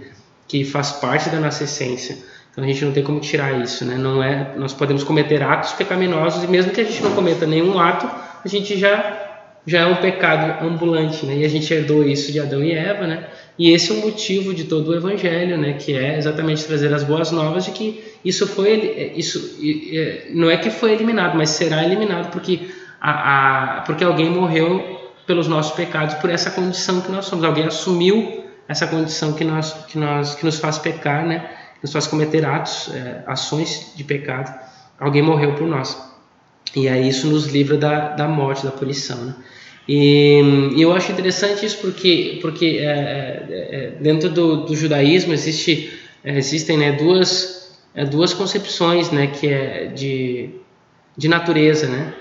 que 0.47 0.63
faz 0.63 0.91
parte 0.91 1.29
da 1.29 1.39
nossa 1.39 1.63
essência. 1.63 2.17
Então 2.53 2.63
a 2.63 2.67
gente 2.67 2.85
não 2.85 2.91
tem 2.91 3.03
como 3.03 3.19
tirar 3.19 3.59
isso, 3.59 3.83
né? 3.83 3.97
Não 3.97 4.23
é, 4.23 4.53
nós 4.55 4.73
podemos 4.73 5.03
cometer 5.03 5.41
atos 5.41 5.73
pecaminosos 5.73 6.43
e 6.43 6.47
mesmo 6.47 6.71
que 6.71 6.79
a 6.79 6.83
gente 6.83 7.01
não 7.01 7.15
cometa 7.15 7.47
nenhum 7.47 7.79
ato, 7.79 8.07
a 8.45 8.47
gente 8.47 8.77
já 8.77 9.19
já 9.65 9.79
é 9.79 9.85
um 9.85 9.95
pecado 9.95 10.65
ambulante, 10.65 11.25
né? 11.25 11.37
E 11.37 11.45
a 11.45 11.47
gente 11.47 11.73
herdou 11.73 12.03
isso 12.03 12.31
de 12.31 12.39
Adão 12.39 12.63
e 12.63 12.73
Eva, 12.73 13.07
né? 13.07 13.27
E 13.57 13.71
esse 13.71 13.91
é 13.91 13.95
o 13.95 14.01
motivo 14.01 14.53
de 14.53 14.65
todo 14.65 14.89
o 14.89 14.95
evangelho, 14.95 15.57
né? 15.57 15.73
Que 15.73 15.95
é 15.95 16.17
exatamente 16.17 16.65
trazer 16.65 16.93
as 16.93 17.03
boas 17.03 17.31
novas 17.31 17.65
de 17.65 17.71
que 17.71 18.03
isso 18.23 18.45
foi 18.45 19.13
isso 19.15 19.57
não 20.31 20.49
é 20.49 20.57
que 20.57 20.69
foi 20.69 20.91
eliminado, 20.91 21.35
mas 21.35 21.51
será 21.51 21.83
eliminado 21.83 22.29
porque 22.29 22.67
a, 23.01 23.77
a 23.77 23.81
porque 23.81 24.03
alguém 24.03 24.29
morreu 24.29 25.11
pelos 25.25 25.47
nossos 25.47 25.71
pecados, 25.71 26.15
por 26.15 26.29
essa 26.29 26.51
condição 26.51 27.01
que 27.01 27.11
nós 27.11 27.25
somos. 27.25 27.43
Alguém 27.45 27.65
assumiu 27.65 28.43
essa 28.67 28.85
condição 28.85 29.33
que 29.33 29.43
nós 29.43 29.73
que 29.87 29.97
nós 29.97 30.35
que 30.35 30.45
nos 30.45 30.59
faz 30.59 30.77
pecar, 30.77 31.25
né? 31.25 31.49
Nos 31.84 31.91
faz 31.91 32.07
cometer 32.07 32.45
atos, 32.45 32.89
é, 32.93 33.23
ações 33.27 33.91
de 33.93 34.03
pecado. 34.05 34.57
Alguém 34.97 35.21
morreu 35.21 35.53
por 35.53 35.67
nós. 35.67 36.01
E 36.73 36.88
aí 36.88 37.09
isso 37.09 37.27
nos 37.27 37.47
livra 37.47 37.77
da, 37.77 38.09
da 38.09 38.27
morte, 38.27 38.65
da 38.65 38.71
punição, 38.71 39.17
né? 39.17 39.36
E, 39.88 40.71
e 40.77 40.81
eu 40.81 40.95
acho 40.95 41.11
interessante 41.11 41.65
isso 41.65 41.77
porque 41.79 42.39
porque 42.41 42.79
é, 42.79 42.86
é, 42.86 43.75
é 43.75 43.91
dentro 43.99 44.29
do, 44.29 44.65
do, 44.65 44.75
judaísmo 44.77 45.34
existe 45.34 45.99
é, 46.23 46.38
existem 46.38 46.77
né, 46.77 46.93
duas 46.93 47.77
é, 47.93 48.05
duas 48.05 48.34
concepções, 48.34 49.11
né? 49.11 49.27
Que 49.27 49.47
é 49.47 49.86
de 49.88 50.51
de 51.15 51.27
natureza, 51.27 51.88
né? 51.88 52.13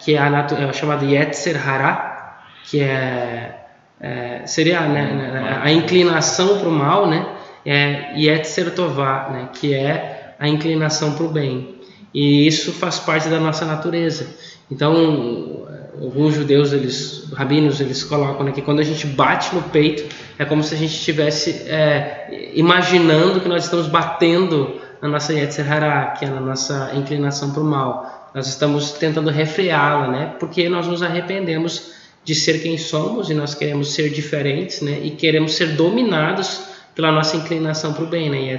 que 0.00 0.14
é 0.14 0.18
a, 0.18 0.28
natu 0.28 0.54
é 0.54 0.64
a 0.64 0.72
chamada 0.72 1.04
Yetzer 1.04 1.56
Hara, 1.66 2.42
que 2.64 2.80
é 2.80 3.62
é, 4.02 4.42
seria 4.46 4.80
né, 4.80 5.12
né, 5.14 5.60
a 5.62 5.70
inclinação 5.70 6.58
para 6.58 6.68
o 6.68 6.72
mal, 6.72 7.08
né? 7.08 7.24
É, 7.64 8.18
Yetzer 8.18 8.74
Tová, 8.74 9.30
né? 9.30 9.48
Que 9.52 9.74
é 9.74 10.34
a 10.38 10.48
inclinação 10.48 11.14
para 11.14 11.24
o 11.24 11.28
bem. 11.28 11.76
E 12.14 12.46
isso 12.46 12.72
faz 12.72 12.98
parte 12.98 13.28
da 13.28 13.38
nossa 13.38 13.64
natureza. 13.64 14.26
Então, 14.70 15.66
alguns 16.00 16.34
judeus, 16.34 16.72
eles, 16.72 17.30
rabinos, 17.32 17.80
eles 17.80 18.02
colocam 18.04 18.44
né, 18.44 18.52
que 18.52 18.62
quando 18.62 18.80
a 18.80 18.84
gente 18.84 19.06
bate 19.06 19.54
no 19.54 19.62
peito, 19.62 20.04
é 20.38 20.44
como 20.44 20.62
se 20.62 20.74
a 20.74 20.78
gente 20.78 20.94
estivesse 20.94 21.50
é, 21.66 22.50
imaginando 22.54 23.40
que 23.40 23.48
nós 23.48 23.64
estamos 23.64 23.86
batendo 23.86 24.80
na 25.00 25.08
nossa 25.08 25.32
Yetzer 25.32 25.70
Hara, 25.70 26.14
que 26.18 26.24
é 26.24 26.28
na 26.28 26.40
nossa 26.40 26.92
inclinação 26.94 27.52
para 27.52 27.62
o 27.62 27.64
mal. 27.64 28.30
Nós 28.34 28.46
estamos 28.46 28.92
tentando 28.92 29.30
refreá-la, 29.30 30.08
né? 30.08 30.34
Porque 30.38 30.68
nós 30.68 30.86
nos 30.86 31.02
arrependemos 31.02 31.92
de 32.24 32.34
ser 32.34 32.62
quem 32.62 32.78
somos 32.78 33.28
e 33.28 33.34
nós 33.34 33.54
queremos 33.54 33.92
ser 33.92 34.10
diferentes, 34.10 34.80
né? 34.80 35.00
E 35.02 35.10
queremos 35.10 35.54
ser 35.54 35.74
dominados 35.76 36.71
pela 36.94 37.10
nossa 37.10 37.36
inclinação 37.36 37.92
para 37.92 38.04
o 38.04 38.06
bem, 38.06 38.30
né? 38.30 38.58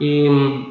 E, 0.00 0.26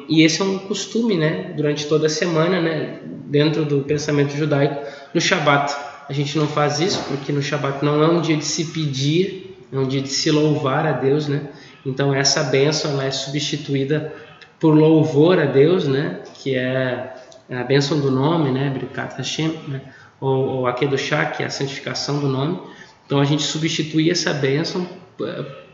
e 0.08 0.22
esse 0.22 0.42
é 0.42 0.44
um 0.44 0.58
costume, 0.58 1.16
né? 1.16 1.52
Durante 1.56 1.86
toda 1.86 2.06
a 2.06 2.10
semana, 2.10 2.60
né? 2.60 3.00
Dentro 3.26 3.64
do 3.64 3.80
pensamento 3.80 4.36
judaico, 4.36 4.86
no 5.12 5.20
Shabat 5.20 5.74
a 6.08 6.12
gente 6.12 6.36
não 6.36 6.46
faz 6.46 6.80
isso 6.80 7.02
porque 7.08 7.32
no 7.32 7.42
Shabat 7.42 7.82
não 7.82 8.02
é 8.02 8.06
um 8.06 8.20
dia 8.20 8.36
de 8.36 8.44
se 8.44 8.66
pedir, 8.66 9.56
é 9.72 9.78
um 9.78 9.88
dia 9.88 10.02
de 10.02 10.08
se 10.08 10.30
louvar 10.30 10.86
a 10.86 10.92
Deus, 10.92 11.26
né? 11.26 11.48
Então 11.84 12.14
essa 12.14 12.42
bênção 12.44 12.92
ela 12.92 13.04
é 13.04 13.10
substituída 13.10 14.12
por 14.60 14.74
louvor 14.74 15.38
a 15.38 15.46
Deus, 15.46 15.86
né? 15.88 16.20
Que 16.34 16.54
é 16.54 17.14
a 17.50 17.64
bênção 17.64 18.00
do 18.00 18.10
nome, 18.10 18.50
né? 18.50 18.70
Brikat 18.70 19.16
Hashem, 19.16 19.58
né? 19.68 19.80
ou, 20.20 20.46
ou 20.46 20.66
Akedoshá, 20.66 21.26
que 21.26 21.42
é 21.42 21.46
a 21.46 21.50
santificação 21.50 22.20
do 22.20 22.28
nome. 22.28 22.58
Então 23.06 23.20
a 23.20 23.24
gente 23.24 23.42
substitui 23.42 24.10
essa 24.10 24.32
bênção 24.32 24.88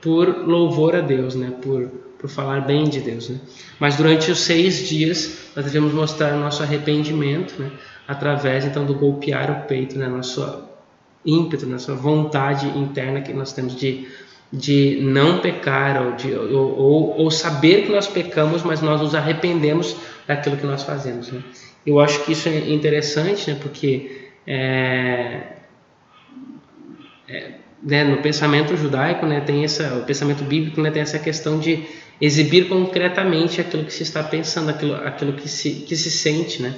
por 0.01 0.46
louvor 0.46 0.96
a 0.96 1.01
Deus, 1.01 1.34
né? 1.34 1.53
por, 1.62 1.88
por 2.18 2.28
falar 2.28 2.61
bem 2.61 2.84
de 2.84 3.01
Deus. 3.01 3.28
Né? 3.28 3.38
Mas 3.78 3.96
durante 3.96 4.30
os 4.30 4.40
seis 4.40 4.88
dias 4.88 5.51
nós 5.55 5.64
devemos 5.64 5.92
mostrar 5.92 6.34
nosso 6.36 6.62
arrependimento 6.62 7.61
né? 7.61 7.70
através 8.07 8.64
então 8.64 8.84
do 8.84 8.94
golpear 8.94 9.51
o 9.51 9.66
peito, 9.66 9.98
né? 9.98 10.09
nosso 10.09 10.64
ímpeto, 11.24 11.66
nossa 11.66 11.94
vontade 11.94 12.66
interna 12.78 13.20
que 13.20 13.32
nós 13.32 13.53
temos 13.53 13.76
de, 13.76 14.09
de 14.53 15.01
não 15.03 15.40
pecar 15.40 16.03
ou, 16.03 16.12
de, 16.12 16.32
ou, 16.34 16.78
ou, 16.78 17.18
ou 17.18 17.30
saber 17.30 17.82
que 17.86 17.92
nós 17.92 18.07
pecamos, 18.07 18.62
mas 18.62 18.80
nós 18.80 19.01
nos 19.01 19.14
arrependemos 19.14 19.96
daquilo 20.26 20.57
que 20.57 20.66
nós 20.66 20.82
fazemos. 20.82 21.30
Né? 21.30 21.42
Eu 21.86 22.01
acho 22.01 22.24
que 22.24 22.32
isso 22.32 22.48
é 22.48 22.70
interessante, 22.70 23.51
né? 23.51 23.59
porque 23.61 24.30
é, 24.46 25.57
é, 27.28 27.53
né, 27.83 28.05
no 28.05 28.18
pensamento 28.18 28.76
judaico, 28.76 29.26
né, 29.26 29.41
tem 29.41 29.64
essa, 29.64 29.97
o 29.97 30.05
pensamento 30.05 30.45
bíblico 30.45 30.81
né, 30.81 30.91
tem 30.91 31.03
essa 31.03 31.18
questão 31.18 31.59
de 31.59 31.85
exibir 32.20 32.68
concretamente 32.68 33.61
aquilo 33.61 33.85
que 33.85 33.93
se 33.93 34.03
está 34.03 34.22
pensando, 34.22 34.70
aquilo, 34.70 34.95
aquilo 34.95 35.33
que, 35.33 35.49
se, 35.49 35.70
que 35.87 35.97
se 35.97 36.11
sente, 36.11 36.62
né? 36.62 36.74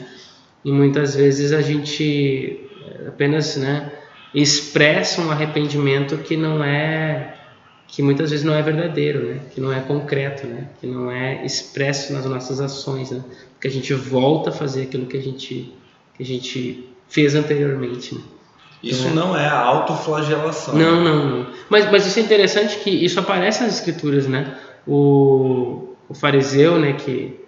E 0.65 0.71
muitas 0.71 1.17
vezes 1.17 1.53
a 1.53 1.61
gente 1.61 2.61
apenas 3.09 3.57
né, 3.57 3.91
expressa 4.35 5.21
um 5.21 5.31
arrependimento 5.31 6.17
que 6.19 6.37
não 6.37 6.63
é 6.63 7.35
que 7.93 8.03
muitas 8.03 8.31
vezes 8.31 8.43
não 8.43 8.55
é 8.55 8.63
verdadeiro, 8.63 9.27
né? 9.27 9.41
que 9.55 9.61
não 9.61 9.71
é 9.71 9.79
concreto, 9.81 10.47
né? 10.47 10.71
que 10.81 10.87
não 10.87 11.11
é 11.13 11.45
expresso 11.45 12.15
nas 12.15 12.25
nossas 12.25 12.59
ações, 12.59 13.11
né? 13.11 13.23
que 13.61 13.69
a 13.69 13.71
gente 13.71 13.93
volta 13.93 14.49
a 14.49 14.53
fazer 14.53 14.85
aquilo 14.85 15.05
que 15.05 15.19
a 15.19 15.21
gente, 15.21 15.75
que 16.15 16.23
a 16.23 16.25
gente 16.25 16.89
fez 17.07 17.35
anteriormente. 17.35 18.15
Né? 18.15 18.23
Isso 18.83 19.07
é. 19.07 19.11
não 19.11 19.37
é 19.37 19.47
a 19.47 19.59
autoflagelação. 19.59 20.75
Não, 20.75 21.03
não, 21.03 21.31
não. 21.31 21.47
Mas, 21.71 21.91
mas 21.91 22.07
isso 22.07 22.19
é 22.19 22.23
interessante 22.23 22.79
que 22.79 22.91
isso 22.91 23.19
aparece 23.21 23.63
nas 23.63 23.75
escrituras, 23.75 24.27
né? 24.27 24.57
O, 24.87 25.95
o 26.09 26.15
fariseu, 26.15 26.79
né, 26.79 26.95
que, 26.95 27.39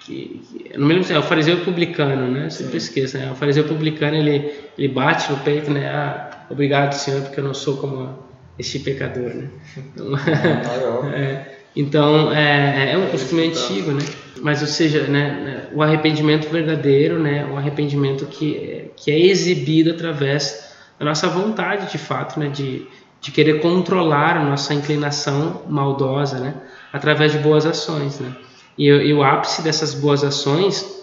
que, 0.00 0.42
que 0.46 0.78
não 0.78 0.86
me 0.86 0.94
lembro 0.94 1.08
se 1.08 1.14
é 1.14 1.18
o 1.18 1.22
fariseu 1.22 1.58
publicano, 1.60 2.30
né? 2.30 2.50
Sempre 2.50 2.76
esqueço, 2.76 3.16
né? 3.16 3.30
O 3.32 3.34
fariseu 3.34 3.64
publicano, 3.64 4.16
ele, 4.16 4.52
ele 4.76 4.88
bate 4.88 5.32
no 5.32 5.38
peito, 5.38 5.70
né? 5.70 5.88
Ah, 5.88 6.46
obrigado, 6.50 6.92
Senhor, 6.92 7.22
porque 7.22 7.40
eu 7.40 7.44
não 7.44 7.54
sou 7.54 7.78
como 7.78 8.18
este 8.58 8.78
pecador, 8.78 9.30
né? 9.34 9.48
Então, 9.78 10.14
é, 11.10 11.46
então 11.74 12.32
é, 12.32 12.92
é 12.92 12.98
um 12.98 13.06
costume 13.06 13.48
antigo, 13.48 13.92
né? 13.92 14.04
Mas, 14.42 14.60
ou 14.60 14.66
seja, 14.66 15.04
né, 15.04 15.68
o 15.72 15.82
arrependimento 15.82 16.48
verdadeiro, 16.50 17.18
né, 17.18 17.46
o 17.46 17.56
arrependimento 17.56 18.26
que, 18.26 18.90
que 18.96 19.10
é 19.10 19.18
exibido 19.18 19.92
através 19.92 20.71
da 20.98 21.04
nossa 21.04 21.28
vontade, 21.28 21.90
de 21.90 21.98
fato, 21.98 22.38
né, 22.38 22.48
de, 22.48 22.86
de 23.20 23.30
querer 23.30 23.60
controlar 23.60 24.36
a 24.36 24.44
nossa 24.44 24.74
inclinação 24.74 25.62
maldosa, 25.68 26.38
né, 26.38 26.54
através 26.92 27.32
de 27.32 27.38
boas 27.38 27.66
ações, 27.66 28.20
né. 28.20 28.34
E, 28.76 28.86
e 28.86 29.12
o 29.12 29.22
ápice 29.22 29.62
dessas 29.62 29.94
boas 29.94 30.24
ações 30.24 31.02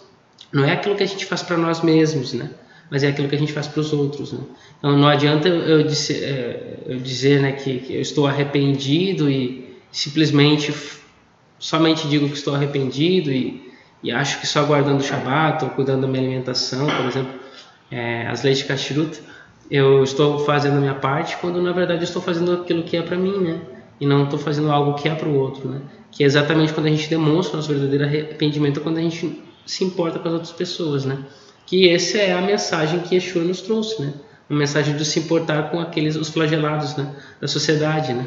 não 0.52 0.66
é 0.66 0.74
aquilo 0.74 0.96
que 0.96 1.04
a 1.04 1.08
gente 1.08 1.26
faz 1.26 1.44
para 1.44 1.58
nós 1.58 1.82
mesmos, 1.82 2.34
né, 2.34 2.50
mas 2.90 3.04
é 3.04 3.08
aquilo 3.08 3.28
que 3.28 3.36
a 3.36 3.40
gente 3.40 3.54
faz 3.54 3.68
para 3.68 3.82
os 3.82 3.94
outros, 3.94 4.34
né. 4.34 4.40
Então 4.78 4.98
não 4.98 5.08
adianta 5.08 5.48
eu 5.48 5.84
dizer, 5.84 6.24
é, 6.24 6.80
eu 6.88 7.00
dizer 7.00 7.42
né, 7.42 7.52
que, 7.52 7.80
que 7.80 7.96
eu 7.96 8.02
estou 8.02 8.28
arrependido 8.28 9.30
e 9.30 9.78
simplesmente 9.92 10.74
somente 11.60 12.08
digo 12.08 12.28
que 12.30 12.36
estou 12.36 12.56
arrependido 12.56 13.32
e, 13.32 13.70
e 14.02 14.12
acho 14.12 14.40
que 14.40 14.48
só 14.48 14.64
guardando 14.64 15.02
o 15.02 15.04
Shabat 15.04 15.66
ou 15.66 15.72
cuidando 15.72 16.02
da 16.02 16.08
minha 16.08 16.24
alimentação, 16.24 16.88
por 16.88 17.06
exemplo, 17.06 17.34
é, 17.92 18.26
as 18.28 18.44
leis 18.44 18.60
de 18.60 18.64
Kashrut, 18.64 19.20
eu 19.70 20.04
estou 20.04 20.40
fazendo 20.40 20.80
minha 20.80 20.96
parte 20.96 21.38
quando 21.38 21.62
na 21.62 21.72
verdade 21.72 22.02
eu 22.02 22.06
estou 22.06 22.22
fazendo 22.22 22.54
aquilo 22.54 22.84
que 22.84 22.98
é 22.98 23.02
para 23.02 23.18
mim, 23.18 23.38
né? 23.38 23.62
E 24.00 24.06
não 24.06 24.24
estou 24.24 24.40
fazendo 24.40 24.72
algo 24.72 24.94
que 24.94 25.08
é 25.10 25.14
para 25.14 25.28
o 25.28 25.38
outro, 25.38 25.70
né? 25.70 25.82
Que 26.12 26.24
é 26.24 26.26
exatamente 26.26 26.74
quando 26.74 26.88
a 26.88 26.90
gente 26.90 27.10
demonstra 27.10 27.58
nosso 27.58 27.70
verdadeiro 27.70 28.06
arrependimento, 28.06 28.82
quando 28.82 28.98
a 28.98 29.02
gente 29.02 29.44
se 29.66 29.84
importa 29.84 30.18
com 30.18 30.28
as 30.28 30.34
outras 30.34 30.52
pessoas, 30.52 31.06
né? 31.06 31.20
Que 31.66 31.90
essa 31.90 32.18
é 32.18 32.34
a 32.34 32.42
mensagem 32.42 33.02
que 33.02 33.14
Yeshua 33.14 33.44
nos 33.44 33.62
trouxe, 33.62 34.02
né? 34.02 34.14
Uma 34.50 34.60
mensagem 34.60 34.96
de 34.96 35.06
se 35.06 35.20
importar 35.20 35.70
com 35.70 35.80
aqueles, 35.80 36.16
os 36.16 36.30
flagelados 36.30 36.96
né? 36.96 37.16
da 37.40 37.48
sociedade, 37.48 38.14
né? 38.14 38.26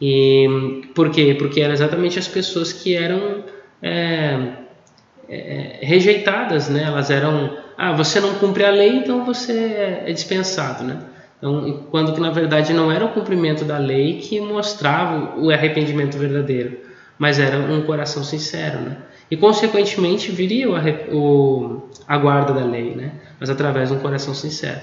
E 0.00 0.82
por 0.92 1.10
quê? 1.10 1.36
Porque 1.38 1.60
eram 1.60 1.72
exatamente 1.72 2.18
as 2.18 2.26
pessoas 2.26 2.72
que 2.72 2.96
eram 2.96 3.44
é, 3.80 4.54
é, 5.28 5.78
rejeitadas, 5.82 6.68
né? 6.68 6.82
Elas 6.82 7.08
eram, 7.08 7.56
ah, 7.76 7.92
você 7.92 8.20
não 8.20 8.34
cumpre 8.34 8.64
a 8.64 8.70
lei, 8.70 8.96
então 8.96 9.24
você 9.24 10.02
é 10.06 10.12
dispensado, 10.12 10.84
né? 10.84 10.98
Então, 11.38 11.86
quando 11.90 12.12
que 12.14 12.20
na 12.20 12.30
verdade 12.30 12.72
não 12.72 12.90
era 12.90 13.04
o 13.04 13.08
cumprimento 13.08 13.64
da 13.64 13.76
lei 13.76 14.18
que 14.18 14.40
mostrava 14.40 15.38
o 15.40 15.50
arrependimento 15.50 16.16
verdadeiro, 16.16 16.78
mas 17.18 17.40
era 17.40 17.58
um 17.58 17.82
coração 17.82 18.22
sincero, 18.22 18.80
né? 18.80 18.96
E 19.30 19.36
consequentemente 19.36 20.30
viria 20.30 20.68
o, 20.70 20.74
o, 21.16 21.88
a 22.06 22.16
guarda 22.18 22.52
da 22.52 22.64
lei, 22.64 22.94
né? 22.94 23.12
Mas 23.40 23.50
através 23.50 23.88
de 23.88 23.94
um 23.96 23.98
coração 23.98 24.34
sincero. 24.34 24.80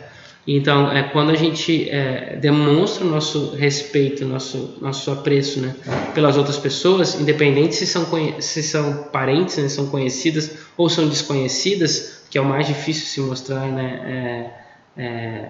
Então, 0.52 0.92
é 0.92 1.04
quando 1.04 1.30
a 1.30 1.36
gente 1.36 1.88
é, 1.92 2.36
demonstra 2.38 3.06
o 3.06 3.08
nosso 3.08 3.56
respeito, 3.56 4.26
nosso 4.26 4.80
nosso 4.82 5.12
apreço, 5.12 5.60
né, 5.60 5.76
pelas 6.16 6.38
outras 6.38 6.58
pessoas, 6.58 7.22
independente 7.22 7.76
se 7.76 7.86
são 7.86 8.08
se 8.40 8.64
são 8.64 9.04
parentes, 9.12 9.58
né, 9.58 9.70
são 9.70 9.86
conhecidas 9.92 10.58
ou 10.76 10.90
são 10.90 11.08
desconhecidas, 11.08 12.24
que 12.32 12.38
é 12.40 12.42
o 12.42 12.46
mais 12.46 12.66
difícil 12.66 13.06
se 13.06 13.22
mostrar, 13.22 13.68
né, 13.68 14.50
é, 14.98 15.04
é, 15.04 15.50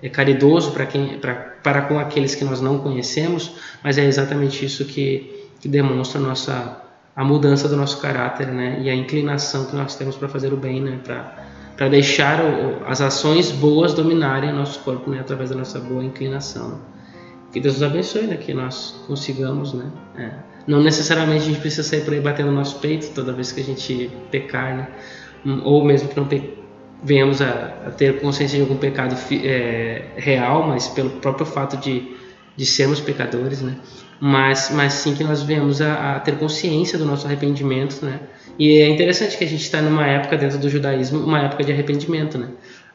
é 0.00 0.08
caridoso 0.08 0.70
para 0.70 0.86
quem 0.86 1.18
pra, 1.18 1.34
para 1.34 1.82
com 1.82 1.98
aqueles 1.98 2.32
que 2.36 2.44
nós 2.44 2.60
não 2.60 2.78
conhecemos, 2.78 3.56
mas 3.82 3.98
é 3.98 4.04
exatamente 4.04 4.64
isso 4.64 4.84
que, 4.84 5.48
que 5.60 5.66
demonstra 5.68 6.20
a 6.20 6.22
nossa 6.22 6.82
a 7.16 7.24
mudança 7.24 7.68
do 7.68 7.76
nosso 7.76 8.00
caráter, 8.00 8.46
né, 8.46 8.78
e 8.80 8.88
a 8.88 8.94
inclinação 8.94 9.64
que 9.64 9.74
nós 9.74 9.96
temos 9.96 10.14
para 10.14 10.28
fazer 10.28 10.52
o 10.52 10.56
bem, 10.56 10.80
né, 10.80 11.00
para 11.02 11.49
para 11.76 11.88
deixar 11.88 12.44
o, 12.44 12.84
as 12.86 13.00
ações 13.00 13.50
boas 13.50 13.94
dominarem 13.94 14.50
o 14.50 14.54
nosso 14.54 14.80
corpo 14.80 15.10
né, 15.10 15.20
através 15.20 15.50
da 15.50 15.56
nossa 15.56 15.78
boa 15.78 16.04
inclinação. 16.04 16.80
Que 17.52 17.60
Deus 17.60 17.74
nos 17.74 17.82
abençoe, 17.82 18.26
né, 18.26 18.36
que 18.36 18.54
nós 18.54 19.02
consigamos, 19.06 19.72
né, 19.72 19.90
é, 20.16 20.30
não 20.66 20.82
necessariamente 20.82 21.44
a 21.44 21.46
gente 21.46 21.60
precisa 21.60 21.82
sair 21.82 22.04
por 22.04 22.12
aí 22.14 22.20
batendo 22.20 22.50
no 22.50 22.56
nosso 22.56 22.78
peito 22.78 23.10
toda 23.14 23.32
vez 23.32 23.50
que 23.50 23.60
a 23.60 23.64
gente 23.64 24.10
pecar, 24.30 24.76
né, 24.76 24.88
hum, 25.44 25.60
ou 25.64 25.84
mesmo 25.84 26.08
que 26.08 26.16
não, 26.16 26.28
venhamos 27.02 27.40
a, 27.40 27.72
a, 27.86 27.90
ter 27.90 28.20
consciência 28.20 28.56
de 28.56 28.62
algum 28.62 28.76
pecado 28.76 29.16
é, 29.32 30.04
real, 30.16 30.66
mas 30.66 30.88
pelo 30.88 31.10
próprio 31.10 31.46
fato 31.46 31.76
de, 31.78 32.14
de 32.56 32.66
sermos 32.66 33.00
pecadores, 33.00 33.62
né? 33.62 33.76
Mas, 34.20 34.70
mas 34.70 34.92
sim 34.94 35.14
que 35.14 35.24
nós 35.24 35.42
venhamos 35.42 35.80
a, 35.80 36.16
a 36.16 36.20
ter 36.20 36.36
consciência 36.38 36.98
do 36.98 37.06
nosso 37.06 37.26
arrependimento, 37.26 38.04
né? 38.04 38.20
E 38.60 38.82
é 38.82 38.88
interessante 38.90 39.38
que 39.38 39.44
a 39.44 39.48
gente 39.48 39.62
está 39.62 39.80
numa 39.80 40.06
época 40.06 40.36
dentro 40.36 40.58
do 40.58 40.68
judaísmo, 40.68 41.24
uma 41.24 41.40
época 41.40 41.64
de 41.64 41.72
arrependimento, 41.72 42.36
né? 42.36 42.48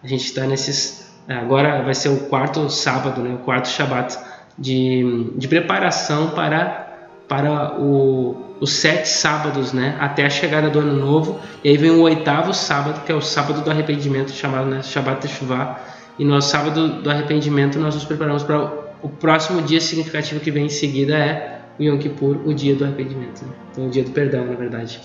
A 0.04 0.08
gente 0.08 0.24
está 0.24 0.46
nesses 0.46 1.12
agora 1.28 1.82
vai 1.82 1.96
ser 1.96 2.10
o 2.10 2.18
quarto 2.30 2.70
sábado, 2.70 3.20
né? 3.24 3.34
O 3.34 3.40
quarto 3.40 3.68
Shabat 3.68 4.16
de, 4.60 5.32
de 5.36 5.48
preparação 5.48 6.30
para 6.30 6.84
para 7.28 7.82
o, 7.82 8.56
os 8.60 8.74
sete 8.74 9.10
sábados, 9.10 9.74
né, 9.74 9.98
até 10.00 10.24
a 10.24 10.30
chegada 10.30 10.70
do 10.70 10.78
ano 10.78 10.94
novo. 10.94 11.40
E 11.64 11.70
aí 11.70 11.78
vem 11.78 11.90
o 11.90 12.02
oitavo 12.02 12.54
sábado, 12.54 13.04
que 13.04 13.12
é 13.12 13.16
o 13.16 13.22
sábado 13.22 13.62
do 13.62 13.72
arrependimento, 13.72 14.32
chamado 14.32 14.68
né, 14.70 14.84
Shabbat 14.84 15.22
Teshuvah. 15.22 15.80
E 16.20 16.24
no 16.24 16.40
sábado 16.40 17.02
do 17.02 17.10
arrependimento 17.10 17.80
nós 17.80 17.96
nos 17.96 18.06
preparamos 18.06 18.44
para 18.44 18.72
o 19.02 19.10
próximo 19.10 19.64
dia 19.64 19.82
significativo 19.82 20.40
que 20.40 20.52
vem 20.52 20.68
em 20.68 20.70
seguida 20.70 21.18
é 21.18 21.62
o 21.80 21.84
Yom 21.84 21.98
Kippur, 21.98 22.42
o 22.46 22.54
dia 22.54 22.76
do 22.76 22.84
arrependimento. 22.84 23.44
Né? 23.44 23.52
Então, 23.72 23.88
o 23.88 23.90
dia 23.90 24.04
do 24.04 24.12
perdão, 24.12 24.46
na 24.46 24.54
verdade. 24.54 25.02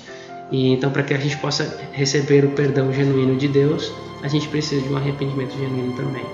E 0.51 0.73
então, 0.73 0.91
para 0.91 1.03
que 1.03 1.15
a 1.15 1.19
gente 1.19 1.37
possa 1.37 1.79
receber 1.93 2.45
o 2.45 2.51
perdão 2.51 2.93
genuíno 2.93 3.37
de 3.37 3.49
Deus, 3.49 3.93
a 4.23 4.29
gente 4.29 4.49
precisa 4.49 4.83
de 4.83 4.93
um 4.93 4.97
arrependimento 4.97 5.53
genuíno 5.57 5.93
também. 5.95 6.25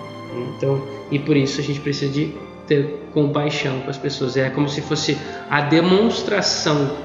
Então, 0.57 0.83
e 1.11 1.19
por 1.19 1.37
isso 1.37 1.61
a 1.61 1.65
gente 1.65 1.81
precisa 1.81 2.13
de 2.13 2.35
ter 2.67 3.09
compaixão 3.13 3.81
com 3.81 3.91
as 3.91 3.99
pessoas. 3.99 4.37
É 4.37 4.51
como 4.51 4.69
se 4.69 4.81
fosse 4.81 5.17
a 5.49 5.61
demonstração 5.61 6.97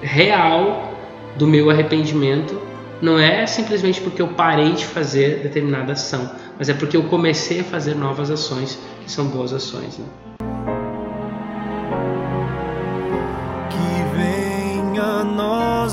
real 0.00 0.92
do 1.36 1.46
meu 1.46 1.70
arrependimento. 1.70 2.60
Não 3.00 3.18
é 3.18 3.46
simplesmente 3.46 4.00
porque 4.00 4.22
eu 4.22 4.28
parei 4.28 4.72
de 4.72 4.86
fazer 4.86 5.42
determinada 5.42 5.92
ação, 5.92 6.30
mas 6.56 6.68
é 6.68 6.74
porque 6.74 6.96
eu 6.96 7.04
comecei 7.04 7.60
a 7.60 7.64
fazer 7.64 7.94
novas 7.94 8.30
ações 8.30 8.78
que 9.04 9.10
são 9.10 9.26
boas 9.26 9.52
ações. 9.52 9.98
Né? 9.98 10.04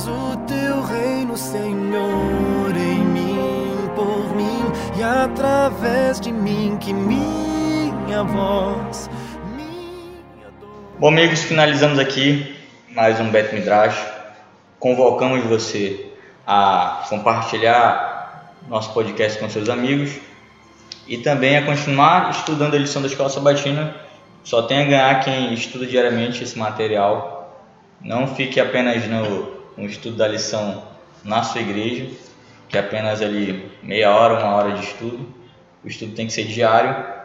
O 0.07 0.37
teu 0.47 0.81
reino, 0.81 1.35
Senhor, 1.35 2.75
em 2.75 2.99
mim, 2.99 3.89
por 3.95 4.35
mim 4.35 4.61
e 4.97 5.03
através 5.03 6.19
de 6.21 6.31
mim 6.31 6.77
que 6.79 6.93
minha 6.93 8.23
voz, 8.23 9.09
minha 9.55 10.49
dor. 10.59 10.69
Bom, 10.99 11.09
amigos, 11.09 11.41
finalizamos 11.41 11.99
aqui 11.99 12.55
mais 12.89 13.19
um 13.19 13.29
Bet 13.29 13.53
Midrash. 13.53 13.97
Convocamos 14.79 15.43
você 15.43 16.11
a 16.47 17.05
compartilhar 17.09 18.53
nosso 18.67 18.93
podcast 18.93 19.39
com 19.39 19.49
seus 19.49 19.69
amigos 19.69 20.17
e 21.07 21.17
também 21.17 21.57
a 21.57 21.65
continuar 21.65 22.31
estudando 22.31 22.75
a 22.75 22.77
lição 22.77 23.01
da 23.01 23.07
Escola 23.07 23.29
Sabatina. 23.29 23.95
Só 24.43 24.61
tem 24.61 24.81
a 24.81 24.85
ganhar 24.85 25.19
quem 25.23 25.53
estuda 25.53 25.85
diariamente 25.85 26.43
esse 26.43 26.57
material. 26.57 27.65
Não 28.01 28.27
fique 28.27 28.59
apenas 28.59 29.05
no, 29.07 29.58
no 29.79 29.85
estudo 29.85 30.17
da 30.17 30.27
lição 30.27 30.83
na 31.23 31.43
sua 31.43 31.61
igreja, 31.61 32.07
que 32.67 32.77
é 32.77 32.81
apenas 32.81 33.21
ali 33.21 33.71
meia 33.81 34.11
hora, 34.13 34.39
uma 34.39 34.55
hora 34.55 34.71
de 34.73 34.83
estudo. 34.83 35.27
O 35.83 35.87
estudo 35.87 36.13
tem 36.13 36.27
que 36.27 36.33
ser 36.33 36.45
diário 36.45 37.19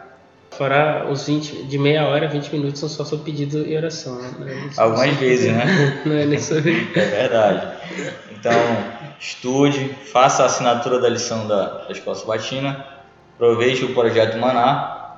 Fora 0.57 1.05
os 1.09 1.27
20, 1.27 1.63
de 1.63 1.77
meia 1.77 2.07
hora, 2.07 2.29
20 2.29 2.49
minutos 2.53 2.79
são 2.79 2.87
só 2.87 3.03
sobre 3.03 3.25
pedido 3.25 3.67
e 3.67 3.75
oração. 3.75 4.21
Né? 4.21 4.69
É 4.77 4.81
Algumas 4.81 5.13
vezes, 5.15 5.51
né? 5.51 6.01
Não 6.05 6.15
é 6.15 6.25
nem 6.25 6.39
sobre. 6.39 6.87
É 6.95 7.05
verdade. 7.05 7.67
Então, 8.31 8.53
estude, 9.19 9.89
faça 10.13 10.43
a 10.43 10.45
assinatura 10.45 10.99
da 10.99 11.09
lição 11.09 11.45
da, 11.45 11.79
da 11.79 11.91
Escola 11.91 12.15
Sabatina, 12.15 12.85
aproveite 13.35 13.83
o 13.83 13.93
projeto 13.93 14.37
Maná. 14.37 15.17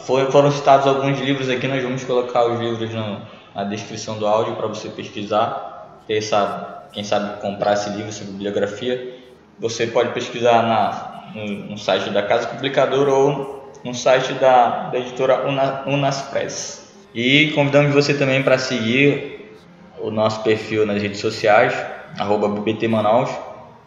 Foi, 0.00 0.30
foram 0.30 0.50
citados 0.50 0.86
alguns 0.86 1.18
livros 1.20 1.48
aqui, 1.48 1.66
nós 1.66 1.82
vamos 1.82 2.04
colocar 2.04 2.46
os 2.46 2.60
livros 2.60 2.92
no, 2.92 3.22
na 3.54 3.64
descrição 3.64 4.18
do 4.18 4.26
áudio 4.26 4.56
para 4.56 4.66
você 4.66 4.90
pesquisar, 4.90 5.75
ter 6.06 6.18
essa, 6.18 6.88
quem 6.92 7.04
sabe 7.04 7.40
comprar 7.40 7.74
esse 7.74 7.90
livro, 7.90 8.08
essa 8.08 8.24
bibliografia. 8.24 9.16
Você 9.58 9.86
pode 9.86 10.12
pesquisar 10.12 10.62
na, 10.62 11.32
no, 11.34 11.70
no 11.70 11.78
site 11.78 12.10
da 12.10 12.22
Casa 12.22 12.48
Publicadora 12.48 13.12
ou 13.12 13.72
no 13.84 13.94
site 13.94 14.32
da, 14.34 14.90
da 14.90 14.98
editora 14.98 15.46
Una, 15.48 15.84
Unaspress. 15.86 16.94
E 17.14 17.52
convidamos 17.54 17.94
você 17.94 18.14
também 18.14 18.42
para 18.42 18.58
seguir 18.58 19.54
o 19.98 20.10
nosso 20.10 20.42
perfil 20.42 20.84
nas 20.84 21.00
redes 21.00 21.20
sociais, 21.20 21.74
arroba 22.18 22.48
BBT 22.48 22.88
Manaus, 22.88 23.30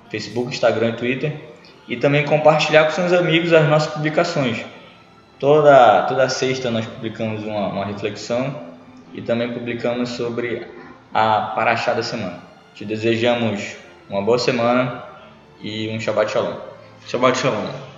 Facebook, 0.09 0.49
Instagram 0.49 0.89
e 0.89 0.93
Twitter. 0.93 1.35
E 1.87 1.97
também 1.97 2.25
compartilhar 2.25 2.85
com 2.85 2.91
seus 2.91 3.13
amigos 3.13 3.51
as 3.51 3.67
nossas 3.67 3.93
publicações. 3.93 4.63
Toda, 5.39 6.03
toda 6.03 6.29
sexta 6.29 6.69
nós 6.69 6.85
publicamos 6.85 7.43
uma, 7.43 7.67
uma 7.69 7.85
reflexão 7.85 8.53
e 9.13 9.21
também 9.21 9.51
publicamos 9.51 10.09
sobre 10.09 10.67
a 11.13 11.53
Paraxá 11.55 11.93
da 11.93 12.03
semana. 12.03 12.39
Te 12.75 12.85
desejamos 12.85 13.75
uma 14.09 14.21
boa 14.21 14.39
semana 14.39 15.03
e 15.61 15.89
um 15.89 15.99
Shabbat 15.99 16.31
Shalom. 16.31 16.57
Shabbat 17.05 17.37
Shalom. 17.37 17.88